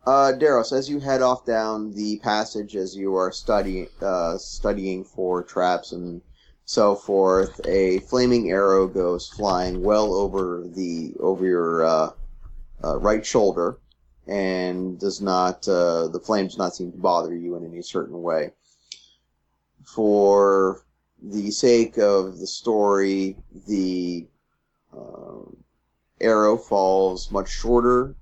Uh, 0.06 0.32
Daros, 0.38 0.72
as 0.72 0.88
you 0.88 1.00
head 1.00 1.20
off 1.20 1.44
down 1.44 1.92
the 1.92 2.18
passage, 2.20 2.76
as 2.76 2.96
you 2.96 3.16
are 3.16 3.32
studying 3.32 3.88
uh, 4.00 4.38
studying 4.38 5.04
for 5.04 5.42
traps 5.42 5.92
and 5.92 6.22
so 6.64 6.94
forth, 6.94 7.60
a 7.66 7.98
flaming 8.00 8.50
arrow 8.50 8.86
goes 8.86 9.28
flying 9.28 9.82
well 9.82 10.14
over 10.14 10.64
the 10.66 11.12
over 11.20 11.44
your 11.44 11.84
uh, 12.82 12.92
uh, 12.92 12.96
right 12.98 13.24
shoulder, 13.24 13.78
and 14.26 14.98
does 14.98 15.20
not 15.20 15.66
uh, 15.68 16.08
the 16.08 16.20
flame 16.20 16.46
does 16.46 16.58
not 16.58 16.74
seem 16.74 16.92
to 16.92 16.98
bother 16.98 17.34
you 17.34 17.56
in 17.56 17.64
any 17.64 17.82
certain 17.82 18.22
way. 18.22 18.52
For 19.84 20.84
the 21.22 21.50
sake 21.50 21.98
of 21.98 22.38
the 22.38 22.46
story, 22.46 23.36
the 23.66 24.26
um 24.92 25.56
arrow 26.20 26.56
falls 26.56 27.30
much 27.30 27.50
shorter 27.50 28.14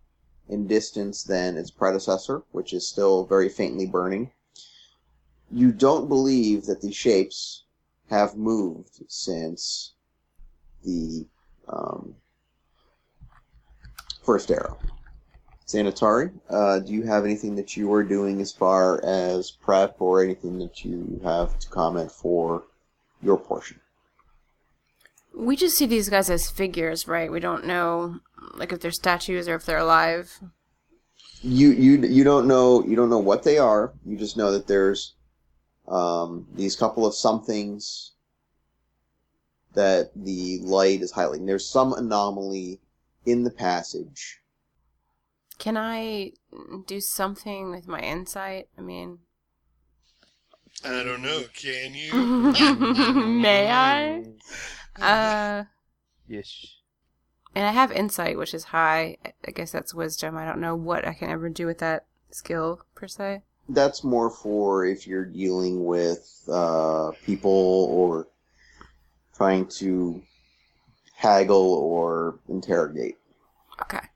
in 0.48 0.66
distance 0.66 1.22
than 1.22 1.56
its 1.56 1.70
predecessor, 1.70 2.42
which 2.52 2.72
is 2.72 2.86
still 2.86 3.24
very 3.24 3.48
faintly 3.48 3.86
burning. 3.86 4.30
You 5.50 5.72
don't 5.72 6.08
believe 6.08 6.66
that 6.66 6.80
the 6.80 6.92
shapes 6.92 7.64
have 8.10 8.36
moved 8.36 9.02
since 9.08 9.92
the 10.82 11.26
um, 11.68 12.16
first 14.24 14.50
arrow. 14.50 14.78
Sanitari, 15.66 16.30
uh, 16.50 16.78
do 16.80 16.92
you 16.92 17.04
have 17.04 17.24
anything 17.24 17.54
that 17.56 17.76
you 17.76 17.92
are 17.92 18.02
doing 18.02 18.40
as 18.40 18.52
far 18.52 19.02
as 19.04 19.50
prep 19.50 19.96
or 19.98 20.22
anything 20.22 20.58
that 20.58 20.84
you 20.84 21.20
have 21.24 21.58
to 21.58 21.68
comment 21.68 22.12
for 22.12 22.64
your 23.22 23.38
portion? 23.38 23.80
We 25.34 25.56
just 25.56 25.76
see 25.76 25.86
these 25.86 26.08
guys 26.10 26.28
as 26.30 26.50
figures, 26.50 27.08
right? 27.08 27.32
We 27.32 27.40
don't 27.40 27.64
know, 27.66 28.20
like, 28.54 28.72
if 28.72 28.80
they're 28.80 28.90
statues 28.92 29.48
or 29.48 29.54
if 29.54 29.64
they're 29.64 29.78
alive. 29.78 30.38
you 31.42 31.70
you 31.72 32.00
you 32.02 32.24
don't 32.24 32.46
know 32.46 32.82
you 32.84 32.96
don't 32.96 33.10
know 33.10 33.18
what 33.18 33.42
they 33.42 33.58
are. 33.58 33.92
You 34.04 34.16
just 34.16 34.36
know 34.36 34.50
that 34.52 34.66
there's 34.66 35.14
um, 35.88 36.46
these 36.54 36.76
couple 36.76 37.06
of 37.06 37.14
somethings 37.14 38.12
that 39.74 40.10
the 40.14 40.60
light 40.62 41.02
is 41.02 41.12
highlighting. 41.12 41.46
There's 41.46 41.68
some 41.68 41.92
anomaly 41.92 42.80
in 43.26 43.44
the 43.44 43.50
passage. 43.50 44.40
Can 45.58 45.76
I 45.76 46.32
do 46.86 47.00
something 47.00 47.70
with 47.70 47.86
my 47.86 48.00
insight? 48.00 48.68
I 48.76 48.80
mean, 48.80 49.18
I 50.84 51.02
don't 51.04 51.22
know. 51.22 51.44
Can 51.54 51.94
you? 51.94 52.12
may 53.26 53.70
I? 53.70 54.24
Uh, 55.00 55.64
Yes. 56.26 56.66
and 57.54 57.66
I 57.66 57.70
have 57.72 57.92
insight, 57.92 58.36
which 58.38 58.54
is 58.54 58.64
high. 58.64 59.16
I- 59.24 59.32
I 59.46 59.50
guess 59.52 59.70
that's 59.72 59.94
wisdom. 59.94 60.36
I 60.36 60.44
don't 60.44 60.60
know 60.60 60.74
what 60.74 61.06
I 61.06 61.12
can 61.14 61.30
ever 61.30 61.48
do 61.48 61.66
with 61.66 61.78
that 61.78 62.06
skill 62.30 62.80
per 62.94 63.06
se. 63.06 63.42
That's 63.68 64.02
more 64.04 64.30
for 64.30 64.84
if 64.84 65.06
you're 65.06 65.24
dealing 65.24 65.84
with 65.84 66.42
uh, 66.50 67.12
people 67.24 67.88
or 67.90 68.28
trying 69.36 69.66
to 69.78 70.22
haggle 71.24 71.74
or 71.74 72.38
interrogate. 72.48 73.16
Okay. 73.82 74.08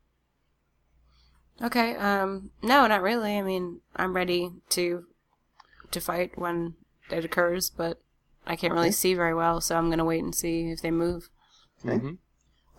Okay. 1.62 1.94
Um. 1.96 2.50
No, 2.62 2.86
not 2.88 3.02
really. 3.02 3.36
I 3.38 3.42
mean, 3.42 3.80
I'm 3.96 4.14
ready 4.14 4.50
to 4.70 5.06
to 5.92 6.00
fight 6.00 6.38
when 6.38 6.76
it 7.10 7.24
occurs, 7.24 7.70
but 7.70 8.00
I 8.46 8.56
can't 8.56 8.74
really 8.74 8.90
Okay. 8.90 8.92
see 8.92 9.14
very 9.14 9.34
well, 9.34 9.60
so 9.60 9.76
I'm 9.76 9.90
gonna 9.90 10.04
wait 10.06 10.24
and 10.24 10.34
see 10.34 10.70
if 10.70 10.82
they 10.82 10.90
move. 10.92 11.30
Okay. 11.84 12.02
hmm 12.02 12.14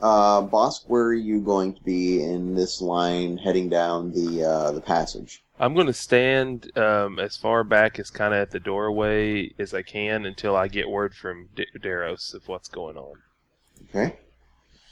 Uh, 0.01 0.41
Bosk, 0.43 0.83
where 0.87 1.05
are 1.05 1.13
you 1.13 1.41
going 1.41 1.73
to 1.75 1.83
be 1.83 2.23
in 2.23 2.55
this 2.55 2.81
line 2.81 3.37
heading 3.37 3.69
down 3.69 4.11
the 4.13 4.43
uh, 4.43 4.71
the 4.73 4.81
passage? 4.81 5.43
I'm 5.59 5.75
going 5.75 5.85
to 5.85 5.93
stand 5.93 6.75
um, 6.75 7.19
as 7.19 7.37
far 7.37 7.63
back 7.63 7.99
as 7.99 8.09
kind 8.09 8.33
of 8.33 8.39
at 8.39 8.49
the 8.49 8.59
doorway 8.59 9.53
as 9.59 9.75
I 9.75 9.83
can 9.83 10.25
until 10.25 10.55
I 10.55 10.67
get 10.67 10.89
word 10.89 11.13
from 11.13 11.49
D- 11.55 11.67
Daros 11.77 12.33
of 12.33 12.47
what's 12.47 12.67
going 12.67 12.97
on. 12.97 13.21
Okay. 13.89 14.15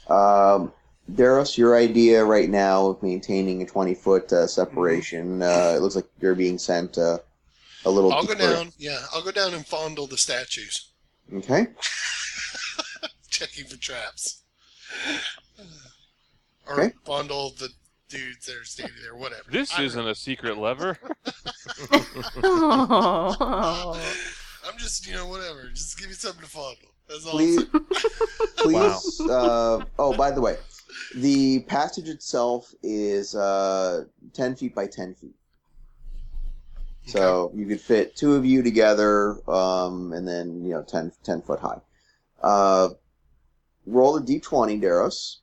Um, 0.08 0.72
Daros, 1.12 1.56
your 1.56 1.76
idea 1.76 2.24
right 2.24 2.48
now 2.50 2.86
of 2.88 3.02
maintaining 3.02 3.62
a 3.62 3.66
20 3.66 3.94
foot 3.94 4.32
uh, 4.32 4.46
separation, 4.46 5.42
uh, 5.42 5.74
it 5.76 5.80
looks 5.80 5.96
like 5.96 6.06
you're 6.20 6.34
being 6.34 6.58
sent 6.58 6.98
uh, 6.98 7.18
a 7.84 7.90
little 7.90 8.12
I'll 8.12 8.24
go 8.24 8.34
down. 8.34 8.72
Yeah, 8.78 8.98
I'll 9.12 9.22
go 9.22 9.30
down 9.32 9.54
and 9.54 9.66
fondle 9.66 10.06
the 10.06 10.18
statues, 10.18 10.90
Okay. 11.32 11.68
checking 13.30 13.64
for 13.66 13.76
traps. 13.76 14.42
Or 16.66 16.80
Okay. 16.80 16.92
fondle 17.06 17.54
the 17.58 17.70
dudes 18.08 18.46
that 18.46 18.56
are 18.56 18.64
standing 18.64 18.96
there. 19.02 19.14
Whatever. 19.14 19.50
This 19.50 19.72
I 19.72 19.78
don't 19.78 19.86
isn't 19.86 20.08
a 20.08 20.14
secret 20.14 20.58
lever. 20.58 20.98
oh. 22.42 24.00
I'm 24.68 24.78
just, 24.78 25.06
you 25.06 25.14
know, 25.14 25.26
whatever. 25.26 25.68
Just 25.70 25.98
give 25.98 26.08
me 26.08 26.14
something 26.14 26.42
to 26.42 26.48
fondle. 26.48 26.90
That's. 27.08 27.24
Please. 27.28 27.64
I'm 27.72 27.84
please. 28.56 29.20
Uh, 29.20 29.84
oh, 29.98 30.16
by 30.16 30.30
the 30.30 30.40
way, 30.40 30.56
the 31.14 31.60
passage 31.60 32.08
itself 32.08 32.72
is 32.82 33.34
uh, 33.34 34.04
10 34.34 34.56
feet 34.56 34.74
by 34.74 34.86
10 34.86 35.14
feet. 35.14 35.34
So 37.06 37.50
you 37.54 37.66
could 37.66 37.80
fit 37.80 38.16
two 38.16 38.34
of 38.34 38.44
you 38.44 38.62
together, 38.62 39.38
um, 39.50 40.12
and 40.12 40.28
then 40.28 40.62
you 40.62 40.72
know 40.72 40.82
10, 40.82 41.10
10 41.24 41.40
foot 41.40 41.58
high. 41.58 41.80
Uh, 42.42 42.90
roll 43.86 44.16
a 44.16 44.20
d20, 44.20 44.82
Daros, 44.82 45.36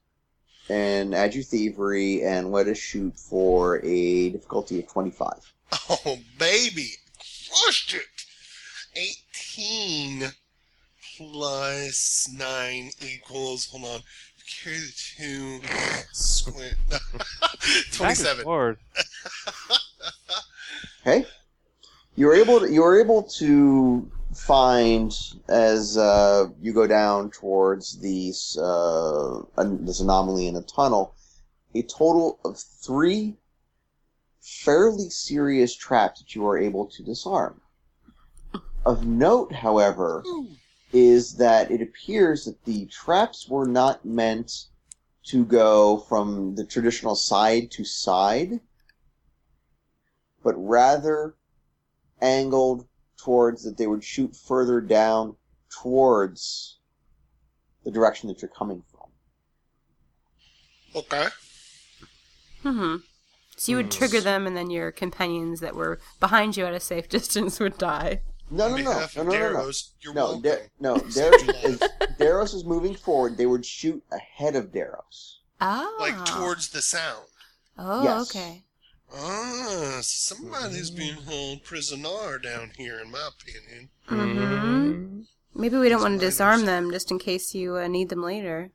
and 0.70 1.16
add 1.16 1.34
your 1.34 1.44
thievery, 1.44 2.22
and 2.24 2.52
let 2.52 2.68
us 2.68 2.78
shoot 2.78 3.18
for 3.18 3.84
a 3.84 4.30
difficulty 4.30 4.80
of 4.80 4.88
twenty-five. 4.88 5.54
Oh, 5.90 6.20
baby. 6.38 6.90
crushed 7.50 7.96
it. 7.96 8.04
18 8.96 10.32
plus 11.18 12.30
9 12.34 12.92
equals, 13.02 13.68
hold 13.70 13.86
on, 13.86 14.00
carry 14.64 14.78
the 14.78 14.94
2, 15.18 15.62
squint. 16.12 16.76
Back 16.90 17.02
and 17.12 17.94
27. 17.94 18.44
forth. 18.44 18.78
Okay. 21.08 21.24
You're 22.16 22.34
able 22.34 22.62
to 22.62 22.72
you're 22.72 23.00
able 23.00 23.22
to 23.38 24.10
find 24.34 25.16
as 25.48 25.98
uh, 25.98 26.48
you 26.60 26.74
go 26.74 26.88
down 26.88 27.30
towards 27.30 28.00
these 28.00 28.58
uh, 28.60 29.42
an- 29.58 29.86
this 29.86 30.00
anomaly 30.00 30.48
in 30.48 30.56
the 30.56 30.64
tunnel 30.64 31.14
a 31.76 31.84
total 31.84 32.40
of 32.44 32.58
three 32.58 33.36
fairly 34.42 35.10
serious 35.12 35.76
traps 35.76 36.22
that 36.22 36.34
you 36.34 36.48
are 36.48 36.58
able 36.58 36.88
to 36.88 37.04
disarm. 37.04 37.62
Of 38.86 39.06
note, 39.06 39.52
however, 39.54 40.24
is 40.96 41.36
that 41.36 41.72
it 41.72 41.82
appears 41.82 42.46
that 42.46 42.64
the 42.64 42.86
traps 42.86 43.50
were 43.50 43.68
not 43.68 44.06
meant 44.06 44.68
to 45.26 45.44
go 45.44 45.98
from 45.98 46.56
the 46.56 46.64
traditional 46.64 47.16
side 47.16 47.70
to 47.70 47.84
side, 47.84 48.62
but 50.42 50.54
rather 50.56 51.36
angled 52.22 52.88
towards 53.18 53.66
that 53.66 53.78
they 53.78 53.88
would 53.88 54.06
shoot 54.06 54.34
further 54.38 54.80
down 54.80 55.36
towards 55.70 56.80
the 57.84 57.92
direction 57.92 58.30
that 58.30 58.42
you're 58.42 58.48
coming 58.48 58.82
from. 58.90 59.10
Okay. 60.96 61.28
Mm-hmm. 62.64 62.96
So 63.58 63.72
you 63.72 63.76
would 63.76 63.92
trigger 63.92 64.22
them, 64.22 64.48
and 64.48 64.56
then 64.56 64.70
your 64.70 64.94
companions 64.94 65.60
that 65.60 65.76
were 65.76 66.00
behind 66.22 66.56
you 66.56 66.66
at 66.66 66.74
a 66.74 66.80
safe 66.80 67.10
distance 67.18 67.60
would 67.60 67.78
die. 67.78 68.22
No, 68.52 68.66
On 68.66 68.72
no, 68.72 68.78
no, 68.78 68.84
no, 68.84 69.04
of 69.04 69.16
no, 69.18 69.24
no, 69.24 69.52
no. 69.54 69.72
You're 70.02 70.14
No. 70.14 70.40
Dar- 70.42 70.70
no. 70.80 70.96
It's 71.06 71.16
Dar- 71.16 71.34
is, 71.34 71.80
Daros 72.20 72.54
is 72.54 72.64
moving 72.64 72.94
forward. 72.96 73.38
They 73.38 73.46
would 73.48 73.66
shoot 73.66 74.04
ahead 74.12 74.56
of 74.56 74.72
Daros. 74.72 75.38
Ah. 75.62 75.92
like 76.00 76.24
towards 76.26 76.70
the 76.70 76.82
sound. 76.82 77.26
Oh, 77.78 78.04
Yes. 78.04 78.30
okay. 78.30 78.64
Ah, 79.14 80.00
so 80.02 80.36
somebody's 80.36 80.92
being 80.92 81.16
held 81.24 81.64
prisoner 81.64 82.38
down 82.40 82.72
here, 82.78 83.00
in 83.00 83.10
my 83.12 83.30
opinion. 83.30 83.90
hmm 84.08 85.22
Maybe 85.58 85.78
we 85.78 85.88
don't 85.90 86.02
want 86.02 86.20
to 86.20 86.26
disarm 86.26 86.58
fine. 86.60 86.66
them 86.66 86.92
just 86.92 87.10
in 87.12 87.18
case 87.20 87.56
you 87.56 87.78
uh, 87.78 87.88
need 87.88 88.10
them 88.10 88.22
later. 88.22 88.72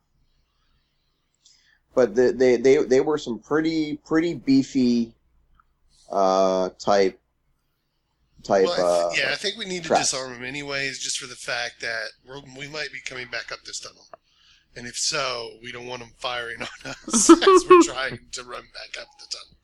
But 1.93 2.15
the, 2.15 2.31
they, 2.31 2.55
they, 2.57 2.77
they 2.83 3.01
were 3.01 3.17
some 3.19 3.37
pretty, 3.39 3.97
pretty 3.97 4.33
beefy, 4.33 5.13
uh, 6.11 6.69
type, 6.79 7.19
type. 8.41 8.65
Well, 8.65 9.05
I 9.05 9.07
uh, 9.07 9.11
yeah, 9.17 9.31
I 9.31 9.35
think 9.35 9.57
we 9.57 9.65
need 9.65 9.83
to 9.83 9.89
disarm 9.89 10.33
them 10.33 10.43
anyways, 10.43 10.99
just 10.99 11.17
for 11.17 11.27
the 11.27 11.35
fact 11.35 11.81
that 11.81 12.07
we're, 12.25 12.41
we 12.57 12.67
might 12.67 12.91
be 12.91 12.99
coming 13.05 13.27
back 13.27 13.51
up 13.51 13.59
this 13.65 13.79
tunnel. 13.79 14.07
And 14.75 14.87
if 14.87 14.95
so, 14.95 15.51
we 15.61 15.71
don't 15.71 15.87
want 15.87 16.01
them 16.01 16.13
firing 16.17 16.61
on 16.61 16.91
us 16.91 17.29
as 17.29 17.65
we're 17.69 17.81
trying 17.83 18.19
to 18.31 18.43
run 18.43 18.63
back 18.73 19.01
up 19.01 19.07
the 19.19 19.25
tunnel. 19.29 19.57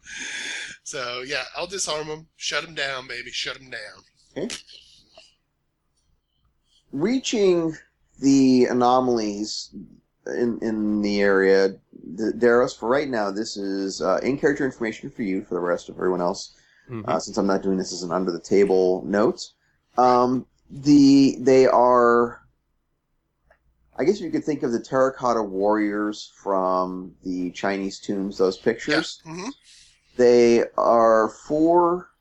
So, 0.84 1.24
yeah, 1.26 1.44
I'll 1.56 1.68
disarm 1.68 2.08
them. 2.08 2.28
Shut 2.36 2.66
them 2.66 2.76
down, 2.76 3.08
baby. 3.08 3.32
Shut 3.32 3.58
them 3.58 3.70
down. 3.70 4.04
Okay. 4.36 4.56
reaching 6.92 7.76
the 8.20 8.66
anomalies 8.66 9.74
in 10.28 10.60
in 10.62 11.02
the 11.02 11.22
area, 11.22 11.76
the, 12.16 12.34
Daros, 12.34 12.78
for 12.78 12.90
right 12.90 13.10
now, 13.10 13.32
this 13.32 13.58
is 13.58 14.02
uh, 14.02 14.20
in 14.24 14.38
character 14.38 14.66
information 14.66 15.10
for 15.10 15.24
you. 15.24 15.44
For 15.44 15.56
the 15.56 15.62
rest 15.62 15.90
of 15.90 15.96
everyone 15.96 16.22
else, 16.22 16.57
Mhm. 16.90 17.08
uh, 17.08 17.20
since 17.20 17.38
I'm 17.38 17.48
not 17.48 17.62
doing 17.64 17.78
this 17.78 17.92
as 17.94 18.04
an 18.04 18.12
under 18.12 18.32
the 18.32 18.40
table 18.40 19.04
note, 19.06 19.52
um, 19.98 20.46
the 20.70 21.38
they 21.40 21.66
are. 21.68 22.42
I 24.00 24.04
guess 24.04 24.22
you 24.22 24.30
could 24.30 24.44
think 24.44 24.62
of 24.62 24.72
the 24.72 24.80
terracotta 24.80 25.42
warriors 25.42 26.32
from 26.36 27.16
the 27.24 27.50
Chinese 27.52 28.00
tombs. 28.00 28.38
Those 28.38 28.58
pictures. 28.58 29.22
Yeah. 29.26 29.34
hmm 29.34 29.50
They 30.18 30.64
are 30.78 31.30
four 31.30 32.12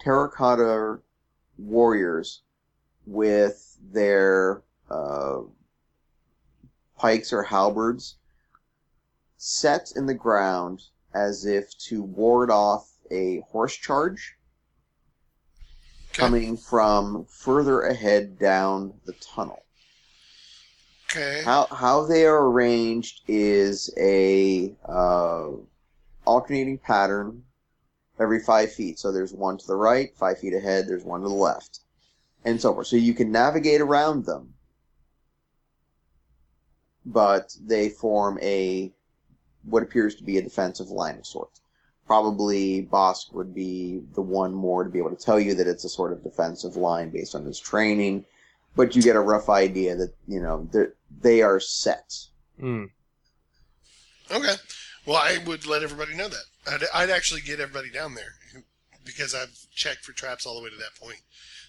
terracotta 0.00 1.00
warriors 1.58 2.42
with 3.06 3.78
their 3.90 4.62
uh, 4.90 5.40
pikes 6.98 7.32
or 7.32 7.42
halberds 7.42 8.16
set 9.38 9.92
in 9.96 10.06
the 10.06 10.14
ground 10.14 10.82
as 11.14 11.44
if 11.46 11.76
to 11.78 12.02
ward 12.02 12.50
off 12.50 12.90
a 13.10 13.40
horse 13.50 13.76
charge 13.76 14.36
Okay. 16.12 16.20
coming 16.22 16.56
from 16.56 17.26
further 17.26 17.82
ahead 17.82 18.38
down 18.38 18.94
the 19.04 19.12
tunnel. 19.14 19.62
Okay. 21.10 21.42
How 21.44 21.66
how 21.66 22.06
they 22.06 22.24
are 22.24 22.46
arranged 22.48 23.20
is 23.28 23.92
a 23.98 24.74
uh, 24.88 25.48
alternating 26.24 26.78
pattern 26.78 27.44
every 28.18 28.40
five 28.40 28.72
feet. 28.72 28.98
So 28.98 29.12
there's 29.12 29.32
one 29.32 29.58
to 29.58 29.66
the 29.66 29.76
right, 29.76 30.16
five 30.16 30.38
feet 30.38 30.54
ahead. 30.54 30.88
There's 30.88 31.04
one 31.04 31.20
to 31.20 31.28
the 31.28 31.34
left, 31.34 31.80
and 32.44 32.60
so 32.60 32.72
forth. 32.72 32.86
So 32.86 32.96
you 32.96 33.12
can 33.12 33.30
navigate 33.30 33.82
around 33.82 34.24
them, 34.24 34.54
but 37.04 37.54
they 37.60 37.90
form 37.90 38.38
a 38.40 38.90
what 39.64 39.82
appears 39.82 40.14
to 40.16 40.24
be 40.24 40.38
a 40.38 40.42
defensive 40.42 40.88
line 40.88 41.18
of 41.18 41.26
sorts. 41.26 41.60
Probably 42.06 42.88
Bosk 42.92 43.32
would 43.32 43.54
be 43.54 44.00
the 44.14 44.20
one 44.22 44.54
more 44.54 44.84
to 44.84 44.90
be 44.90 44.98
able 44.98 45.10
to 45.10 45.16
tell 45.24 45.40
you 45.40 45.54
that 45.54 45.66
it's 45.66 45.84
a 45.84 45.88
sort 45.88 46.12
of 46.12 46.22
defensive 46.22 46.76
line 46.76 47.10
based 47.10 47.34
on 47.34 47.44
his 47.44 47.58
training, 47.58 48.24
but 48.76 48.94
you 48.94 49.02
get 49.02 49.16
a 49.16 49.20
rough 49.20 49.48
idea 49.48 49.96
that 49.96 50.14
you 50.28 50.40
know 50.40 50.68
they're- 50.72 50.94
they 51.20 51.42
are 51.42 51.58
set. 51.60 52.14
Mm. 52.60 52.90
Okay. 54.30 54.54
Well, 55.04 55.16
I 55.16 55.38
would 55.46 55.66
let 55.66 55.82
everybody 55.82 56.14
know 56.16 56.28
that. 56.28 56.44
I'd, 56.70 56.82
I'd 56.94 57.10
actually 57.10 57.40
get 57.40 57.60
everybody 57.60 57.90
down 57.90 58.14
there 58.14 58.32
because 59.04 59.34
I've 59.34 59.56
checked 59.74 60.04
for 60.04 60.12
traps 60.12 60.46
all 60.46 60.56
the 60.56 60.62
way 60.64 60.70
to 60.70 60.76
that 60.76 60.94
point. 61.00 61.20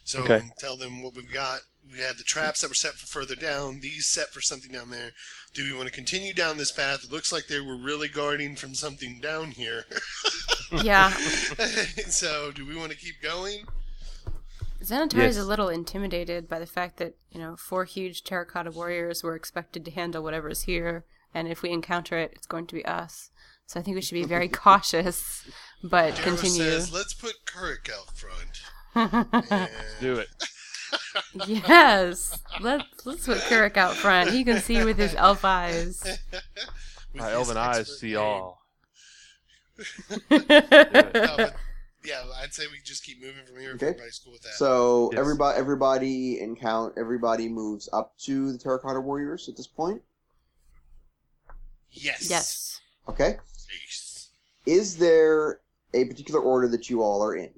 So 0.04 0.22
Okay. 0.24 0.42
tell 0.58 0.76
them 0.78 1.04
what 1.04 1.16
we've 1.16 1.32
got. 1.32 1.60
We 1.92 2.00
had 2.00 2.18
the 2.18 2.24
traps 2.24 2.62
that 2.62 2.70
were 2.70 2.74
set 2.76 2.94
for 2.94 3.08
further 3.08 3.36
down. 3.36 3.80
These 3.80 4.08
set 4.08 4.30
for 4.30 4.42
something 4.42 4.72
down 4.72 4.90
there. 4.90 5.12
Do 5.54 5.64
we 5.64 5.74
want 5.76 5.88
to 5.88 5.94
continue 5.94 6.34
down 6.34 6.58
this 6.58 6.72
path? 6.72 7.04
It 7.06 7.12
looks 7.12 7.32
like 7.32 7.48
they 7.48 7.60
were 7.62 7.78
really 7.78 8.08
guarding 8.10 8.56
from 8.56 8.74
something 8.76 9.20
down 9.22 9.52
here. 9.52 9.86
Yeah. 10.84 11.12
so 12.10 12.52
do 12.52 12.66
we 12.66 12.76
want 12.76 12.92
to 12.92 12.98
keep 12.98 13.22
going? 13.24 13.64
Xanatar 14.84 15.24
is 15.26 15.38
a 15.38 15.46
little 15.46 15.70
intimidated 15.70 16.50
by 16.50 16.60
the 16.60 16.66
fact 16.66 16.98
that, 16.98 17.16
you 17.32 17.40
know, 17.40 17.56
four 17.56 17.86
huge 17.86 18.24
terracotta 18.24 18.72
warriors 18.72 19.24
were 19.24 19.36
expected 19.36 19.86
to 19.86 19.92
handle 19.92 20.22
whatever's 20.22 20.64
here, 20.64 21.06
and 21.34 21.48
if 21.48 21.62
we 21.62 21.70
encounter 21.72 22.18
it, 22.18 22.32
it's 22.36 22.48
going 22.48 22.68
to 22.68 22.76
be 22.76 22.84
us. 22.86 23.32
So 23.66 23.80
I 23.80 23.84
think 23.84 23.96
we 23.96 24.02
should 24.02 24.16
be 24.16 24.26
very 24.26 24.50
cautious, 24.66 25.50
but 25.82 26.16
Darrow 26.16 26.32
continue. 26.36 26.64
says, 26.64 26.92
let's 26.92 27.14
put 27.14 27.46
Kurik 27.46 27.90
out 27.90 28.16
front. 28.18 28.62
And 29.52 29.70
Do 30.02 30.16
it. 30.16 30.28
Yes. 31.48 32.40
Let's, 32.60 33.06
let's 33.06 33.26
put 33.26 33.38
Kurik 33.40 33.78
out 33.78 33.96
front. 33.96 34.32
He 34.32 34.44
can 34.44 34.60
see 34.60 34.84
with 34.84 34.98
his 34.98 35.16
elf 35.16 35.44
eyes. 35.46 36.02
with 36.04 36.42
My 37.14 37.26
his 37.26 37.34
elven 37.34 37.58
eyes 37.58 38.00
see 38.00 38.14
aim. 38.14 38.20
all. 38.20 38.62
No, 40.30 41.50
yeah, 42.06 42.24
I'd 42.42 42.54
say 42.54 42.64
we 42.72 42.80
just 42.86 43.04
keep 43.04 43.22
moving 43.22 43.44
from 43.46 43.60
here 43.60 43.72
Okay. 43.72 43.88
everybody's 43.88 44.20
cool 44.24 44.32
with 44.34 44.42
that. 44.44 44.54
So 44.54 45.10
Yes. 45.12 45.20
everybody, 45.20 45.60
everybody 45.60 46.40
encount 46.40 46.94
everybody 46.98 47.50
moves 47.50 47.90
up 47.92 48.18
to 48.20 48.52
the 48.54 48.58
terracotta 48.58 49.02
warriors 49.02 49.50
at 49.50 49.58
this 49.58 49.68
point. 49.68 50.02
yes. 51.92 52.30
yes. 52.30 52.80
Okay. 53.10 53.38
Yes. 53.86 54.30
Is 54.66 54.96
there 54.98 55.60
a 55.94 56.06
particular 56.06 56.40
order 56.40 56.68
that 56.70 56.90
you 56.90 57.02
all 57.02 57.22
are 57.24 57.36
in? 57.36 57.52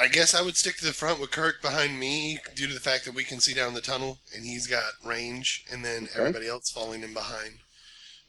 I 0.00 0.08
guess 0.08 0.34
I 0.34 0.42
would 0.42 0.56
stick 0.56 0.76
to 0.78 0.84
the 0.84 0.92
front 0.92 1.20
with 1.20 1.30
Kirk 1.30 1.60
behind 1.62 1.98
me 1.98 2.38
due 2.54 2.66
to 2.66 2.74
the 2.74 2.80
fact 2.80 3.04
that 3.04 3.14
we 3.14 3.24
can 3.24 3.40
see 3.40 3.54
down 3.54 3.74
the 3.74 3.80
tunnel 3.80 4.18
and 4.34 4.44
he's 4.44 4.66
got 4.66 4.84
range, 5.04 5.64
and 5.70 5.84
then 5.84 6.04
Okay. 6.04 6.20
everybody 6.20 6.48
else 6.48 6.70
falling 6.70 7.02
in 7.02 7.12
behind. 7.14 7.58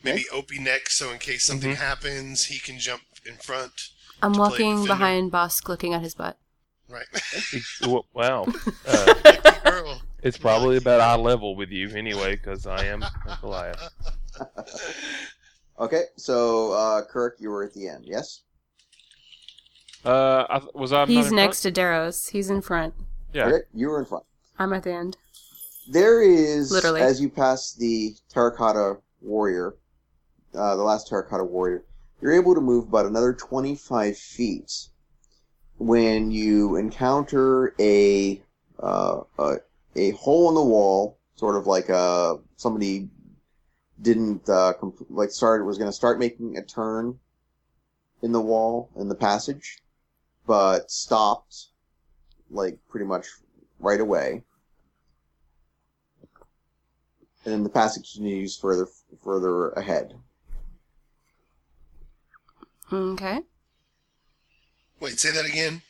Maybe 0.04 0.26
Opie 0.32 0.60
next, 0.60 0.96
so 0.98 1.12
in 1.12 1.20
case 1.20 1.44
something 1.44 1.72
Mhm. 1.74 1.78
happens, 1.78 2.46
he 2.46 2.60
can 2.60 2.80
jump 2.80 3.04
in 3.26 3.36
front. 3.38 3.90
I'm 4.22 4.34
walking 4.34 4.86
behind 4.86 5.32
Bosk 5.32 5.68
looking 5.68 5.94
at 5.94 6.02
his 6.02 6.16
butt. 6.16 6.38
Right. 6.88 7.08
Wow. 8.14 8.48
Uh, 8.86 10.00
it's 10.24 10.38
probably 10.38 10.78
about 10.78 11.00
eye 11.00 11.16
level 11.16 11.56
with 11.56 11.70
you 11.70 11.90
anyway, 11.96 12.36
because 12.36 12.66
I 12.66 12.86
am 12.86 13.04
a 13.04 13.38
Goliath. 13.42 13.90
Okay, 15.80 16.04
so 16.18 16.74
uh, 16.74 17.06
Kirk, 17.06 17.38
you 17.40 17.50
were 17.50 17.64
at 17.64 17.74
the 17.74 17.88
end. 17.88 18.04
Yes. 18.06 18.42
Uh, 20.06 20.46
I, 20.50 20.62
was 20.74 20.94
I? 20.94 21.06
He's 21.06 21.28
in 21.28 21.36
next 21.36 21.62
to 21.62 21.72
Daros. 21.72 22.30
He's 22.30 22.50
in 22.50 22.62
front. 22.62 22.94
front? 22.96 23.08
Yeah. 23.34 23.48
Okay, 23.48 23.66
you 23.74 23.90
were 23.90 24.00
in 24.00 24.06
front. 24.06 24.26
I'm 24.58 24.74
at 24.74 24.84
the 24.84 24.94
end. 24.94 25.18
There 25.90 26.22
is, 26.22 26.72
Literally. 26.72 27.02
as 27.02 27.20
you 27.20 27.30
pass 27.30 27.74
the 27.74 28.16
terracotta 28.30 28.98
warrior, 29.22 29.76
uh, 30.54 30.76
the 30.76 30.84
last 30.84 31.08
terracotta 31.08 31.44
warrior, 31.44 31.84
you're 32.22 32.34
able 32.34 32.54
to 32.56 32.62
move 32.62 32.88
about 32.88 33.06
another 33.06 33.34
25 33.34 34.18
feet 34.18 34.90
when 35.78 36.30
you 36.30 36.76
encounter 36.76 37.74
a 37.80 38.42
uh, 38.82 39.22
a, 39.40 39.56
a 39.96 40.12
hole 40.12 40.50
in 40.50 40.56
the 40.56 40.64
wall, 40.64 41.18
sort 41.36 41.56
of 41.56 41.68
like 41.68 41.90
uh 41.90 42.36
somebody 42.58 43.10
didn't 44.02 44.48
uh, 44.48 44.74
comp- 44.74 45.06
like 45.10 45.32
started 45.32 45.66
was 45.66 45.78
going 45.78 45.90
to 45.90 45.96
start 45.96 46.20
making 46.20 46.58
a 46.58 46.64
turn 46.64 47.20
in 48.22 48.32
the 48.32 48.42
wall 48.42 48.90
in 48.98 49.10
the 49.10 49.16
passage, 49.16 49.80
but 50.50 50.90
stopped 50.90 51.68
like 52.50 52.76
pretty 52.90 53.06
much 53.06 53.28
right 53.80 54.02
away. 54.02 54.42
And 57.46 57.54
then 57.54 57.64
the 57.64 57.70
passage 57.70 58.12
continues 58.14 58.58
further 58.58 58.88
further 59.24 59.70
ahead. 59.70 60.16
Okay. 62.92 63.42
Wait, 65.00 65.20
say 65.20 65.30
that 65.32 65.46
again. 65.46 65.84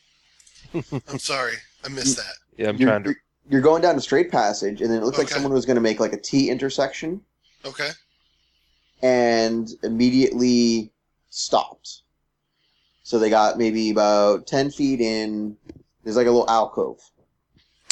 I'm 1.07 1.20
sorry, 1.20 1.53
I 1.86 1.88
missed 1.88 2.18
that. 2.18 2.34
Yeah, 2.57 2.68
I'm 2.70 2.76
you're, 2.76 2.89
trying 2.89 3.03
to. 3.03 3.10
you're- 3.12 3.22
you're 3.51 3.62
going 3.62 3.82
down 3.82 3.95
a 3.95 4.01
straight 4.01 4.30
passage, 4.30 4.82
and 4.84 4.91
then 4.91 5.01
it 5.01 5.05
looks 5.05 5.18
like 5.18 5.28
someone 5.28 5.51
was 5.51 5.66
going 5.66 5.74
to 5.74 5.82
make 5.82 5.99
like 5.99 6.14
a 6.14 6.20
T 6.22 6.51
intersection, 6.51 7.20
Okay. 7.66 7.89
and 9.01 9.68
immediately 9.82 10.91
stopped. 11.32 12.03
So 13.10 13.18
they 13.18 13.32
got 13.32 13.57
maybe 13.57 13.89
about 13.89 14.45
ten 14.45 14.70
feet 14.70 15.01
in. 15.01 15.57
There's 16.03 16.16
like 16.16 16.28
a 16.28 16.30
little 16.30 16.47
alcove. 16.47 16.99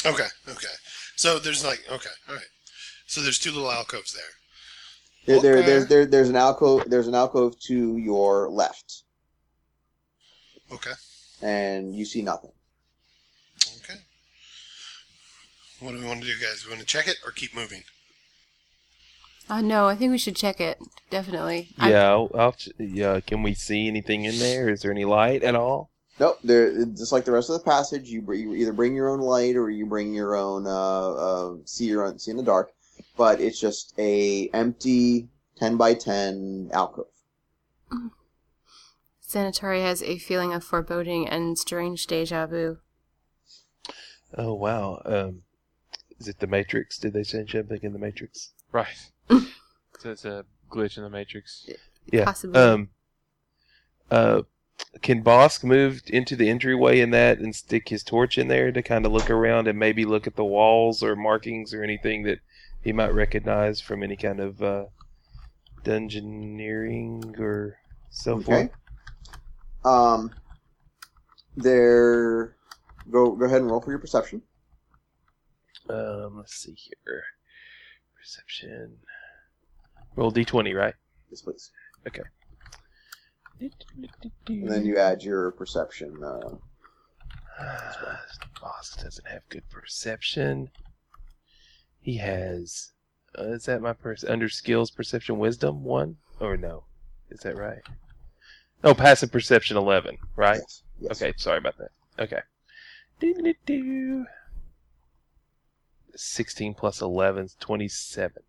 Okay. 0.06 0.28
Okay. 0.48 0.68
So 1.16 1.40
there's 1.40 1.64
like 1.64 1.80
okay, 1.90 2.10
all 2.28 2.36
right. 2.36 2.44
So 3.08 3.20
there's 3.20 3.40
two 3.40 3.50
little 3.50 3.68
alcoves 3.68 4.14
there. 4.14 4.22
There, 5.26 5.42
there, 5.42 5.56
Okay. 5.56 5.66
there's 5.66 5.86
there, 5.88 6.06
there's 6.06 6.28
an 6.28 6.36
alcove. 6.36 6.84
There's 6.88 7.08
an 7.08 7.16
alcove 7.16 7.58
to 7.62 7.96
your 7.96 8.48
left, 8.48 9.02
Okay. 10.70 10.92
and 11.42 11.96
you 11.96 12.04
see 12.04 12.22
nothing. 12.22 12.52
Okay. 13.82 13.98
What 15.80 15.94
do 15.94 15.98
we 15.98 16.06
want 16.06 16.20
to 16.20 16.28
do, 16.28 16.34
guys? 16.40 16.64
We 16.64 16.70
want 16.70 16.80
to 16.80 16.86
check 16.86 17.08
it 17.08 17.16
or 17.26 17.32
keep 17.32 17.56
moving? 17.56 17.82
Uh, 19.50 19.60
no, 19.62 19.86
I 19.86 19.94
think 19.96 20.10
we 20.10 20.18
should 20.18 20.36
check 20.36 20.60
it. 20.60 20.78
Definitely. 21.10 21.70
Yeah, 21.82 22.10
I'll, 22.10 22.30
I'll, 22.34 22.52
ch- 22.52 22.68
yeah. 22.78 23.20
Can 23.20 23.42
we 23.42 23.54
see 23.54 23.88
anything 23.88 24.24
in 24.24 24.38
there? 24.38 24.68
Is 24.68 24.82
there 24.82 24.90
any 24.90 25.04
light 25.06 25.42
at 25.42 25.54
all? 25.54 25.90
Nope. 26.20 26.38
There, 26.44 26.84
just 26.86 27.12
like 27.12 27.24
the 27.24 27.32
rest 27.32 27.48
of 27.48 27.58
the 27.58 27.64
passage, 27.64 28.08
you, 28.10 28.20
br- 28.20 28.34
you 28.34 28.54
either 28.54 28.72
bring 28.72 28.94
your 28.94 29.08
own 29.08 29.20
light 29.20 29.56
or 29.56 29.70
you 29.70 29.86
bring 29.86 30.12
your 30.12 30.36
own 30.36 30.66
uh, 30.66 30.70
uh, 31.12 31.54
see 31.64 31.86
your 31.86 32.04
own 32.04 32.18
see 32.18 32.30
in 32.30 32.36
the 32.36 32.42
dark. 32.42 32.72
But 33.16 33.40
it's 33.40 33.58
just 33.60 33.94
a 33.98 34.48
empty 34.52 35.28
ten 35.56 35.76
by 35.76 35.94
ten 35.94 36.70
alcove. 36.72 37.06
Xanatari 39.28 39.82
has 39.82 40.02
a 40.02 40.18
feeling 40.18 40.52
of 40.52 40.64
foreboding 40.64 41.28
and 41.28 41.58
strange 41.58 42.06
deja 42.06 42.46
vu. 42.46 42.78
Oh 44.36 44.54
wow. 44.54 45.00
Um, 45.04 45.42
is 46.18 46.28
it 46.28 46.40
the 46.40 46.46
Matrix? 46.46 46.98
Did 46.98 47.12
they 47.12 47.24
change 47.24 47.52
something 47.52 47.80
in 47.82 47.92
the 47.92 47.98
Matrix? 47.98 48.50
Right. 48.72 49.10
So 49.28 50.10
it's 50.10 50.24
a 50.24 50.44
glitch 50.70 50.96
in 50.96 51.02
the 51.02 51.10
Matrix. 51.10 51.68
Yeah. 52.12 52.24
Possibly. 52.24 52.60
Um. 52.60 52.90
Uh, 54.10 54.42
can 55.02 55.22
Bosk 55.22 55.64
move 55.64 56.02
into 56.06 56.34
the 56.36 56.48
entryway 56.48 57.00
in 57.00 57.10
that 57.10 57.38
and 57.38 57.54
stick 57.54 57.88
his 57.88 58.02
torch 58.02 58.38
in 58.38 58.48
there 58.48 58.72
to 58.72 58.82
kind 58.82 59.04
of 59.04 59.12
look 59.12 59.28
around 59.28 59.68
and 59.68 59.78
maybe 59.78 60.04
look 60.04 60.26
at 60.26 60.36
the 60.36 60.44
walls 60.44 61.02
or 61.02 61.14
markings 61.16 61.74
or 61.74 61.82
anything 61.82 62.22
that 62.22 62.38
he 62.80 62.92
might 62.92 63.12
recognize 63.12 63.80
from 63.80 64.02
any 64.02 64.16
kind 64.16 64.40
of 64.40 64.62
uh, 64.62 64.84
dungeoneering 65.84 67.38
or 67.38 67.76
so 68.10 68.36
Okay. 68.36 68.70
Um. 69.84 70.32
There. 71.56 72.56
Go 73.10 73.32
go 73.32 73.44
ahead 73.46 73.60
and 73.60 73.70
roll 73.70 73.80
for 73.80 73.90
your 73.90 73.98
perception. 73.98 74.42
Um, 75.90 76.36
let's 76.36 76.54
see 76.54 76.74
here. 76.74 77.24
Perception. 78.18 78.96
Roll 80.18 80.32
d20, 80.32 80.74
right? 80.74 80.94
Yes, 81.30 81.42
please. 81.42 81.70
Okay. 82.04 82.22
And 83.60 84.68
then 84.68 84.84
you 84.84 84.98
add 84.98 85.22
your 85.22 85.52
perception. 85.52 86.12
Uh, 86.24 86.56
Bosk 88.60 89.00
doesn't 89.00 89.28
have 89.28 89.48
good 89.48 89.62
perception. 89.70 90.70
He 92.00 92.16
has. 92.16 92.90
Uh, 93.38 93.52
is 93.52 93.66
that 93.66 93.80
my 93.80 93.92
pers- 93.92 94.24
under 94.24 94.48
skills 94.48 94.90
perception 94.90 95.38
wisdom 95.38 95.84
one 95.84 96.16
or 96.40 96.56
no? 96.56 96.82
Is 97.30 97.40
that 97.40 97.56
right? 97.56 97.82
Oh, 98.82 98.94
passive 98.94 99.30
perception 99.30 99.76
eleven, 99.76 100.18
right? 100.34 100.58
yes. 100.58 100.82
yes. 100.98 101.22
Okay, 101.22 101.32
sorry 101.36 101.58
about 101.58 101.76
that. 101.78 101.90
Okay. 102.18 102.40
Sixteen 106.16 106.74
plus 106.74 107.00
eleven 107.00 107.44
is 107.44 107.56
twenty-seven. 107.60 108.42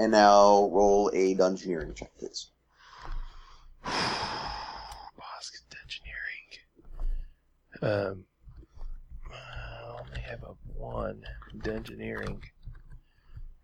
And 0.00 0.12
now 0.12 0.70
roll 0.72 1.10
a 1.12 1.34
dungeoneering 1.34 1.94
check, 1.94 2.10
please. 2.18 2.46
Bosk 3.84 5.52
dungeoneering. 5.68 6.56
Um, 7.82 8.24
I 9.30 10.00
only 10.00 10.20
have 10.22 10.42
a 10.42 10.54
one 10.78 11.22
dungeoneering. 11.58 12.40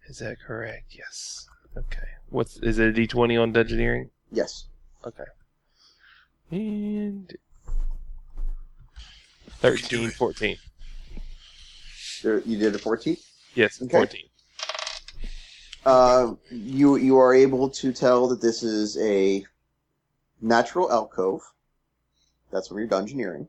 Is 0.09 0.18
that 0.18 0.37
correct? 0.39 0.95
Yes. 0.95 1.49
Okay. 1.74 2.07
What's 2.28 2.59
is 2.59 2.78
it 2.80 2.89
a 2.89 2.93
D 2.93 3.07
twenty 3.07 3.39
on 3.39 3.55
dungeoneering? 3.55 4.11
Yes. 4.30 4.66
Okay. 5.07 5.24
And 6.51 7.28
can 7.28 7.39
13, 9.72 10.11
14. 10.11 10.59
There, 12.22 12.41
you 12.41 12.59
did 12.59 12.74
a 12.74 12.78
fourteen. 12.78 13.16
Yes, 13.55 13.80
Okay. 13.80 13.91
14. 13.97 14.20
Uh, 15.87 16.34
you 16.51 16.97
you 16.97 17.16
are 17.16 17.32
able 17.32 17.70
to 17.70 17.93
tell 17.93 18.26
that 18.26 18.41
this 18.41 18.64
is 18.64 18.99
a 18.99 19.47
natural 20.41 20.91
alcove. 20.91 21.43
That's 22.51 22.72
where 22.72 22.80
you're 22.80 22.91
dungeoneering. 22.91 23.47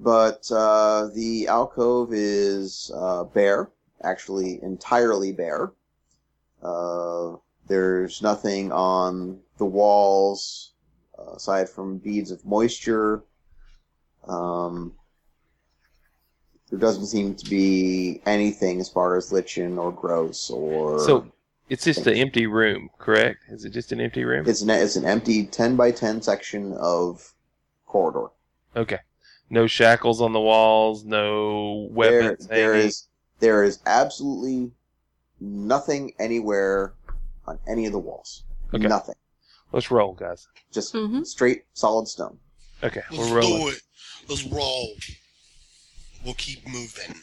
But 0.00 0.50
uh, 0.50 1.08
the 1.14 1.48
alcove 1.48 2.14
is 2.14 2.90
uh, 2.94 3.24
bare, 3.24 3.70
actually 4.02 4.62
entirely 4.62 5.32
bare. 5.32 5.72
Uh, 6.62 7.36
there's 7.68 8.22
nothing 8.22 8.72
on 8.72 9.40
the 9.58 9.66
walls 9.66 10.72
uh, 11.18 11.32
aside 11.32 11.68
from 11.68 11.98
beads 11.98 12.30
of 12.30 12.42
moisture. 12.46 13.22
Um, 14.26 14.94
there 16.70 16.78
doesn't 16.78 17.06
seem 17.06 17.34
to 17.34 17.50
be 17.50 18.22
anything 18.24 18.80
as 18.80 18.88
far 18.88 19.18
as 19.18 19.30
lichen 19.30 19.76
or 19.76 19.92
gross 19.92 20.48
or. 20.48 20.98
So 21.00 21.30
it's 21.70 21.84
just 21.84 22.06
an 22.06 22.14
empty 22.14 22.46
room, 22.46 22.90
correct? 22.98 23.38
Is 23.48 23.64
it 23.64 23.70
just 23.70 23.92
an 23.92 24.00
empty 24.00 24.24
room? 24.24 24.46
It's 24.46 24.60
an 24.60 24.68
it's 24.70 24.96
an 24.96 25.04
empty 25.06 25.46
ten 25.46 25.76
by 25.76 25.90
ten 25.92 26.20
section 26.20 26.74
of 26.74 27.32
corridor. 27.86 28.28
Okay. 28.76 28.98
No 29.48 29.66
shackles 29.66 30.20
on 30.20 30.32
the 30.32 30.40
walls, 30.40 31.04
no 31.04 31.88
weapons. 31.90 32.46
there 32.46 32.72
hanging. 32.74 32.88
is 32.88 33.08
there 33.40 33.64
is 33.64 33.78
absolutely 33.86 34.70
nothing 35.40 36.12
anywhere 36.18 36.92
on 37.46 37.58
any 37.66 37.86
of 37.86 37.92
the 37.92 37.98
walls. 37.98 38.44
Okay. 38.74 38.86
Nothing. 38.86 39.14
Let's 39.72 39.90
roll, 39.90 40.12
guys. 40.12 40.46
Just 40.72 40.92
Mhm. 40.94 41.26
straight 41.26 41.64
solid 41.74 42.06
stone. 42.06 42.38
Okay, 42.82 43.02
Let's 43.10 43.30
we're 43.30 43.40
rolling. 43.40 43.62
do 43.62 43.68
it. 43.68 43.80
Let's 44.28 44.44
roll. 44.44 44.88
We'll 46.24 46.34
keep 46.34 46.66
moving. 46.68 47.16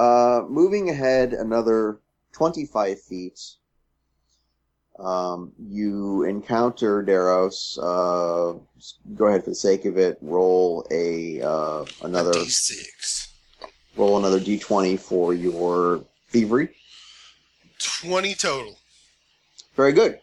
Uh, 0.00 0.46
moving 0.48 0.88
ahead 0.88 1.34
another 1.34 1.98
twenty 2.32 2.64
five 2.64 2.98
feet. 3.02 3.38
Um, 4.98 5.52
you 5.58 6.22
encounter 6.24 7.02
Daros. 7.04 7.76
Uh, 7.76 8.58
go 9.14 9.26
ahead 9.26 9.44
for 9.44 9.50
the 9.50 9.56
sake 9.56 9.84
of 9.84 9.98
it. 9.98 10.16
Roll 10.22 10.86
a 10.90 11.42
uh, 11.42 11.84
another 12.02 12.32
D6. 12.32 13.28
roll 13.98 14.16
another 14.16 14.40
d20 14.40 14.98
for 14.98 15.34
your 15.34 16.02
thievery. 16.28 16.70
20 18.02 18.34
total. 18.36 18.78
Very 19.76 19.92
good. 19.92 20.18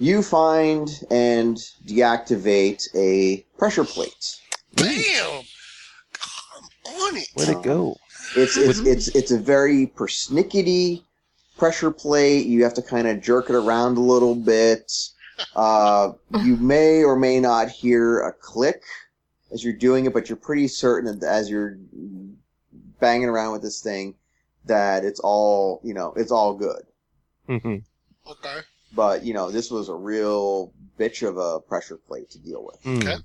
You 0.00 0.22
find 0.22 0.88
and 1.08 1.56
deactivate 1.86 2.88
a 2.96 3.44
pressure 3.58 3.84
plate. 3.84 4.40
Bam! 4.74 5.42
Come 6.12 6.64
on 6.96 7.16
it. 7.16 7.28
Where'd 7.34 7.50
it 7.50 7.62
go? 7.62 7.96
It's 8.34 8.56
it's 8.56 8.80
it's 8.80 9.08
it's 9.08 9.30
a 9.30 9.38
very 9.38 9.86
persnickety 9.86 11.02
pressure 11.58 11.90
plate. 11.90 12.46
You 12.46 12.62
have 12.64 12.74
to 12.74 12.82
kind 12.82 13.06
of 13.06 13.20
jerk 13.20 13.50
it 13.50 13.54
around 13.56 13.96
a 13.96 14.00
little 14.00 14.34
bit. 14.34 14.92
Uh, 15.54 16.12
you 16.42 16.56
may 16.56 17.02
or 17.04 17.16
may 17.16 17.40
not 17.40 17.68
hear 17.68 18.20
a 18.20 18.32
click 18.32 18.82
as 19.52 19.62
you're 19.62 19.72
doing 19.74 20.06
it, 20.06 20.14
but 20.14 20.28
you're 20.28 20.36
pretty 20.36 20.68
certain 20.68 21.18
that 21.18 21.28
as 21.28 21.50
you're 21.50 21.76
banging 23.00 23.28
around 23.28 23.52
with 23.52 23.62
this 23.62 23.82
thing, 23.82 24.14
that 24.64 25.04
it's 25.04 25.20
all 25.20 25.80
you 25.84 25.92
know, 25.94 26.12
it's 26.16 26.32
all 26.32 26.54
good. 26.54 26.82
hmm 27.46 27.76
Okay. 28.24 28.60
but 28.94 29.24
you 29.24 29.34
know 29.34 29.50
this 29.50 29.68
was 29.70 29.88
a 29.88 29.94
real 29.94 30.72
bitch 30.98 31.26
of 31.26 31.36
a 31.36 31.58
pressure 31.60 31.96
plate 31.96 32.30
to 32.30 32.38
deal 32.38 32.64
with. 32.64 32.82
Hmm. 32.82 33.08
Okay. 33.08 33.16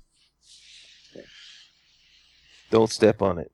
Don't 2.70 2.90
step 2.90 3.22
on 3.22 3.38
it. 3.38 3.50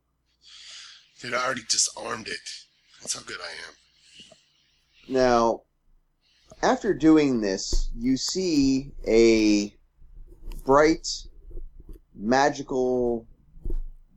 Dude, 1.25 1.33
I 1.33 1.43
already 1.43 1.63
disarmed 1.71 2.29
it. 2.29 2.39
That's 3.01 3.15
how 3.15 3.23
good 3.23 3.39
I 3.41 3.49
am. 3.49 5.15
Now, 5.15 5.63
after 6.63 6.93
doing 6.93 7.41
this, 7.41 7.89
you 7.97 8.19
see 8.19 8.93
a 9.09 9.75
bright, 10.67 11.09
magical. 12.15 13.27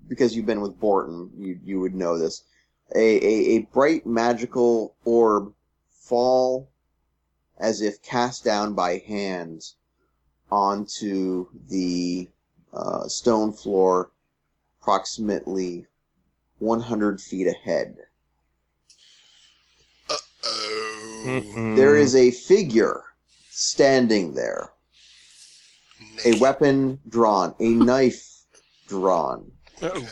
Because 0.10 0.36
you've 0.36 0.46
been 0.48 0.60
with 0.60 0.82
Borton, 0.82 1.32
you 1.38 1.58
you 1.64 1.80
would 1.80 1.96
know 1.96 2.20
this. 2.20 2.44
A, 2.94 3.00
a, 3.00 3.56
a 3.56 3.60
bright 3.72 4.06
magical 4.06 4.94
orb 5.06 5.54
fall 5.90 6.70
as 7.58 7.82
if 7.82 8.02
cast 8.02 8.44
down 8.44 8.74
by 8.74 8.98
hands 8.98 9.78
onto 10.52 11.48
the 11.70 12.28
uh, 12.74 13.08
stone 13.08 13.54
floor 13.54 14.12
approximately 14.82 15.88
100 16.60 17.22
feet 17.22 17.48
ahead. 17.48 17.98
Uh 20.10 20.16
oh. 20.46 21.76
There 21.76 21.96
is 21.96 22.16
a 22.16 22.32
figure 22.32 23.04
standing 23.50 24.34
there, 24.34 24.70
a 26.26 26.38
weapon 26.40 27.00
drawn, 27.10 27.56
a 27.60 27.70
knife 27.70 28.46
drawn. 28.88 29.52
Okay. 29.82 30.08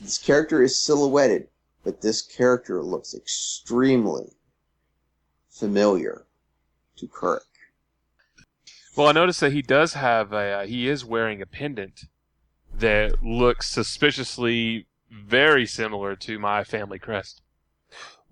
This 0.00 0.18
character 0.18 0.62
is 0.62 0.78
silhouetted, 0.78 1.48
but 1.84 2.00
this 2.00 2.22
character 2.22 2.82
looks 2.82 3.14
extremely 3.14 4.32
familiar 5.50 6.26
to 6.96 7.08
Kirk. 7.08 7.44
Well, 8.96 9.06
I 9.06 9.12
noticed 9.12 9.40
that 9.40 9.52
he 9.52 9.62
does 9.62 9.94
have 9.94 10.32
a. 10.32 10.36
Uh, 10.36 10.66
he 10.66 10.88
is 10.88 11.04
wearing 11.04 11.40
a 11.40 11.46
pendant 11.46 12.06
that 12.74 13.22
looks 13.22 13.68
suspiciously 13.68 14.87
very 15.10 15.66
similar 15.66 16.16
to 16.16 16.38
my 16.38 16.64
family 16.64 16.98
crest. 16.98 17.42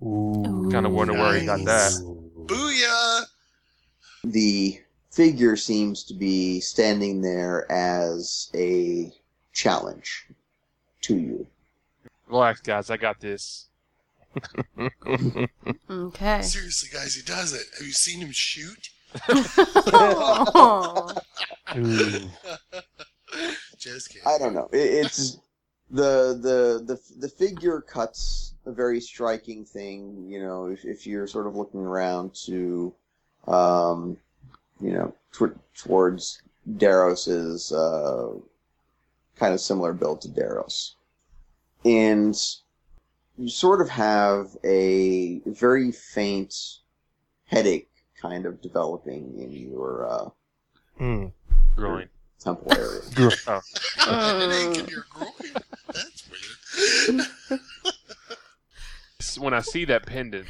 Ooh. 0.03 0.69
Kind 0.71 0.87
of 0.87 0.93
wonder 0.93 1.15
where 1.15 1.39
he 1.39 1.47
got 1.47 1.59
that. 1.65 1.65
Nice. 1.65 2.03
Booyah! 2.03 3.25
The 4.25 4.81
figure 5.11 5.57
seems 5.57 6.05
to 6.05 6.15
be 6.15 6.61
standing 6.61 7.23
there 7.23 7.71
as 7.73 8.51
a 8.55 9.11
challenge 9.53 10.27
to 11.03 11.17
you. 11.17 11.47
Relax, 12.29 12.61
guys. 12.61 12.91
I 12.91 12.97
got 12.97 13.21
this. 13.21 13.67
Okay. 15.89 16.43
Seriously, 16.43 16.91
guys, 16.93 17.15
he 17.15 17.23
does 17.23 17.55
it. 17.55 17.63
Have 17.79 17.87
you 17.87 17.93
seen 17.93 18.21
him 18.21 18.33
shoot? 18.33 18.91
Aw. 19.29 21.15
Just 23.79 24.11
kidding. 24.11 24.27
I 24.27 24.39
don't 24.39 24.55
know. 24.55 24.69
It, 24.73 25.07
it's 25.07 25.39
the 25.91 26.37
the 26.41 26.83
the 26.95 27.01
the 27.21 27.29
figure 27.29 27.81
cuts 27.81 28.55
a 28.67 28.73
very 28.73 29.01
striking 29.01 29.65
thing. 29.65 30.27
You 30.29 30.41
know, 30.43 30.67
if, 30.67 30.85
if 30.85 31.07
you're 31.07 31.27
sort 31.27 31.47
of 31.47 31.55
looking 31.57 31.81
around 31.81 32.35
to, 32.47 32.93
um, 33.47 34.17
you 34.81 34.93
know, 34.93 35.15
tw- 35.33 35.59
towards 35.77 36.43
Daros's 36.77 37.73
uh, 37.73 38.33
kind 39.37 39.55
of 39.55 39.61
similar 39.61 39.93
build 39.93 40.21
to 40.23 40.29
Daros, 40.29 40.95
and 41.85 42.37
you 43.39 43.49
sort 43.49 43.81
of 43.81 43.89
have 43.89 44.57
a 44.65 45.41
very 45.47 45.93
faint 45.93 46.55
headache 47.45 47.91
kind 48.21 48.47
of 48.47 48.61
developing 48.63 49.39
in 49.39 49.53
your 49.53 50.09
uh, 50.11 50.29
Hmm. 50.99 51.27
Groin. 51.77 52.09
temple 52.41 52.73
area. 52.73 53.03
Headache 53.99 54.79
in 54.79 54.87
your 54.89 55.05
groin. 55.11 55.31
That's 55.93 56.29
weird. 56.31 56.59
S- 56.79 56.96
When 59.39 59.55
I 59.55 59.61
see 59.61 59.85
that 59.87 60.07
pendant, 60.07 60.47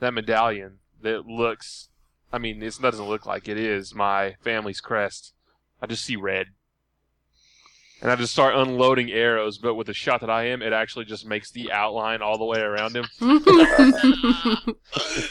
that 0.00 0.14
medallion 0.14 0.78
that 1.02 1.26
looks, 1.26 1.88
I 2.32 2.38
mean, 2.38 2.62
it 2.62 2.78
doesn't 2.80 3.08
look 3.08 3.26
like 3.26 3.48
it 3.48 3.58
is 3.58 3.94
my 3.94 4.36
family's 4.42 4.80
crest. 4.80 5.32
I 5.80 5.86
just 5.86 6.04
see 6.04 6.16
red. 6.16 6.48
And 8.02 8.10
I 8.10 8.16
just 8.16 8.32
start 8.32 8.54
unloading 8.54 9.10
arrows, 9.10 9.56
but 9.56 9.74
with 9.74 9.86
the 9.86 9.94
shot 9.94 10.20
that 10.20 10.28
I 10.28 10.44
am, 10.48 10.60
it 10.60 10.72
actually 10.72 11.06
just 11.06 11.26
makes 11.26 11.50
the 11.50 11.72
outline 11.72 12.20
all 12.20 12.36
the 12.36 12.44
way 12.44 12.60
around 12.60 12.94
him. 12.94 13.06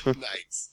nice. 0.06 0.70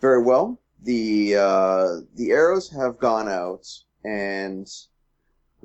Very 0.00 0.22
well. 0.22 0.60
The 0.82 1.36
uh, 1.36 1.86
the 2.14 2.30
arrows 2.32 2.70
have 2.70 2.98
gone 2.98 3.28
out, 3.28 3.66
and 4.04 4.68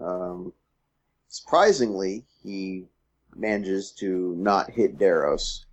um, 0.02 0.54
surprisingly, 1.32 2.24
he 2.44 2.86
manages 3.36 3.92
to 3.94 4.36
not 4.38 4.70
hit 4.70 5.00
Daros. 5.00 5.66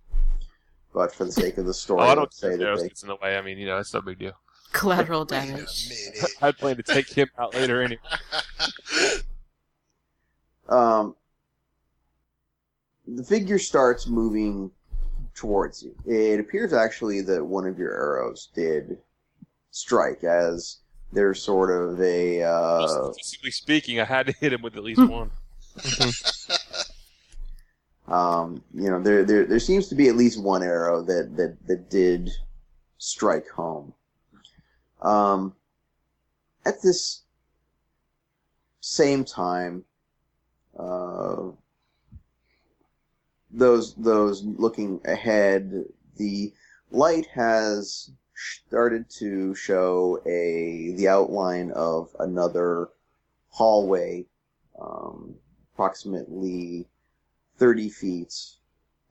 But 0.91 1.13
for 1.13 1.25
the 1.25 1.31
sake 1.31 1.59
of 1.59 1.67
the 1.67 1.73
story, 1.73 2.01
Oh, 2.03 2.07
I 2.07 2.15
don't 2.15 2.33
say 2.33 2.49
think 2.49 2.61
that 2.61 2.65
arrows 2.65 2.81
they, 2.81 2.87
gets 2.87 3.03
in 3.03 3.09
the 3.09 3.15
way. 3.17 3.37
I 3.37 3.41
mean, 3.41 3.59
you 3.59 3.67
know, 3.67 3.77
it's 3.77 3.93
no 3.93 4.01
big 4.01 4.17
deal. 4.17 4.33
Collateral 4.71 5.25
damage. 5.25 5.93
I 6.41 6.51
plan 6.57 6.77
to 6.77 6.83
take 6.83 7.09
him 7.13 7.29
out 7.37 7.53
later 7.53 7.83
anyway. 7.83 8.01
um, 10.67 11.15
the 13.07 13.23
figure 13.23 13.59
starts 13.59 14.07
moving 14.07 14.71
towards 15.35 15.83
you. 15.83 15.95
It 16.05 16.39
appears 16.39 16.73
actually 16.73 17.21
that 17.21 17.45
one 17.45 17.67
of 17.67 17.77
your 17.77 17.91
arrows 17.93 18.49
did 18.55 18.97
strike, 19.71 20.23
as 20.23 20.77
there's 21.11 21.41
sort 21.41 21.69
of 21.71 22.01
a 22.01 22.43
uh, 22.43 22.87
Statistically 22.87 23.51
speaking, 23.51 23.99
I 23.99 24.05
had 24.05 24.27
to 24.27 24.33
hit 24.33 24.53
him 24.53 24.61
with 24.61 24.75
at 24.75 24.83
least 24.83 25.07
one. 25.07 25.31
Um, 28.07 28.63
you 28.73 28.89
know, 28.89 28.99
there, 28.99 29.23
there 29.23 29.45
there 29.45 29.59
seems 29.59 29.87
to 29.89 29.95
be 29.95 30.07
at 30.07 30.15
least 30.15 30.41
one 30.41 30.63
arrow 30.63 31.03
that 31.03 31.37
that, 31.37 31.57
that 31.67 31.89
did 31.91 32.31
strike 32.97 33.47
home. 33.49 33.93
Um, 35.01 35.53
at 36.65 36.81
this 36.81 37.21
same 38.81 39.23
time, 39.23 39.85
uh, 40.77 41.51
those 43.51 43.93
those 43.95 44.43
looking 44.43 45.01
ahead, 45.05 45.85
the 46.17 46.51
light 46.91 47.27
has 47.27 48.11
started 48.67 49.09
to 49.19 49.53
show 49.53 50.19
a 50.25 50.93
the 50.95 51.07
outline 51.07 51.71
of 51.71 52.09
another 52.19 52.89
hallway, 53.49 54.25
um, 54.81 55.35
approximately 55.79 56.85
30 57.57 57.89
feet 57.89 58.33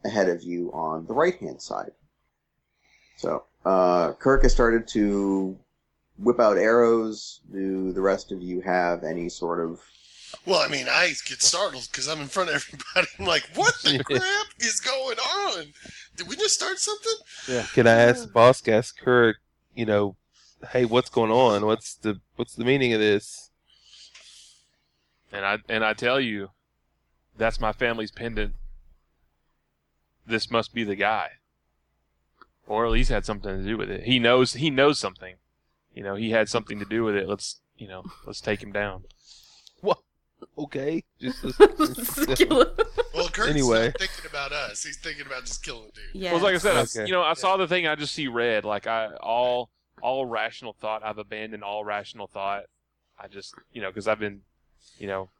ahead 0.04 0.28
of 0.28 0.42
you 0.42 0.70
on 0.74 1.06
the 1.06 1.14
right 1.14 1.38
hand 1.38 1.62
side. 1.62 1.92
So, 3.16 3.44
uh, 3.64 4.12
Kirk 4.12 4.42
has 4.42 4.52
started 4.52 4.86
to 4.88 5.58
whip 6.18 6.38
out 6.38 6.58
arrows. 6.58 7.40
Do 7.50 7.92
the 7.92 8.02
rest 8.02 8.32
of 8.32 8.42
you 8.42 8.60
have 8.60 9.02
any 9.02 9.30
sort 9.30 9.60
of. 9.60 9.80
Well, 10.44 10.60
I 10.60 10.68
mean, 10.68 10.86
I 10.90 11.08
get 11.26 11.40
startled 11.40 11.88
because 11.90 12.06
I'm 12.06 12.20
in 12.20 12.28
front 12.28 12.50
of 12.50 12.56
everybody. 12.94 13.08
I'm 13.18 13.24
like, 13.24 13.48
what 13.54 13.74
the 13.82 14.04
crap 14.04 14.46
is 14.60 14.78
going 14.78 15.18
on? 15.18 15.64
Did 16.16 16.28
we 16.28 16.36
just 16.36 16.54
start 16.54 16.78
something? 16.78 17.16
Yeah. 17.48 17.64
Can 17.72 17.86
I 17.86 17.94
ask 17.94 18.30
boss 18.30 18.66
ask 18.68 18.98
Kirk, 18.98 19.38
you 19.74 19.86
know, 19.86 20.16
hey, 20.70 20.84
what's 20.84 21.08
going 21.08 21.30
on? 21.30 21.64
What's 21.64 21.94
the 21.94 22.20
what's 22.36 22.54
the 22.54 22.64
meaning 22.64 22.92
of 22.92 23.00
this? 23.00 23.48
And 25.32 25.44
I 25.44 25.58
and 25.68 25.84
I 25.84 25.94
tell 25.94 26.20
you, 26.20 26.50
that's 27.38 27.60
my 27.60 27.72
family's 27.72 28.10
pendant. 28.10 28.54
This 30.26 30.50
must 30.50 30.74
be 30.74 30.84
the 30.84 30.94
guy, 30.96 31.30
or 32.66 32.84
at 32.84 32.92
least 32.92 33.08
had 33.10 33.24
something 33.24 33.56
to 33.58 33.64
do 33.64 33.78
with 33.78 33.90
it. 33.90 34.04
He 34.04 34.18
knows 34.18 34.54
he 34.54 34.68
knows 34.70 34.98
something. 34.98 35.36
You 35.94 36.02
know, 36.02 36.14
he 36.16 36.30
had 36.30 36.48
something 36.48 36.78
to 36.78 36.84
do 36.84 37.02
with 37.04 37.14
it. 37.16 37.26
Let's 37.28 37.60
you 37.76 37.88
know, 37.88 38.04
let's 38.26 38.40
take 38.40 38.62
him 38.62 38.72
down. 38.72 39.04
What? 39.80 39.98
Okay, 40.58 41.04
just 41.20 41.42
Skilla. 41.42 42.78
Well, 43.14 43.28
Kurt's 43.28 43.50
Anyway. 43.50 43.86
not 43.86 43.98
thinking 43.98 44.26
about 44.30 44.52
us. 44.52 44.84
He's 44.84 44.98
thinking 44.98 45.26
about 45.26 45.44
just 45.44 45.64
killing 45.64 45.88
a 45.88 45.92
dude. 45.92 46.04
yeah. 46.22 46.32
Well, 46.34 46.42
like 46.42 46.54
I 46.54 46.58
said, 46.58 46.76
I, 46.76 47.06
you 47.06 47.12
know, 47.12 47.22
I 47.22 47.34
saw 47.34 47.56
the 47.56 47.66
thing. 47.66 47.86
I 47.86 47.94
just 47.94 48.14
see 48.14 48.28
red. 48.28 48.64
Like 48.64 48.86
I 48.86 49.14
all 49.20 49.70
all 50.02 50.26
rational 50.26 50.74
thought. 50.74 51.02
I've 51.02 51.18
abandoned 51.18 51.64
all 51.64 51.84
rational 51.84 52.26
thought. 52.26 52.64
I 53.18 53.28
just 53.28 53.54
you 53.72 53.80
know 53.80 53.88
because 53.90 54.06
I've 54.06 54.20
been 54.20 54.42
you 54.98 55.06
know 55.06 55.30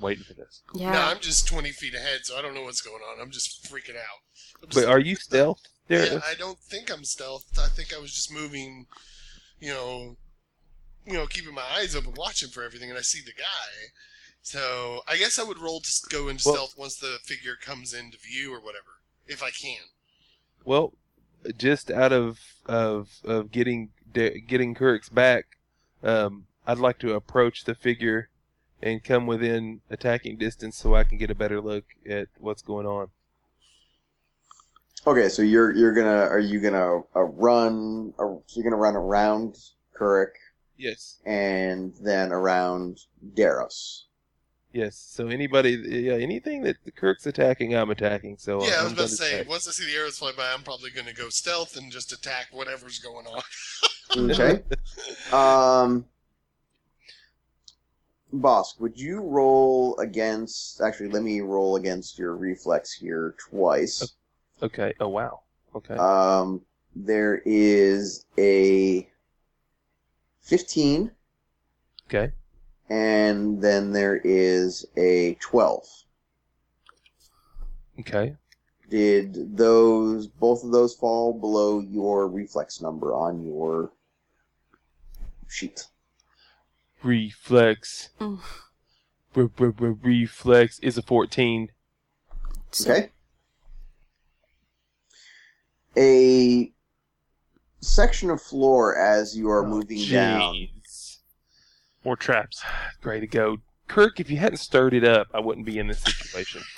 waiting 0.00 0.24
for 0.24 0.34
this. 0.34 0.62
yeah. 0.74 0.92
No, 0.92 1.00
I'm 1.00 1.18
just 1.20 1.46
20 1.48 1.70
feet 1.72 1.94
ahead, 1.94 2.20
so 2.24 2.36
I 2.38 2.42
don't 2.42 2.54
know 2.54 2.62
what's 2.62 2.80
going 2.80 3.02
on. 3.02 3.20
I'm 3.20 3.30
just 3.30 3.64
freaking 3.70 3.96
out. 3.96 4.20
I'm 4.62 4.68
just- 4.68 4.74
But 4.74 4.84
are 4.92 4.98
you 5.00 5.16
stealth? 5.16 5.60
There. 5.88 6.04
Yeah, 6.14 6.20
I 6.26 6.34
don't 6.34 6.58
think 6.58 6.90
I'm 6.92 7.04
stealth. 7.04 7.46
I 7.58 7.68
think 7.68 7.94
I 7.94 7.98
was 7.98 8.12
just 8.12 8.30
moving, 8.32 8.86
you 9.58 9.70
know, 9.72 10.16
you 11.06 11.14
know, 11.14 11.26
keeping 11.26 11.54
my 11.54 11.64
eyes 11.76 11.96
open, 11.96 12.12
watching 12.14 12.50
for 12.50 12.62
everything, 12.62 12.90
and 12.90 12.98
I 12.98 13.02
see 13.02 13.20
the 13.24 13.32
guy. 13.32 13.88
So 14.42 15.02
I 15.08 15.16
guess 15.16 15.38
I 15.38 15.44
would 15.44 15.58
roll 15.58 15.80
to 15.80 15.92
go 16.10 16.28
into 16.28 16.46
Well- 16.46 16.54
stealth 16.56 16.76
once 16.76 16.96
the 16.96 17.18
figure 17.24 17.56
comes 17.56 17.94
into 17.94 18.18
view 18.18 18.52
or 18.52 18.60
whatever, 18.60 19.00
if 19.26 19.42
I 19.42 19.50
can. 19.50 19.80
Well, 20.64 20.92
just 21.56 21.90
out 21.90 22.12
of 22.12 22.38
of 22.66 23.08
of 23.24 23.50
getting 23.50 23.92
de- 24.12 24.40
getting 24.40 24.74
Kirk's 24.74 25.08
back, 25.08 25.46
um, 26.02 26.46
I'd 26.66 26.78
like 26.78 26.98
to 26.98 27.14
approach 27.14 27.64
the 27.64 27.74
figure 27.74 28.28
and 28.82 29.02
come 29.02 29.26
within 29.26 29.80
attacking 29.90 30.36
distance 30.36 30.76
so 30.76 30.94
I 30.94 31.04
can 31.04 31.18
get 31.18 31.30
a 31.30 31.34
better 31.34 31.60
look 31.60 31.84
at 32.08 32.28
what's 32.38 32.62
going 32.62 32.86
on. 32.86 33.08
Okay, 35.06 35.28
so 35.28 35.42
you're 35.42 35.72
you're 35.74 35.94
gonna 35.94 36.26
are 36.28 36.40
you 36.40 36.60
gonna 36.60 36.98
uh, 37.14 37.22
run? 37.22 38.12
Or, 38.18 38.42
you're 38.50 38.64
gonna 38.64 38.76
run 38.76 38.96
around 38.96 39.56
Kuruk 39.98 40.32
Yes. 40.76 41.18
and 41.24 41.94
then 42.00 42.32
around 42.32 42.98
Daros. 43.34 44.02
Yes. 44.72 44.96
So 44.96 45.28
anybody, 45.28 45.70
yeah, 45.88 46.14
anything 46.14 46.62
that 46.62 46.76
the 46.84 46.90
Kirk's 46.90 47.26
attacking, 47.26 47.74
I'm 47.74 47.90
attacking. 47.90 48.36
So 48.38 48.62
Yeah, 48.62 48.74
I 48.74 48.78
I'm 48.78 48.84
was 48.84 48.92
about 48.92 48.94
to 48.94 48.96
gonna 48.96 49.08
say, 49.08 49.34
attack. 49.36 49.48
once 49.48 49.66
I 49.66 49.70
see 49.72 49.86
the 49.90 49.96
arrows 49.96 50.18
fly 50.18 50.32
by, 50.36 50.52
I'm 50.52 50.62
probably 50.62 50.90
going 50.90 51.06
to 51.06 51.14
go 51.14 51.30
stealth 51.30 51.76
and 51.76 51.90
just 51.90 52.12
attack 52.12 52.48
whatever's 52.52 52.98
going 52.98 53.26
on. 53.26 53.42
Okay. 54.16 54.62
um, 55.32 56.04
Bosk, 58.32 58.78
would 58.80 59.00
you 59.00 59.20
roll 59.20 59.98
against? 59.98 60.80
Actually, 60.80 61.08
let 61.08 61.22
me 61.22 61.40
roll 61.40 61.76
against 61.76 62.18
your 62.18 62.36
reflex 62.36 62.92
here 62.92 63.34
twice. 63.38 64.14
Okay. 64.62 64.92
Oh 65.00 65.08
wow. 65.08 65.40
Okay. 65.74 65.94
Um, 65.94 66.60
there 66.94 67.40
is 67.46 68.26
a 68.36 69.08
fifteen, 70.42 71.10
okay. 72.08 72.32
and 72.90 73.62
then 73.62 73.92
there 73.92 74.16
is 74.16 74.86
a 74.96 75.34
twelve. 75.40 75.86
Okay. 78.00 78.36
Did 78.90 79.56
those 79.56 80.26
both 80.26 80.64
of 80.64 80.70
those 80.70 80.94
fall 80.94 81.32
below 81.32 81.80
your 81.80 82.28
reflex 82.28 82.80
number 82.80 83.14
on 83.14 83.44
your 83.44 83.90
sheet? 85.46 85.86
Reflex. 87.02 88.10
Mm. 88.20 88.40
Re- 89.34 89.48
re- 89.58 89.72
re- 89.78 89.96
reflex 90.02 90.78
is 90.80 90.98
a 90.98 91.02
14. 91.02 91.70
Okay. 92.80 93.10
A 95.96 96.72
section 97.80 98.30
of 98.30 98.40
floor 98.42 98.96
as 98.98 99.36
you 99.36 99.48
are 99.50 99.64
Oh, 99.64 99.68
moving 99.68 100.04
down. 100.08 100.68
More 102.04 102.16
traps. 102.16 102.62
Great 103.00 103.20
to 103.20 103.26
go. 103.26 103.58
Kirk, 103.86 104.20
if 104.20 104.30
you 104.30 104.36
hadn't 104.36 104.58
stirred 104.58 104.92
it 104.94 105.04
up, 105.04 105.28
I 105.32 105.40
wouldn't 105.40 105.66
be 105.66 105.78
in 105.78 105.86
this 105.86 106.00
situation. 106.00 106.62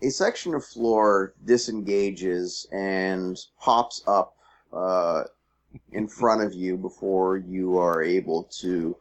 A 0.00 0.10
section 0.10 0.54
of 0.54 0.64
floor 0.64 1.34
disengages 1.44 2.68
and 2.72 3.36
pops 3.60 4.02
up 4.06 4.36
uh, 4.72 5.24
in 5.92 6.08
front 6.08 6.42
of 6.42 6.54
you 6.54 6.76
before 6.76 7.36
you 7.36 7.78
are 7.78 8.02
able 8.02 8.44
to 8.60 8.96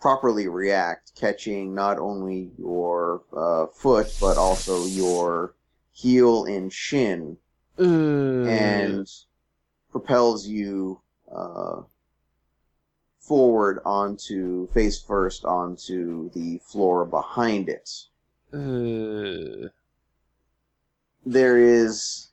properly 0.00 0.48
react, 0.48 1.12
catching 1.16 1.74
not 1.74 1.98
only 1.98 2.50
your 2.58 3.22
uh, 3.36 3.66
foot 3.74 4.14
but 4.20 4.36
also 4.36 4.84
your 4.86 5.54
heel 5.92 6.44
and 6.44 6.72
shin. 6.72 7.36
And 8.48 9.08
propels 9.90 10.46
you 10.46 11.00
uh, 11.34 11.82
forward 13.20 13.80
onto 13.84 14.68
face 14.72 15.00
first 15.00 15.44
onto 15.44 16.30
the 16.30 16.58
floor 16.64 17.04
behind 17.04 17.68
it. 17.68 17.90
Uh, 18.52 19.68
There 21.26 21.58
is 21.58 22.27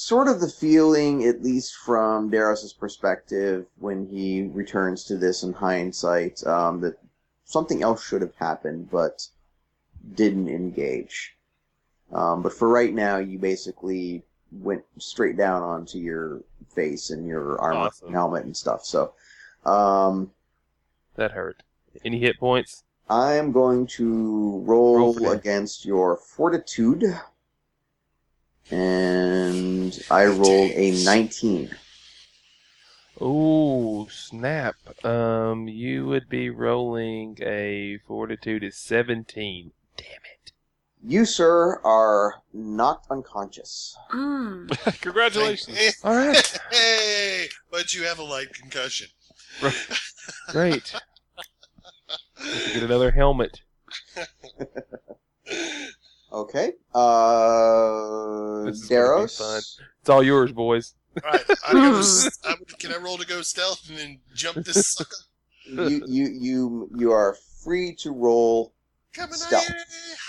sort 0.00 0.28
of 0.28 0.40
the 0.40 0.48
feeling, 0.48 1.24
at 1.24 1.42
least 1.42 1.74
from 1.74 2.30
Daros's 2.30 2.72
perspective, 2.72 3.66
when 3.78 4.06
he 4.06 4.48
returns 4.54 5.04
to 5.04 5.18
this 5.18 5.42
in 5.42 5.52
hindsight, 5.52 6.42
um, 6.46 6.80
that 6.80 6.96
something 7.44 7.82
else 7.82 8.02
should 8.02 8.22
have 8.22 8.34
happened, 8.36 8.88
but 8.90 9.26
didn't 10.14 10.48
engage. 10.48 11.36
Um, 12.12 12.40
but 12.42 12.54
for 12.54 12.66
right 12.66 12.94
now, 12.94 13.18
you 13.18 13.38
basically 13.38 14.22
went 14.50 14.82
straight 14.96 15.36
down 15.36 15.62
onto 15.62 15.98
your 15.98 16.40
face 16.74 17.10
and 17.10 17.26
your 17.26 17.60
armor 17.60 17.80
Awesome. 17.80 18.06
and 18.06 18.16
helmet 18.16 18.44
and 18.44 18.56
stuff. 18.56 18.86
So, 18.86 19.12
um, 19.66 20.30
that 21.16 21.32
hurt. 21.32 21.62
Any 22.06 22.20
hit 22.20 22.40
points? 22.40 22.84
I 23.10 23.34
am 23.34 23.52
going 23.52 23.86
to 23.98 24.60
roll, 24.64 24.96
Roll 24.96 25.32
against 25.32 25.84
your 25.84 26.16
fortitude. 26.16 27.04
And 28.70 29.98
I 30.10 30.26
rolled 30.26 30.70
a 30.72 31.04
19. 31.04 31.70
Oh, 33.20 34.06
snap. 34.08 34.76
Um, 35.04 35.68
you 35.68 36.06
would 36.06 36.28
be 36.28 36.48
rolling 36.50 37.36
a 37.42 37.98
fortitude 38.06 38.62
is 38.62 38.76
17. 38.76 39.72
Damn 39.96 40.06
it. 40.06 40.52
You, 41.02 41.24
sir, 41.24 41.80
are 41.82 42.42
knocked 42.52 43.10
unconscious. 43.10 43.96
Mm. 44.12 45.00
Congratulations. 45.00 45.96
All 46.04 46.14
right. 46.14 46.60
hey, 46.70 47.48
but 47.70 47.92
you 47.94 48.04
have 48.04 48.18
a 48.18 48.22
light 48.22 48.54
concussion. 48.54 49.08
Great. 50.48 50.94
Get 52.72 52.82
another 52.82 53.10
helmet. 53.10 53.62
Okay. 56.32 56.74
Uh, 56.94 57.49
This 58.90 58.98
is 58.98 59.04
gonna 59.04 59.16
be 59.16 59.22
Daros. 59.26 59.38
fun. 59.38 59.86
It's 60.00 60.08
all 60.10 60.22
yours, 60.22 60.52
boys. 60.52 60.94
All 61.24 61.30
right, 61.32 61.44
I 61.68 61.72
go, 61.72 62.00
I, 62.44 62.54
can 62.78 62.92
I 62.92 62.96
roll 62.98 63.18
to 63.18 63.26
go 63.26 63.42
stealth 63.42 63.88
and 63.88 63.98
then 63.98 64.20
jump 64.34 64.64
this 64.64 64.92
sucker? 64.92 65.16
you, 65.66 66.04
you, 66.06 66.28
you, 66.28 66.90
you 66.96 67.12
are 67.12 67.36
free 67.64 67.94
to 68.00 68.10
roll. 68.12 68.72
Coming 69.12 69.34
Stealth. 69.34 69.66
here, 69.66 69.76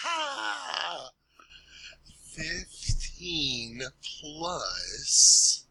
ha! 0.04 1.10
Fifteen 2.34 3.82
plus 4.20 5.66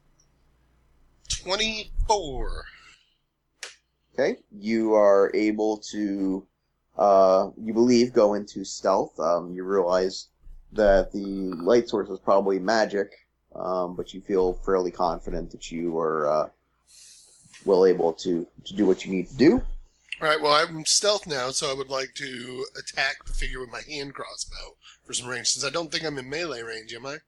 twenty-four. 1.28 2.64
Okay. 4.14 4.36
You 4.52 4.94
are 4.94 5.30
able 5.34 5.78
to, 5.90 6.46
uh, 6.98 7.50
you 7.56 7.72
believe, 7.74 8.12
go 8.12 8.34
into 8.34 8.64
stealth. 8.64 9.18
Um, 9.18 9.52
you 9.52 9.64
realize 9.64 10.28
that 10.72 11.12
the 11.12 11.18
light 11.18 11.88
source 11.88 12.08
is 12.08 12.18
probably 12.18 12.58
magic, 12.58 13.10
um, 13.54 13.96
but 13.96 14.14
you 14.14 14.20
feel 14.20 14.54
fairly 14.64 14.90
confident 14.90 15.50
that 15.50 15.70
you 15.70 15.98
are 15.98 16.28
uh, 16.28 16.48
well 17.64 17.86
able 17.86 18.12
to, 18.14 18.46
to 18.64 18.74
do 18.74 18.86
what 18.86 19.04
you 19.04 19.12
need 19.12 19.28
to 19.28 19.36
do. 19.36 19.62
All 20.22 20.28
right, 20.28 20.40
well, 20.40 20.52
I'm 20.52 20.84
stealth 20.84 21.26
now, 21.26 21.50
so 21.50 21.70
I 21.70 21.74
would 21.74 21.88
like 21.88 22.14
to 22.16 22.66
attack 22.78 23.24
the 23.24 23.32
figure 23.32 23.60
with 23.60 23.70
my 23.70 23.80
hand 23.88 24.14
crossbow 24.14 24.76
for 25.04 25.14
some 25.14 25.28
range, 25.28 25.48
since 25.48 25.64
I 25.64 25.70
don't 25.70 25.90
think 25.90 26.04
I'm 26.04 26.18
in 26.18 26.28
melee 26.28 26.62
range, 26.62 26.94
am 26.94 27.06
I? 27.06 27.18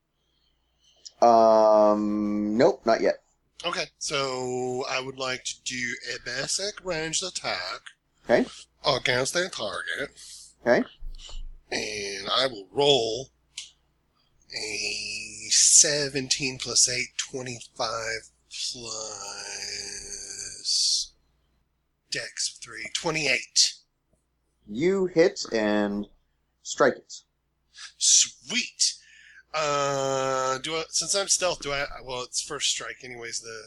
Um, 1.22 2.56
nope, 2.56 2.82
not 2.84 3.00
yet. 3.00 3.22
Okay, 3.64 3.86
so 3.98 4.84
I 4.90 5.00
would 5.00 5.18
like 5.18 5.44
to 5.44 5.54
do 5.64 5.96
a 6.14 6.18
basic 6.24 6.84
ranged 6.84 7.22
attack. 7.22 7.80
Okay. 8.24 8.44
Against 8.84 9.36
a 9.36 9.48
target. 9.48 10.10
Okay. 10.66 10.86
And 11.72 12.28
I 12.28 12.46
will 12.46 12.68
roll 12.70 13.30
a 14.54 15.48
17 15.48 16.58
plus 16.58 16.88
8, 16.88 17.06
25 17.16 17.96
plus 18.50 19.22
dex 22.10 22.58
3, 22.62 22.90
28. 22.94 23.74
You 24.68 25.06
hit 25.06 25.46
and 25.52 26.06
strike 26.62 26.96
it. 26.96 27.14
Sweet. 27.96 28.94
Uh, 29.54 30.58
do 30.58 30.74
I, 30.76 30.84
since 30.90 31.14
I'm 31.14 31.28
stealth, 31.28 31.60
do 31.62 31.72
I? 31.72 31.86
Well, 32.04 32.22
it's 32.22 32.42
first 32.42 32.68
strike, 32.68 33.02
anyways. 33.02 33.40
The 33.40 33.62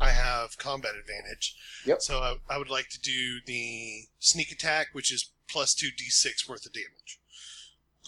I 0.00 0.10
have 0.10 0.56
combat 0.56 0.92
advantage. 0.98 1.54
Yep. 1.84 2.00
So 2.02 2.18
I, 2.18 2.36
I 2.48 2.58
would 2.58 2.70
like 2.70 2.88
to 2.88 3.00
do 3.00 3.40
the 3.46 4.06
sneak 4.18 4.50
attack, 4.50 4.88
which 4.92 5.12
is 5.12 5.30
plus 5.48 5.74
two 5.74 5.88
d6 5.88 6.48
worth 6.48 6.64
of 6.66 6.72
damage. 6.72 7.19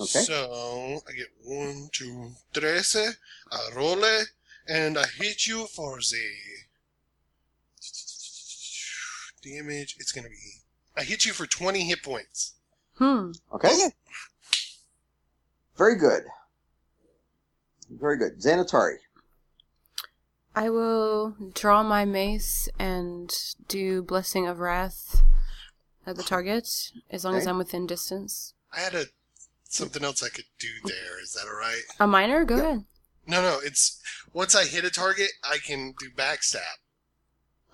Okay. 0.03 0.21
So 0.21 1.01
I 1.09 1.13
get 1.13 1.29
one, 1.45 1.89
two, 1.93 2.33
trece. 2.53 3.15
I 3.53 3.71
roll 3.77 4.03
it, 4.03 4.29
and 4.67 4.99
I 4.99 5.05
hit 5.07 5.47
you 5.47 5.67
for 5.67 5.99
the 5.99 6.27
damage. 9.43 9.97
It's 10.01 10.11
gonna 10.11 10.29
be. 10.29 10.63
I 10.97 11.05
hit 11.05 11.25
you 11.25 11.33
for 11.33 11.47
20 11.47 11.85
hit 11.85 12.03
points. 12.03 12.55
Hmm. 12.97 13.31
Okay. 13.55 13.91
Very 15.77 15.97
good. 15.97 16.25
Very 17.89 18.19
good. 18.19 18.41
Xanatari. 18.41 18.97
I 20.55 20.69
will 20.69 21.37
draw 21.55 21.83
my 21.83 22.05
mace 22.05 22.69
and 22.79 23.33
do 23.69 24.03
Blessing 24.03 24.47
of 24.47 24.59
Wrath 24.59 25.23
at 26.07 26.17
the 26.17 26.23
target, 26.23 26.69
as 27.11 27.25
long 27.25 27.37
as 27.37 27.47
I'm 27.47 27.57
within 27.57 27.87
distance. 27.87 28.53
I 28.73 28.81
had 28.81 28.95
a 28.95 29.07
something 29.73 30.05
else 30.05 30.23
I 30.23 30.29
could 30.29 30.45
do 30.59 30.69
there. 30.85 31.21
Is 31.23 31.33
that 31.33 31.47
all 31.49 31.59
right? 31.59 31.83
A 32.01 32.07
minor? 32.07 32.45
Go 32.45 32.57
Yeah. 32.57 32.63
ahead. 32.63 32.85
No, 33.27 33.41
no. 33.43 33.61
It's 33.65 34.01
once 34.33 34.55
I 34.55 34.65
hit 34.65 34.85
a 34.85 34.91
target, 34.91 35.31
I 35.43 35.59
can 35.59 35.95
do 35.99 36.11
backstab. 36.11 36.79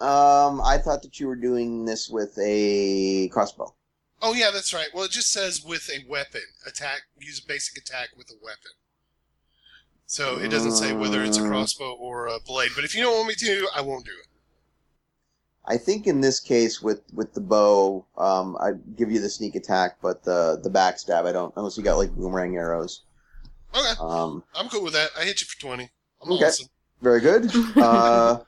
Um, 0.01 0.61
I 0.61 0.78
thought 0.78 1.03
that 1.03 1.18
you 1.18 1.26
were 1.26 1.36
doing 1.36 1.84
this 1.84 2.09
with 2.09 2.38
a 2.40 3.28
crossbow. 3.28 3.74
Oh 4.22 4.32
yeah, 4.32 4.51
that's 4.53 4.72
right. 4.72 4.88
Well, 4.94 5.05
it 5.05 5.11
just 5.11 5.30
says 5.32 5.62
with 5.64 5.90
a 5.90 6.05
weapon 6.09 6.42
attack. 6.66 7.03
Use 7.18 7.40
a 7.42 7.46
basic 7.46 7.78
attack 7.78 8.11
with 8.16 8.30
a 8.30 8.36
weapon. 8.44 8.72
So 10.07 10.38
it 10.38 10.49
doesn't 10.49 10.72
say 10.76 10.92
whether 10.92 11.22
it's 11.24 11.36
a 11.36 11.40
Mm. 11.42 11.49
crossbow 11.49 11.92
or 11.94 12.26
a 12.28 12.40
blade. 12.40 12.72
But 12.74 12.84
if 12.84 12.94
you 12.94 13.03
don't 13.03 13.14
want 13.16 13.28
me 13.28 13.34
to, 13.34 13.68
I 13.74 13.80
won't 13.80 14.05
do 14.07 14.12
it. 14.12 14.27
I 15.70 15.76
think 15.76 16.06
in 16.06 16.20
this 16.22 16.40
case 16.40 16.80
with 16.82 17.02
with 17.12 17.34
the 17.34 17.40
bow, 17.42 18.04
um, 18.16 18.56
I'd 18.60 18.96
give 18.96 19.12
you 19.12 19.20
the 19.20 19.28
sneak 19.28 19.54
attack, 19.54 19.98
but 20.02 20.24
the 20.24 20.58
the 20.62 20.70
backstab 20.70 21.26
I 21.26 21.32
don't 21.32 21.52
unless 21.56 21.76
you 21.76 21.84
got 21.84 21.98
like 21.98 22.10
boomerang 22.16 22.56
arrows. 22.56 23.02
Okay, 23.74 23.92
Um, 24.00 24.42
I'm 24.54 24.68
cool 24.70 24.82
with 24.82 24.94
that. 24.94 25.10
I 25.16 25.24
hit 25.24 25.40
you 25.42 25.46
for 25.46 25.60
twenty. 25.60 25.90
I'm 26.22 26.32
Okay. 26.32 26.44
awesome. 26.46 26.68
very 27.02 27.20
good. 27.20 27.52
Uh, 27.76 28.38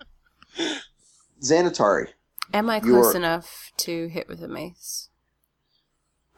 Xanatari, 1.42 2.08
Am 2.52 2.68
I 2.68 2.80
close 2.80 3.14
are- 3.14 3.16
enough 3.16 3.70
to 3.78 4.08
hit 4.08 4.28
with 4.28 4.42
a 4.42 4.48
mace? 4.48 5.08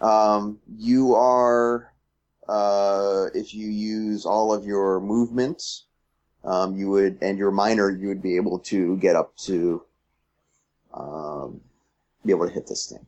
um, 0.00 0.58
you 0.76 1.14
are 1.14 1.92
uh, 2.48 3.26
if 3.34 3.54
you 3.54 3.68
use 3.68 4.26
all 4.26 4.52
of 4.52 4.64
your 4.64 5.00
movements, 5.00 5.84
um, 6.44 6.76
you 6.76 6.90
would 6.90 7.18
and 7.22 7.38
your 7.38 7.52
minor, 7.52 7.88
you 7.90 8.08
would 8.08 8.20
be 8.22 8.34
able 8.36 8.58
to 8.58 8.96
get 8.98 9.14
up 9.16 9.36
to 9.38 9.82
um, 10.94 11.60
be 12.24 12.32
able 12.32 12.46
to 12.46 12.52
hit 12.52 12.66
this 12.66 12.86
thing. 12.86 13.06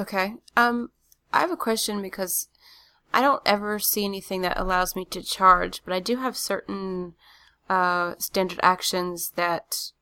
Okay. 0.00 0.34
Um, 0.56 0.90
I 1.32 1.40
have 1.40 1.50
a 1.50 1.56
question 1.56 2.02
because 2.02 2.48
I 3.12 3.20
don't 3.20 3.42
ever 3.46 3.78
see 3.78 4.04
anything 4.04 4.42
that 4.42 4.58
allows 4.58 4.94
me 4.94 5.04
to 5.06 5.22
charge, 5.22 5.82
but 5.84 5.94
I 5.94 6.00
do 6.00 6.16
have 6.16 6.36
certain 6.36 7.14
uh, 7.68 8.14
standard 8.18 8.60
actions 8.62 9.32
that 9.36 9.92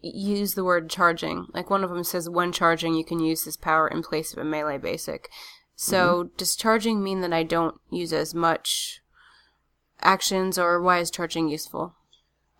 use 0.00 0.54
the 0.54 0.64
word 0.64 0.90
charging. 0.90 1.46
Like 1.52 1.70
one 1.70 1.84
of 1.84 1.90
them 1.90 2.04
says 2.04 2.28
when 2.28 2.52
charging, 2.52 2.94
you 2.94 3.04
can 3.04 3.20
use 3.20 3.44
this 3.44 3.56
power 3.56 3.88
in 3.88 4.02
place 4.02 4.32
of 4.32 4.38
a 4.38 4.44
melee 4.44 4.78
basic. 4.78 5.28
So 5.76 6.30
does 6.36 6.54
charging 6.54 7.02
mean 7.02 7.20
that 7.22 7.32
I 7.32 7.42
don't 7.42 7.80
use 7.90 8.12
as 8.12 8.34
much 8.34 9.00
actions, 10.00 10.58
or 10.58 10.80
why 10.80 10.98
is 10.98 11.10
charging 11.10 11.48
useful? 11.48 11.94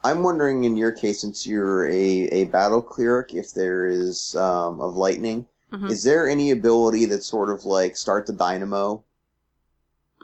I'm 0.05 0.23
wondering 0.23 0.65
in 0.65 0.77
your 0.77 0.93
case, 0.93 1.23
since 1.23 1.47
you're 1.47 1.89
a, 1.89 2.29
a 2.29 2.45
battle 2.45 2.83
cleric, 2.83 3.35
if 3.35 3.53
there 3.55 3.87
is 3.87 4.37
um, 4.37 4.81
of 4.81 4.95
lightning, 4.97 5.47
Mhm. 5.73 5.91
is 5.91 6.05
there 6.05 6.29
any 6.29 6.51
ability 6.53 7.07
that 7.07 7.25
sort 7.25 7.51
of 7.51 7.65
like 7.65 7.97
start 7.97 8.27
the 8.27 8.33
dynamo, 8.33 9.03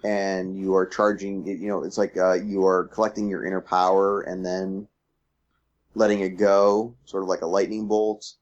and 0.04 0.56
you 0.56 0.74
are 0.76 0.86
charging? 0.86 1.46
You 1.46 1.68
know, 1.68 1.82
it's 1.82 1.98
like 1.98 2.16
uh, 2.16 2.34
you 2.34 2.64
are 2.66 2.84
collecting 2.88 3.28
your 3.28 3.44
inner 3.44 3.60
power 3.62 4.20
and 4.20 4.44
then 4.46 4.86
letting 5.94 6.20
it 6.20 6.36
go, 6.36 6.94
sort 7.04 7.22
of 7.22 7.28
like 7.28 7.40
a 7.40 7.46
lightning 7.46 7.88
bolt. 7.88 8.34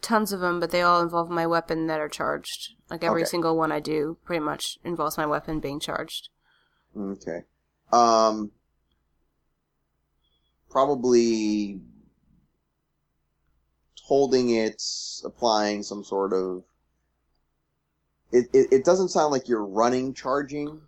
Tons 0.00 0.32
of 0.32 0.40
them, 0.40 0.58
but 0.58 0.70
they 0.70 0.82
all 0.82 1.00
involve 1.00 1.30
my 1.30 1.46
weapon 1.46 1.86
that 1.86 2.00
are 2.00 2.08
charged. 2.08 2.74
Like 2.90 3.04
every 3.04 3.22
Okay. 3.22 3.28
single 3.30 3.56
one 3.56 3.70
I 3.70 3.78
do 3.78 4.16
pretty 4.24 4.40
much 4.44 4.78
involves 4.82 5.16
my 5.16 5.26
weapon 5.26 5.60
being 5.60 5.78
charged. 5.78 6.30
Okay. 6.98 7.44
Um. 7.92 8.50
Probably 10.72 11.78
holding 14.02 14.50
it, 14.50 14.82
applying 15.24 15.82
some 15.82 16.02
sort 16.02 16.32
of. 16.32 16.64
It, 18.32 18.46
it, 18.54 18.68
it 18.72 18.84
doesn't 18.84 19.10
sound 19.10 19.32
like 19.32 19.48
you're 19.48 19.64
running 19.66 20.14
charging. 20.14 20.80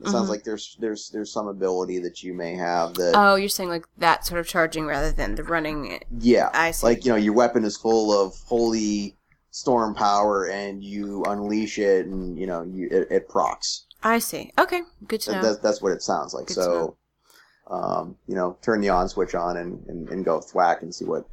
It 0.00 0.08
sounds 0.08 0.26
Mhm. 0.26 0.30
like 0.30 0.44
there's 0.44 0.76
there's 0.80 1.10
there's 1.10 1.32
some 1.32 1.48
ability 1.48 1.98
that 2.00 2.22
you 2.22 2.34
may 2.34 2.54
have 2.56 2.94
that. 2.94 3.14
Oh, 3.16 3.36
you're 3.36 3.48
saying 3.48 3.68
like 3.68 3.86
that 3.98 4.26
sort 4.26 4.40
of 4.40 4.46
charging 4.46 4.86
rather 4.86 5.10
than 5.12 5.34
the 5.36 5.44
running. 5.44 6.00
yeah, 6.20 6.50
I 6.52 6.72
see. 6.72 6.86
like 6.86 7.04
you 7.04 7.10
know 7.12 7.16
your 7.16 7.32
weapon 7.34 7.64
is 7.64 7.76
full 7.76 8.12
of 8.12 8.34
holy 8.46 9.16
storm 9.50 9.94
power, 9.94 10.46
and 10.46 10.82
you 10.84 11.24
unleash 11.24 11.78
it, 11.78 12.06
and 12.06 12.38
you 12.38 12.46
know 12.46 12.62
you 12.62 12.88
it, 12.90 13.08
it 13.10 13.28
procs. 13.28 13.86
I 14.02 14.18
see. 14.20 14.52
Okay, 14.58 14.82
good 15.08 15.20
to 15.22 15.32
know. 15.32 15.42
that's, 15.42 15.58
that's 15.58 15.82
what 15.82 15.90
it 15.92 16.02
sounds 16.02 16.32
like. 16.34 16.46
Good 16.46 16.54
so, 16.54 16.96
um, 17.68 18.16
you 18.26 18.34
know, 18.34 18.56
turn 18.62 18.80
the 18.80 18.88
on 18.88 19.08
switch 19.08 19.34
on 19.34 19.56
and, 19.56 19.84
and, 19.88 20.08
and 20.08 20.24
go 20.24 20.40
thwack 20.40 20.82
and 20.82 20.94
see 20.94 21.04
what, 21.04 21.28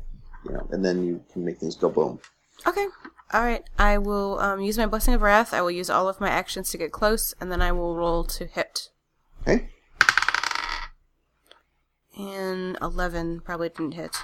you 0.46 0.52
know, 0.52 0.68
and 0.72 0.84
then 0.84 1.06
you 1.06 1.24
can 1.32 1.44
make 1.44 1.58
things 1.58 1.76
go 1.76 1.90
boom. 1.90 2.20
Okay. 2.68 2.88
All 3.34 3.42
right. 3.42 3.64
I 3.78 3.98
will 3.98 4.40
um, 4.40 4.62
use 4.62 4.78
my 4.78 4.86
blessing 4.86 5.14
of 5.14 5.22
wrath. 5.22 5.54
I 5.54 5.62
will 5.62 5.72
use 5.72 5.90
all 5.90 6.08
of 6.08 6.22
my 6.22 6.30
actions 6.30 6.70
to 6.72 6.78
get 6.78 6.92
close, 6.92 7.34
and 7.42 7.52
then 7.52 7.62
I 7.62 7.72
will 7.72 7.96
roll 7.96 8.24
to 8.26 8.46
hit. 8.46 8.90
Okay. 9.42 9.70
And 12.18 12.78
eleven 12.82 13.42
probably 13.42 13.70
didn't 13.70 13.94
hit. 13.94 14.16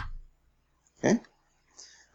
Okay. 1.03 1.20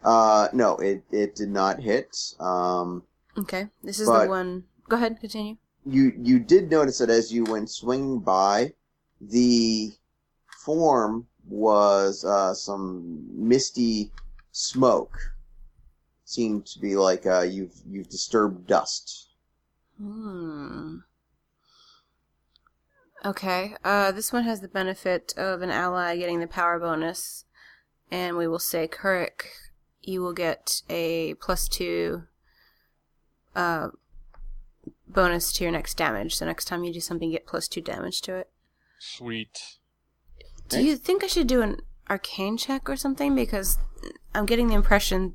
Uh, 0.02 0.48
no, 0.52 0.76
it, 0.76 1.02
it 1.10 1.34
did 1.34 1.48
not 1.50 1.80
hit. 1.80 2.16
Um, 2.38 3.02
Okay. 3.38 3.68
This 3.82 4.00
is 4.00 4.06
the 4.06 4.26
one. 4.26 4.64
Go 4.88 4.96
ahead. 4.96 5.18
Continue. 5.20 5.56
you, 5.84 6.12
you 6.16 6.38
did 6.38 6.70
notice 6.70 6.98
that 6.98 7.10
as 7.10 7.30
you 7.32 7.44
went 7.44 7.68
swinging 7.68 8.20
by, 8.20 8.72
the 9.20 9.92
form 10.64 11.26
was, 11.48 12.24
uh, 12.24 12.54
some 12.54 13.26
misty 13.32 14.10
smoke. 14.52 15.16
Seemed 16.24 16.66
to 16.66 16.80
be 16.80 16.96
like, 16.96 17.24
uh, 17.24 17.42
you've, 17.42 17.74
you've 17.88 18.08
disturbed 18.08 18.66
dust. 18.66 19.28
Hmm. 19.98 20.98
Okay. 23.24 23.74
Uh, 23.84 24.12
this 24.12 24.32
one 24.32 24.44
has 24.44 24.60
the 24.60 24.68
benefit 24.68 25.34
of 25.36 25.62
an 25.62 25.70
ally 25.70 26.16
getting 26.16 26.40
the 26.40 26.46
power 26.46 26.78
bonus, 26.78 27.44
and 28.10 28.36
we 28.36 28.46
will 28.46 28.58
say, 28.58 28.86
Kurik, 28.86 29.46
you 30.02 30.20
will 30.20 30.32
get 30.32 30.82
a 30.88 31.34
plus 31.34 31.68
two 31.68 32.24
uh, 33.54 33.88
bonus 35.08 35.52
to 35.54 35.64
your 35.64 35.72
next 35.72 35.96
damage. 35.96 36.36
So 36.36 36.46
next 36.46 36.66
time 36.66 36.84
you 36.84 36.92
do 36.92 37.00
something, 37.00 37.30
get 37.30 37.46
plus 37.46 37.68
two 37.68 37.80
damage 37.80 38.20
to 38.22 38.36
it. 38.36 38.50
Sweet. 38.98 39.78
Do 40.68 40.82
you 40.82 40.96
think 40.96 41.22
I 41.22 41.28
should 41.28 41.46
do 41.46 41.62
an 41.62 41.80
arcane 42.08 42.56
check 42.56 42.88
or 42.88 42.96
something? 42.96 43.34
Because 43.34 43.78
I'm 44.34 44.46
getting 44.46 44.68
the 44.68 44.74
impression 44.74 45.34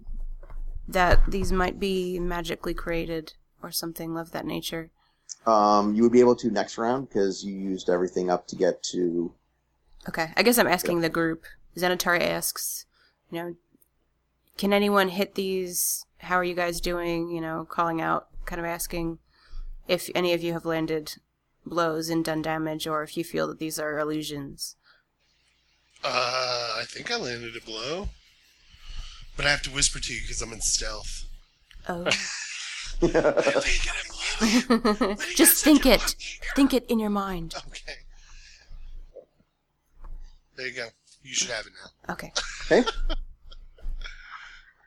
that 0.88 1.20
these 1.30 1.52
might 1.52 1.80
be 1.80 2.20
magically 2.20 2.74
created 2.74 3.34
or 3.64 3.72
something 3.72 4.18
of 4.18 4.32
that 4.32 4.46
nature. 4.46 4.92
Um, 5.46 5.96
you 5.96 6.04
would 6.04 6.12
be 6.12 6.20
able 6.20 6.36
to 6.38 6.52
next 6.52 6.78
round 6.78 7.10
because 7.10 7.44
you 7.44 7.54
used 7.54 7.90
everything 7.90 8.30
up 8.30 8.48
to 8.48 8.56
get 8.56 8.84
to. 8.84 9.34
Okay, 10.08 10.32
I 10.36 10.44
guess 10.44 10.58
I'm 10.58 10.68
asking 10.68 11.02
the 11.02 11.10
group. 11.10 11.46
Xanatari 11.78 12.22
asks, 12.22 12.86
you 13.30 13.40
know, 13.40 13.56
can 14.58 14.74
anyone 14.74 15.10
hit 15.10 15.36
these? 15.36 16.06
How 16.18 16.36
are 16.36 16.44
you 16.44 16.56
guys 16.56 16.82
doing? 16.82 17.30
You 17.30 17.42
know, 17.42 17.66
calling 17.70 18.02
out, 18.02 18.28
kind 18.46 18.60
of 18.60 18.66
asking 18.66 19.20
if 19.88 20.10
any 20.14 20.34
of 20.34 20.44
you 20.44 20.54
have 20.54 20.66
landed 20.66 21.14
blows 21.66 22.10
and 22.10 22.24
done 22.26 22.42
damage, 22.42 22.88
or 22.88 23.04
if 23.04 23.16
you 23.18 23.24
feel 23.24 23.48
that 23.48 23.60
these 23.60 23.80
are 23.80 24.00
illusions. 24.00 24.76
Uh, 26.04 26.76
I 26.80 26.84
think 26.88 27.12
I 27.12 27.18
landed 27.18 27.56
a 27.56 27.62
blow, 27.62 28.10
but 29.38 29.46
I 29.46 29.50
have 29.50 29.62
to 29.64 29.72
whisper 29.72 30.00
to 30.00 30.14
you 30.14 30.22
because 30.22 30.42
I'm 30.42 30.54
in 30.54 30.62
stealth. 30.62 31.26
Oh. 31.88 32.10
Let 33.02 33.36
me 33.36 33.72
get 33.84 33.96
a 33.96 34.08
blow. 34.10 34.70
Let 34.70 35.02
me 35.02 35.08
get 35.26 35.36
Just 35.36 35.64
think 35.64 35.86
it. 35.86 36.02
Think 36.56 36.74
it 36.74 36.86
in 36.88 37.00
your 37.00 37.10
mind. 37.10 37.56
Okay. 37.68 37.94
There 40.56 40.68
you 40.68 40.74
go. 40.74 40.88
You 41.24 41.34
should 41.34 41.50
have 41.50 41.66
it 41.66 41.74
now. 41.84 42.14
Okay. 42.14 42.32
Okay. 42.66 42.90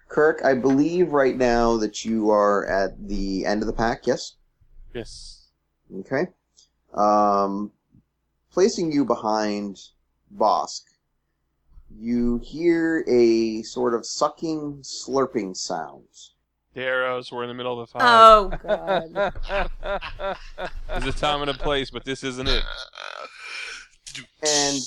Kirk, 0.08 0.42
I 0.44 0.54
believe 0.54 1.12
right 1.12 1.36
now 1.36 1.76
that 1.78 2.04
you 2.04 2.30
are 2.30 2.66
at 2.66 3.08
the 3.08 3.44
end 3.46 3.62
of 3.62 3.66
the 3.66 3.72
pack. 3.72 4.06
Yes. 4.06 4.34
Yes. 4.92 5.48
Okay. 6.00 6.28
Um, 6.94 7.72
placing 8.52 8.92
you 8.92 9.04
behind 9.04 9.80
Bosk, 10.36 10.82
you 11.90 12.40
hear 12.42 13.04
a 13.08 13.62
sort 13.62 13.94
of 13.94 14.06
sucking, 14.06 14.78
slurping 14.82 15.56
sound. 15.56 16.04
The 16.74 16.82
arrows 16.82 17.30
were 17.30 17.44
in 17.44 17.48
the 17.48 17.54
middle 17.54 17.80
of 17.80 17.88
the 17.88 17.98
fire. 17.98 18.02
Oh 18.04 18.48
god. 18.62 20.38
There's 20.88 21.06
a 21.06 21.12
time 21.12 21.40
and 21.42 21.50
a 21.50 21.54
place, 21.54 21.90
but 21.90 22.04
this 22.04 22.24
isn't 22.24 22.48
it. 22.48 22.64
And 24.42 24.80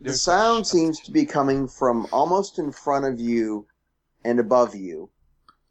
the 0.00 0.14
sound 0.14 0.66
seems 0.66 1.00
to 1.00 1.10
be 1.10 1.26
coming 1.26 1.68
from 1.68 2.06
almost 2.12 2.58
in 2.58 2.72
front 2.72 3.04
of 3.04 3.20
you 3.20 3.66
and 4.24 4.40
above 4.40 4.74
you, 4.74 5.10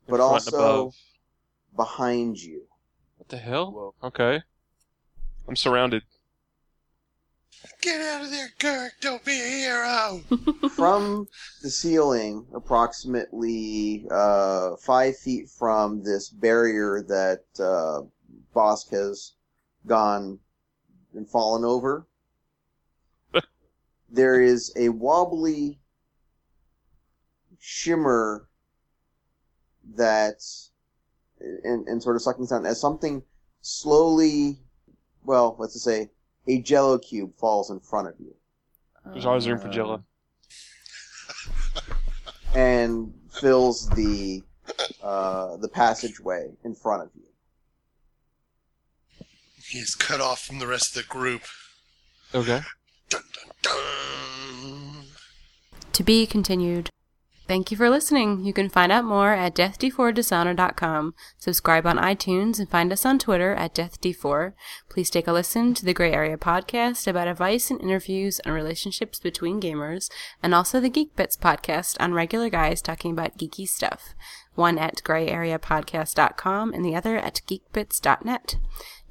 but 0.07 0.19
also 0.19 0.55
above. 0.55 0.95
behind 1.75 2.41
you. 2.41 2.63
What 3.17 3.29
the 3.29 3.37
hell? 3.37 3.95
Okay. 4.03 4.43
I'm 5.49 5.55
surrounded. 5.55 6.03
Get 7.81 7.99
out 8.01 8.23
of 8.23 8.29
there, 8.29 8.49
Kirk. 8.59 8.93
Don't 9.01 9.25
be 9.25 9.31
a 9.31 9.45
hero. 9.45 10.21
from 10.75 11.27
the 11.63 11.71
ceiling, 11.71 12.45
approximately 12.53 14.05
uh, 14.11 14.75
five 14.75 15.17
feet 15.17 15.49
from 15.49 16.03
this 16.03 16.29
barrier 16.29 17.03
that 17.07 17.45
uh, 17.59 18.01
Bosk 18.55 18.91
has 18.91 19.33
gone 19.87 20.37
and 21.15 21.27
fallen 21.27 21.65
over. 21.65 22.05
there 24.11 24.39
is 24.39 24.71
a 24.75 24.89
wobbly 24.89 25.79
shimmer 27.57 28.47
that 29.95 30.43
and, 31.39 31.87
and 31.87 32.03
sort 32.03 32.15
of 32.15 32.21
sucking 32.21 32.45
sound 32.45 32.67
as 32.67 32.79
something 32.79 33.23
slowly 33.61 34.59
well 35.23 35.55
let's 35.59 35.73
just 35.73 35.85
say 35.85 36.09
a 36.47 36.61
jello 36.61 36.97
cube 36.97 37.35
falls 37.37 37.69
in 37.69 37.79
front 37.79 38.07
of 38.07 38.13
you 38.19 38.33
There's 39.05 39.25
always 39.25 39.47
room 39.47 39.59
for 39.59 39.69
Jello. 39.69 40.03
and 42.55 43.13
fills 43.31 43.89
the 43.89 44.41
uh, 45.03 45.57
the 45.57 45.69
passageway 45.69 46.49
in 46.63 46.75
front 46.75 47.03
of 47.03 47.09
you 47.15 47.23
He 49.67 49.79
is 49.79 49.95
cut 49.95 50.21
off 50.21 50.41
from 50.41 50.59
the 50.59 50.67
rest 50.67 50.95
of 50.95 51.03
the 51.03 51.07
group. 51.07 51.41
Okay. 52.33 52.61
Dun, 53.09 53.21
dun, 53.33 53.51
dun. 53.63 55.05
To 55.93 56.03
be 56.03 56.25
continued. 56.25 56.89
Thank 57.49 57.71
you 57.71 57.77
for 57.77 57.89
listening. 57.89 58.45
You 58.45 58.53
can 58.53 58.69
find 58.69 58.91
out 58.91 59.05
more 59.05 59.33
at 59.33 59.55
deathd4dishonor.com. 59.55 61.15
Subscribe 61.39 61.87
on 61.87 61.97
iTunes 61.97 62.59
and 62.59 62.69
find 62.69 62.93
us 62.93 63.07
on 63.07 63.17
Twitter 63.17 63.55
at 63.55 63.73
deathd4. 63.73 64.53
Please 64.87 65.09
take 65.09 65.27
a 65.27 65.31
listen 65.31 65.73
to 65.73 65.83
the 65.83 65.95
Gray 65.95 66.11
Area 66.11 66.37
podcast 66.37 67.07
about 67.07 67.27
advice 67.27 67.71
and 67.71 67.81
interviews 67.81 68.39
on 68.45 68.53
relationships 68.53 69.19
between 69.19 69.59
gamers, 69.59 70.11
and 70.43 70.53
also 70.53 70.79
the 70.79 70.91
Geek 70.91 71.15
Bits 71.15 71.35
podcast 71.35 71.97
on 71.99 72.13
regular 72.13 72.51
guys 72.51 72.83
talking 72.83 73.13
about 73.13 73.39
geeky 73.39 73.67
stuff. 73.67 74.13
One 74.53 74.77
at 74.77 75.01
grayareapodcast.com 75.03 76.73
and 76.75 76.85
the 76.85 76.95
other 76.95 77.17
at 77.17 77.41
geekbits.net. 77.47 78.57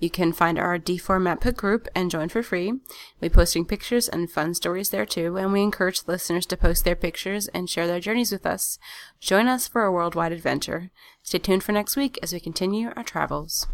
You 0.00 0.10
can 0.10 0.32
find 0.32 0.58
our 0.58 0.78
D4 0.78 1.18
Facebook 1.18 1.56
group 1.56 1.88
and 1.94 2.10
join 2.10 2.28
for 2.28 2.42
free. 2.42 2.74
We're 3.20 3.30
posting 3.30 3.64
pictures 3.64 4.08
and 4.08 4.30
fun 4.30 4.54
stories 4.54 4.90
there 4.90 5.06
too, 5.06 5.36
and 5.36 5.52
we 5.52 5.62
encourage 5.62 6.06
listeners 6.06 6.46
to 6.46 6.56
post 6.56 6.84
their 6.84 6.96
pictures 6.96 7.48
and 7.48 7.68
share 7.68 7.86
their 7.86 8.00
journeys 8.00 8.32
with 8.32 8.46
us. 8.46 8.78
Join 9.20 9.48
us 9.48 9.66
for 9.66 9.82
a 9.82 9.92
worldwide 9.92 10.32
adventure. 10.32 10.90
Stay 11.22 11.38
tuned 11.38 11.64
for 11.64 11.72
next 11.72 11.96
week 11.96 12.18
as 12.22 12.32
we 12.32 12.40
continue 12.40 12.90
our 12.96 13.02
travels. 13.02 13.66